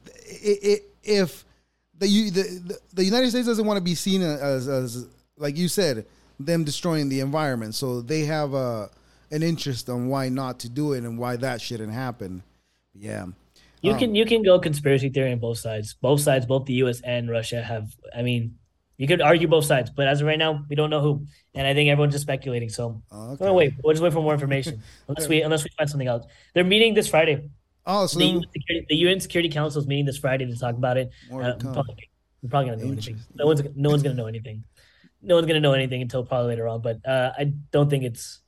if 1.03 1.45
the, 1.97 2.07
the 2.29 2.41
the 2.41 2.79
the 2.93 3.03
United 3.03 3.29
States 3.31 3.47
doesn't 3.47 3.65
want 3.65 3.77
to 3.77 3.83
be 3.83 3.95
seen 3.95 4.21
as, 4.21 4.67
as 4.67 5.07
like 5.37 5.57
you 5.57 5.67
said, 5.67 6.05
them 6.39 6.63
destroying 6.63 7.09
the 7.09 7.19
environment, 7.19 7.75
so 7.75 8.01
they 8.01 8.21
have 8.25 8.53
a 8.53 8.89
an 9.31 9.43
interest 9.43 9.89
on 9.89 10.07
why 10.07 10.29
not 10.29 10.59
to 10.59 10.69
do 10.69 10.93
it 10.93 11.03
and 11.03 11.17
why 11.17 11.35
that 11.35 11.59
shouldn't 11.59 11.91
happen. 11.93 12.43
Yeah, 12.93 13.25
You 13.81 13.91
Um, 13.93 13.99
can 13.99 14.15
you 14.15 14.25
can 14.25 14.41
go 14.43 14.57
conspiracy 14.59 15.09
theory 15.09 15.33
on 15.33 15.39
both 15.39 15.57
sides. 15.57 15.93
Both 15.99 16.21
sides, 16.21 16.45
both 16.45 16.65
the 16.65 16.75
US 16.75 17.01
and 17.01 17.29
Russia 17.29 17.61
have 17.61 17.95
I 18.15 18.21
mean, 18.21 18.57
you 18.97 19.07
could 19.07 19.21
argue 19.21 19.47
both 19.47 19.65
sides, 19.65 19.89
but 19.89 20.07
as 20.07 20.21
of 20.21 20.27
right 20.27 20.39
now, 20.39 20.63
we 20.69 20.75
don't 20.75 20.89
know 20.89 21.01
who. 21.01 21.25
And 21.53 21.67
I 21.67 21.73
think 21.73 21.89
everyone's 21.89 22.13
just 22.13 22.23
speculating. 22.23 22.69
So 22.69 23.01
Okay. 23.11 23.45
we're 23.45 23.53
wait, 23.53 23.73
we'll 23.83 23.93
just 23.93 24.03
wait 24.03 24.13
for 24.13 24.21
more 24.21 24.33
information. 24.33 24.81
unless 25.07 25.27
we 25.27 25.41
unless 25.41 25.63
we 25.63 25.69
find 25.77 25.89
something 25.89 26.07
else. 26.07 26.25
They're 26.53 26.63
meeting 26.63 26.93
this 26.93 27.07
Friday. 27.07 27.49
Oh, 27.85 28.07
so 28.07 28.17
The 28.19 28.25
UN, 28.25 28.41
Security, 28.51 28.85
the 28.89 28.95
UN 28.95 29.19
Security 29.19 29.49
Council 29.49 29.79
is 29.81 29.87
meeting 29.87 30.05
this 30.05 30.17
Friday 30.17 30.45
to 30.45 30.57
talk 30.57 30.75
about 30.75 30.97
it. 30.97 31.11
More 31.29 31.43
Uh, 31.43 31.55
probably, 31.57 31.95
we're 32.41 32.49
probably 32.49 32.71
gonna 32.71 32.83
know 32.83 32.91
anything. 32.91 33.19
No 33.35 33.45
one's 33.47 33.61
no 33.75 33.89
one's 33.89 34.01
gonna 34.03 34.15
know 34.15 34.27
anything. 34.27 34.63
no 35.21 35.35
one's 35.35 35.47
gonna 35.47 35.59
know 35.59 35.73
anything 35.73 36.01
until 36.01 36.23
probably 36.25 36.49
later 36.49 36.67
on. 36.67 36.81
But 36.81 37.05
uh, 37.07 37.31
I 37.37 37.53
don't 37.71 37.89
think 37.89 38.03
it's 38.03 38.39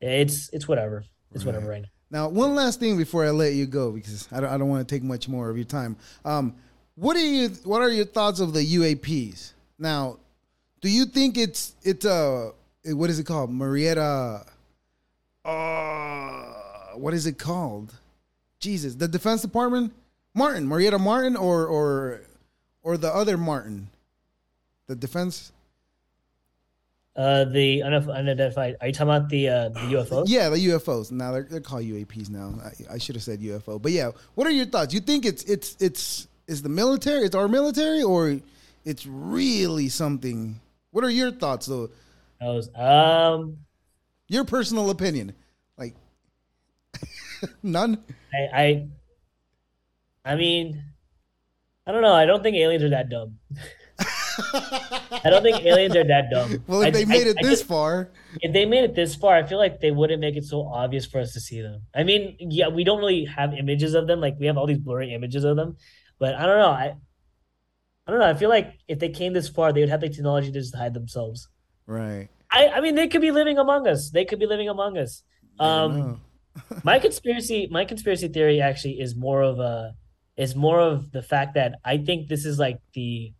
it's 0.00 0.50
it's 0.52 0.66
whatever. 0.68 1.04
It's 1.32 1.44
whatever 1.44 1.68
right 1.68 1.82
now. 1.82 1.88
Now, 2.10 2.28
one 2.28 2.54
last 2.54 2.78
thing 2.78 2.96
before 2.96 3.24
I 3.24 3.30
let 3.30 3.54
you 3.54 3.66
go, 3.66 3.90
because 3.90 4.28
I 4.30 4.38
don't, 4.38 4.50
I 4.50 4.56
don't 4.58 4.68
want 4.68 4.86
to 4.86 4.94
take 4.94 5.02
much 5.02 5.28
more 5.28 5.50
of 5.50 5.56
your 5.56 5.64
time. 5.64 5.96
Um, 6.24 6.54
what 6.94 7.16
are 7.16 7.26
you? 7.26 7.48
What 7.64 7.82
are 7.82 7.90
your 7.90 8.04
thoughts 8.04 8.38
of 8.38 8.52
the 8.52 8.60
UAPs? 8.64 9.53
Now, 9.78 10.18
do 10.80 10.88
you 10.88 11.06
think 11.06 11.36
it's 11.36 11.74
it's 11.82 12.04
uh 12.04 12.50
what 12.84 13.10
is 13.10 13.18
it 13.18 13.24
called? 13.24 13.50
Marietta. 13.52 14.44
Uh, 15.44 16.42
what 16.94 17.14
is 17.14 17.26
it 17.26 17.38
called? 17.38 17.94
Jesus, 18.60 18.94
the 18.94 19.08
Defense 19.08 19.42
Department, 19.42 19.92
Martin, 20.34 20.66
Marietta 20.66 20.98
Martin, 20.98 21.36
or 21.36 21.66
or 21.66 22.20
or 22.82 22.96
the 22.96 23.08
other 23.14 23.36
Martin, 23.36 23.88
the 24.86 24.96
Defense. 24.96 25.52
Uh, 27.16 27.44
the 27.44 27.82
unidentified. 27.82 28.76
Are 28.80 28.88
you 28.88 28.92
talking 28.92 29.08
about 29.08 29.28
the 29.28 29.48
uh, 29.48 29.68
the 29.68 29.80
UFOs? 29.80 30.24
Yeah, 30.26 30.48
the 30.48 30.56
UFOs. 30.56 31.12
Now 31.12 31.32
they're, 31.32 31.44
they're 31.44 31.60
called 31.60 31.84
UAPs 31.84 32.28
now. 32.28 32.54
I, 32.64 32.94
I 32.94 32.98
should 32.98 33.14
have 33.14 33.22
said 33.22 33.40
UFO, 33.40 33.80
but 33.80 33.92
yeah. 33.92 34.10
What 34.34 34.46
are 34.46 34.50
your 34.50 34.66
thoughts? 34.66 34.92
You 34.92 35.00
think 35.00 35.24
it's 35.24 35.44
it's 35.44 35.76
it's 35.80 36.26
is 36.46 36.62
the 36.62 36.68
military? 36.68 37.24
It's 37.24 37.36
our 37.36 37.48
military, 37.48 38.02
or 38.02 38.40
it's 38.84 39.06
really 39.06 39.88
something? 39.88 40.60
What 40.90 41.04
are 41.04 41.10
your 41.10 41.30
thoughts 41.32 41.66
though? 41.66 41.90
Those, 42.40 42.68
um, 42.74 43.58
Your 44.28 44.44
personal 44.44 44.90
opinion, 44.90 45.34
like 45.78 45.94
none. 47.62 48.02
I, 48.32 48.62
I, 50.24 50.32
I 50.32 50.34
mean, 50.36 50.82
I 51.86 51.92
don't 51.92 52.02
know. 52.02 52.12
I 52.14 52.26
don't 52.26 52.42
think 52.42 52.56
aliens 52.56 52.82
are 52.82 52.90
that 52.90 53.08
dumb. 53.08 53.38
I 55.22 55.30
don't 55.30 55.42
think 55.42 55.64
aliens 55.64 55.94
are 55.96 56.04
that 56.04 56.30
dumb. 56.30 56.62
Well, 56.66 56.82
if 56.82 56.88
I- 56.88 56.90
they 56.90 57.04
made 57.04 57.26
I- 57.26 57.30
it 57.30 57.36
I 57.38 57.42
this 57.42 57.60
just- 57.60 57.64
far, 57.66 58.10
if 58.42 58.52
they 58.52 58.66
made 58.66 58.84
it 58.84 58.94
this 58.94 59.14
far, 59.14 59.36
I 59.36 59.46
feel 59.46 59.58
like 59.58 59.80
they 59.80 59.90
wouldn't 59.90 60.20
make 60.20 60.36
it 60.36 60.44
so 60.44 60.66
obvious 60.66 61.06
for 61.06 61.20
us 61.20 61.32
to 61.34 61.40
see 61.40 61.60
them. 61.62 61.82
I 61.94 62.02
mean, 62.04 62.36
yeah, 62.40 62.68
we 62.68 62.84
don't 62.84 62.98
really 62.98 63.24
have 63.26 63.54
images 63.54 63.94
of 63.94 64.06
them. 64.06 64.20
Like 64.20 64.36
we 64.38 64.46
have 64.46 64.56
all 64.58 64.66
these 64.66 64.78
blurry 64.78 65.14
images 65.14 65.44
of 65.44 65.56
them, 65.56 65.76
but 66.18 66.34
I 66.34 66.46
don't 66.46 66.58
know. 66.58 66.70
I, 66.70 66.94
I 68.06 68.10
don't 68.10 68.20
know. 68.20 68.28
I 68.28 68.34
feel 68.34 68.50
like 68.50 68.78
if 68.86 68.98
they 68.98 69.08
came 69.08 69.32
this 69.32 69.48
far, 69.48 69.72
they 69.72 69.80
would 69.80 69.88
have 69.88 70.00
the 70.00 70.08
technology 70.08 70.52
to 70.52 70.60
just 70.60 70.74
hide 70.74 70.94
themselves. 70.94 71.48
right? 71.86 72.28
I, 72.50 72.68
I 72.68 72.80
mean, 72.80 72.94
they 72.94 73.08
could 73.08 73.20
be 73.20 73.30
living 73.30 73.58
among 73.58 73.88
us. 73.88 74.10
They 74.10 74.24
could 74.24 74.38
be 74.38 74.46
living 74.46 74.68
among 74.68 74.98
us. 74.98 75.22
Um, 75.58 76.20
my 76.84 76.98
conspiracy, 76.98 77.66
my 77.70 77.84
conspiracy 77.84 78.28
theory 78.28 78.60
actually 78.60 79.00
is 79.00 79.16
more 79.16 79.42
of 79.42 79.58
a, 79.58 79.94
is 80.36 80.54
more 80.54 80.80
of 80.80 81.12
the 81.12 81.22
fact 81.22 81.54
that 81.54 81.76
I 81.84 81.96
think 81.98 82.28
this 82.28 82.44
is 82.44 82.58
like 82.58 82.78
the, 82.92 83.32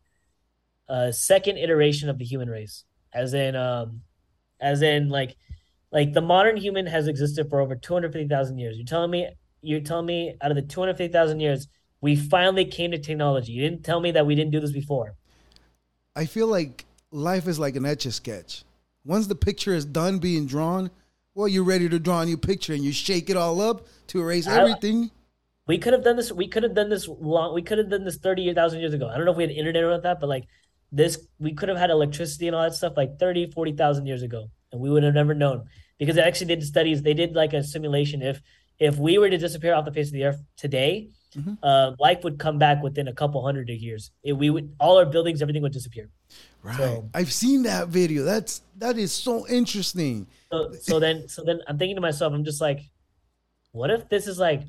uh, 0.88 1.12
second 1.12 1.58
iteration 1.58 2.08
of 2.08 2.18
the 2.18 2.24
human 2.24 2.48
race, 2.48 2.84
as 3.12 3.34
in, 3.34 3.56
um, 3.56 4.00
as 4.60 4.82
in 4.82 5.08
like, 5.10 5.36
like 5.92 6.12
the 6.12 6.20
modern 6.20 6.56
human 6.56 6.86
has 6.86 7.06
existed 7.06 7.48
for 7.48 7.60
over 7.60 7.76
two 7.76 7.94
hundred 7.94 8.12
fifty 8.12 8.28
thousand 8.28 8.58
years. 8.58 8.76
You're 8.76 8.86
telling 8.86 9.10
me, 9.10 9.28
you're 9.62 9.80
telling 9.80 10.06
me, 10.06 10.34
out 10.42 10.50
of 10.50 10.56
the 10.56 10.62
two 10.62 10.80
hundred 10.80 10.96
fifty 10.96 11.12
thousand 11.12 11.40
years, 11.40 11.68
we 12.04 12.14
finally 12.14 12.66
came 12.66 12.90
to 12.90 12.98
technology. 12.98 13.52
You 13.52 13.62
didn't 13.62 13.82
tell 13.82 13.98
me 13.98 14.10
that 14.10 14.26
we 14.26 14.34
didn't 14.34 14.50
do 14.50 14.60
this 14.60 14.72
before. 14.72 15.14
I 16.14 16.26
feel 16.26 16.46
like 16.46 16.84
life 17.10 17.48
is 17.48 17.58
like 17.58 17.76
an 17.76 17.86
etch 17.86 18.04
a 18.04 18.12
sketch. 18.12 18.62
Once 19.06 19.26
the 19.26 19.34
picture 19.34 19.74
is 19.74 19.86
done 19.86 20.18
being 20.18 20.44
drawn, 20.44 20.90
well, 21.34 21.48
you're 21.48 21.64
ready 21.64 21.88
to 21.88 21.98
draw 21.98 22.20
a 22.20 22.26
new 22.26 22.36
picture 22.36 22.74
and 22.74 22.84
you 22.84 22.92
shake 22.92 23.30
it 23.30 23.38
all 23.38 23.58
up 23.58 23.86
to 24.08 24.20
erase 24.20 24.46
I- 24.46 24.60
everything. 24.60 25.10
We 25.66 25.78
could 25.78 25.94
have 25.94 26.04
done 26.04 26.16
this. 26.16 26.30
We 26.30 26.46
could 26.46 26.62
have 26.62 26.74
done 26.74 26.90
this 26.90 27.08
long. 27.08 27.54
We 27.54 27.62
could 27.62 27.78
have 27.78 27.88
done 27.88 28.04
this 28.04 28.18
thirty 28.18 28.52
thousand 28.52 28.80
years 28.80 28.92
ago. 28.92 29.08
I 29.08 29.16
don't 29.16 29.24
know 29.24 29.32
if 29.32 29.38
we 29.38 29.44
had 29.44 29.50
internet 29.50 29.82
or 29.82 29.98
that, 29.98 30.20
but 30.20 30.28
like 30.28 30.44
this, 30.92 31.26
we 31.38 31.54
could 31.54 31.70
have 31.70 31.78
had 31.78 31.88
electricity 31.88 32.48
and 32.48 32.54
all 32.54 32.64
that 32.64 32.74
stuff 32.74 32.98
like 32.98 33.18
30, 33.18 33.50
40,000 33.50 34.04
years 34.04 34.22
ago, 34.22 34.50
and 34.72 34.80
we 34.82 34.90
would 34.90 35.02
have 35.04 35.14
never 35.14 35.32
known 35.32 35.64
because 35.98 36.16
they 36.16 36.22
actually 36.22 36.48
did 36.48 36.62
studies. 36.64 37.00
They 37.00 37.14
did 37.14 37.34
like 37.34 37.54
a 37.54 37.64
simulation. 37.64 38.20
If 38.20 38.42
if 38.78 38.98
we 38.98 39.16
were 39.16 39.30
to 39.30 39.38
disappear 39.38 39.72
off 39.72 39.86
the 39.86 39.92
face 39.92 40.08
of 40.08 40.12
the 40.12 40.24
earth 40.24 40.42
today, 40.58 41.08
Mhm. 41.36 41.58
uh, 41.62 41.92
life 41.98 42.22
would 42.24 42.38
come 42.38 42.58
back 42.58 42.82
within 42.82 43.08
a 43.08 43.12
couple 43.12 43.44
hundred 43.44 43.68
of 43.70 43.76
years. 43.76 44.10
It, 44.22 44.34
we 44.34 44.50
would 44.50 44.74
all 44.78 44.98
our 44.98 45.06
buildings, 45.06 45.42
everything 45.42 45.62
would 45.62 45.72
disappear. 45.72 46.10
Right. 46.62 46.76
So- 46.76 47.10
I've 47.12 47.32
seen 47.32 47.62
that 47.64 47.88
video. 47.88 48.22
That's 48.24 48.62
that 48.78 48.96
is 48.98 49.12
so 49.12 49.46
interesting. 49.48 50.26
So 50.52 50.72
so 50.80 51.00
then 51.00 51.28
so 51.28 51.42
then 51.44 51.60
I'm 51.66 51.76
thinking 51.78 51.96
to 51.96 52.00
myself, 52.02 52.32
I'm 52.32 52.44
just 52.44 52.60
like, 52.60 52.80
what 53.72 53.90
if 53.90 54.08
this 54.08 54.26
is 54.26 54.38
like, 54.38 54.62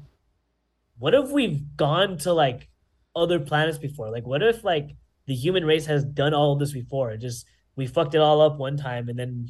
what 0.97 1.13
if 1.13 1.29
we've 1.29 1.61
gone 1.77 2.17
to 2.19 2.33
like 2.33 2.69
other 3.15 3.39
planets 3.39 3.77
before? 3.77 4.09
Like, 4.11 4.25
what 4.25 4.41
if 4.41 4.63
like 4.63 4.95
the 5.27 5.35
human 5.35 5.65
race 5.65 5.85
has 5.85 6.03
done 6.03 6.33
all 6.33 6.53
of 6.53 6.59
this 6.59 6.71
before? 6.73 7.11
It 7.11 7.19
just 7.19 7.45
we 7.75 7.85
fucked 7.87 8.15
it 8.15 8.19
all 8.21 8.41
up 8.41 8.57
one 8.57 8.77
time 8.77 9.09
and 9.09 9.17
then 9.19 9.47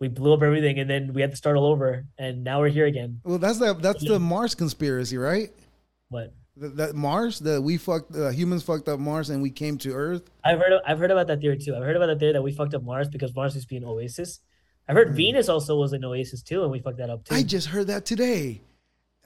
we 0.00 0.08
blew 0.08 0.32
up 0.32 0.42
everything 0.42 0.78
and 0.78 0.88
then 0.88 1.12
we 1.12 1.20
had 1.20 1.30
to 1.30 1.36
start 1.36 1.56
all 1.56 1.66
over 1.66 2.06
and 2.18 2.44
now 2.44 2.60
we're 2.60 2.68
here 2.68 2.86
again. 2.86 3.20
Well, 3.24 3.38
that's 3.38 3.58
the 3.58 3.74
that's 3.74 4.04
the 4.04 4.18
Mars 4.20 4.54
conspiracy, 4.54 5.16
right? 5.16 5.50
What? 6.10 6.34
That, 6.60 6.76
that 6.76 6.94
Mars, 6.96 7.38
that 7.40 7.62
we 7.62 7.76
fucked, 7.76 8.14
uh, 8.16 8.30
humans 8.30 8.62
fucked 8.62 8.88
up 8.88 8.98
Mars 8.98 9.30
and 9.30 9.40
we 9.42 9.50
came 9.50 9.78
to 9.78 9.92
Earth. 9.92 10.28
I've 10.44 10.58
heard 10.58 10.72
of, 10.72 10.80
I've 10.86 10.98
heard 10.98 11.10
about 11.10 11.26
that 11.28 11.40
theory 11.40 11.58
too. 11.58 11.76
I've 11.76 11.82
heard 11.82 11.96
about 11.96 12.06
the 12.06 12.16
theory 12.16 12.32
that 12.32 12.42
we 12.42 12.52
fucked 12.52 12.74
up 12.74 12.82
Mars 12.82 13.08
because 13.08 13.34
Mars 13.34 13.54
used 13.54 13.68
to 13.68 13.74
be 13.74 13.76
an 13.76 13.84
oasis. 13.84 14.40
I've 14.88 14.96
heard 14.96 15.14
Venus 15.14 15.48
also 15.48 15.76
was 15.76 15.92
an 15.92 16.04
oasis 16.04 16.42
too, 16.42 16.62
and 16.62 16.70
we 16.72 16.80
fucked 16.80 16.96
that 16.98 17.10
up 17.10 17.24
too. 17.24 17.34
I 17.34 17.42
just 17.42 17.68
heard 17.68 17.86
that 17.88 18.04
today. 18.06 18.62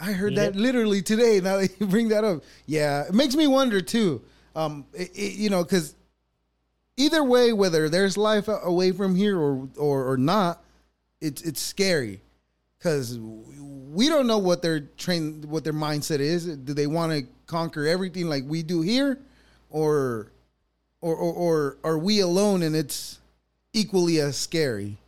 I 0.01 0.13
heard 0.13 0.35
that 0.37 0.57
literally 0.57 1.01
today. 1.03 1.41
Now 1.41 1.59
that 1.59 1.71
you 1.81 1.87
bring 1.95 2.09
that 2.09 2.25
up, 2.25 2.43
yeah, 2.67 3.05
it 3.07 3.15
makes 3.15 3.37
me 3.37 3.47
wonder 3.47 3.81
too. 3.81 4.23
Um, 4.57 4.87
it, 4.93 5.11
it- 5.17 5.35
you 5.35 5.49
know, 5.49 5.63
because 5.63 5.95
either 6.97 7.23
way, 7.25 7.53
whether 7.53 7.89
there's 7.89 8.17
life 8.17 8.49
away 8.49 8.93
from 8.93 9.15
here 9.15 9.39
or 9.39 9.69
or, 9.79 10.11
or 10.11 10.17
not, 10.17 10.63
it's 11.21 11.41
it's 11.43 11.61
scary 11.63 12.21
because 12.83 13.19
we 13.19 14.09
don't 14.09 14.27
know 14.27 14.39
what 14.39 14.61
their 14.63 14.81
train, 14.81 15.45
what 15.49 15.63
their 15.63 15.73
mindset 15.73 16.19
is. 16.19 16.47
Do 16.47 16.75
they 16.75 16.87
want 16.89 17.13
to 17.13 17.27
conquer 17.47 17.87
everything 17.87 18.29
like 18.29 18.43
we 18.47 18.63
do 18.63 18.81
here, 18.81 19.19
or 19.71 20.33
or 21.01 21.15
or, 21.15 21.33
or 21.33 21.77
are 21.85 21.99
we 21.99 22.21
alone 22.21 22.63
and 22.63 22.75
it's 22.75 23.21
equally 23.73 24.19
as 24.21 24.37
scary? 24.37 24.99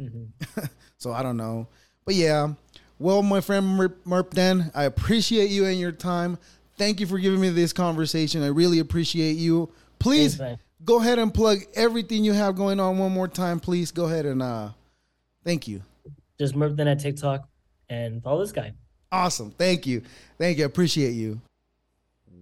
Mhm. 0.00 0.28
So 0.96 1.12
I 1.12 1.22
don't 1.22 1.36
know. 1.36 1.66
But 2.06 2.14
yeah. 2.14 2.54
Well, 2.98 3.22
my 3.22 3.42
friend 3.42 3.78
Merp, 3.78 3.92
Merp 4.06 4.30
Dan, 4.30 4.70
I 4.74 4.84
appreciate 4.84 5.50
you 5.50 5.66
and 5.66 5.78
your 5.78 5.92
time. 5.92 6.38
Thank 6.78 6.98
you 6.98 7.06
for 7.06 7.18
giving 7.18 7.40
me 7.42 7.50
this 7.50 7.74
conversation. 7.74 8.42
I 8.42 8.46
really 8.46 8.78
appreciate 8.78 9.36
you. 9.36 9.68
Please 9.98 10.36
Thanks, 10.36 10.62
go 10.82 11.00
ahead 11.02 11.18
and 11.18 11.34
plug 11.34 11.58
everything 11.74 12.24
you 12.24 12.32
have 12.32 12.56
going 12.56 12.80
on 12.80 12.96
one 12.96 13.12
more 13.12 13.28
time. 13.28 13.60
Please 13.60 13.90
go 13.90 14.06
ahead 14.06 14.24
and 14.24 14.40
uh 14.40 14.70
thank 15.44 15.68
you. 15.68 15.82
Just 16.38 16.56
Murph 16.56 16.76
then 16.76 16.88
at 16.88 17.00
TikTok 17.00 17.48
and 17.88 18.22
follow 18.22 18.40
this 18.40 18.52
guy. 18.52 18.72
Awesome. 19.12 19.50
Thank 19.52 19.86
you. 19.86 20.02
Thank 20.38 20.58
you. 20.58 20.64
Appreciate 20.64 21.12
you. 21.12 21.40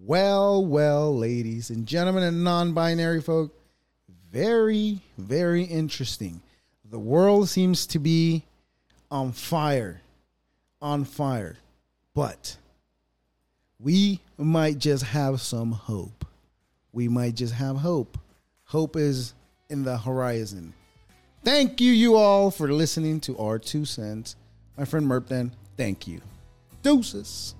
Well, 0.04 0.64
well, 0.64 1.16
ladies 1.16 1.70
and 1.70 1.86
gentlemen 1.86 2.24
and 2.24 2.42
non-binary 2.42 3.20
folk, 3.20 3.54
very, 4.30 5.00
very 5.18 5.64
interesting. 5.64 6.40
The 6.90 6.98
world 6.98 7.48
seems 7.48 7.86
to 7.88 7.98
be 7.98 8.42
on 9.10 9.32
fire. 9.32 10.00
On 10.80 11.04
fire. 11.04 11.56
But 12.14 12.56
we 13.78 14.20
might 14.38 14.78
just 14.78 15.04
have 15.04 15.40
some 15.40 15.72
hope. 15.72 16.24
We 16.92 17.08
might 17.08 17.34
just 17.34 17.54
have 17.54 17.76
hope. 17.76 18.18
Hope 18.64 18.96
is 18.96 19.34
in 19.68 19.84
the 19.84 19.98
horizon. 19.98 20.72
Thank 21.44 21.80
you, 21.80 21.90
you 21.90 22.14
all, 22.14 22.52
for 22.52 22.72
listening 22.72 23.18
to 23.22 23.36
our 23.38 23.58
two 23.58 23.84
cents. 23.84 24.36
My 24.78 24.84
friend 24.84 25.06
Merpden, 25.06 25.50
thank 25.76 26.06
you. 26.06 26.20
Deuces. 26.82 27.56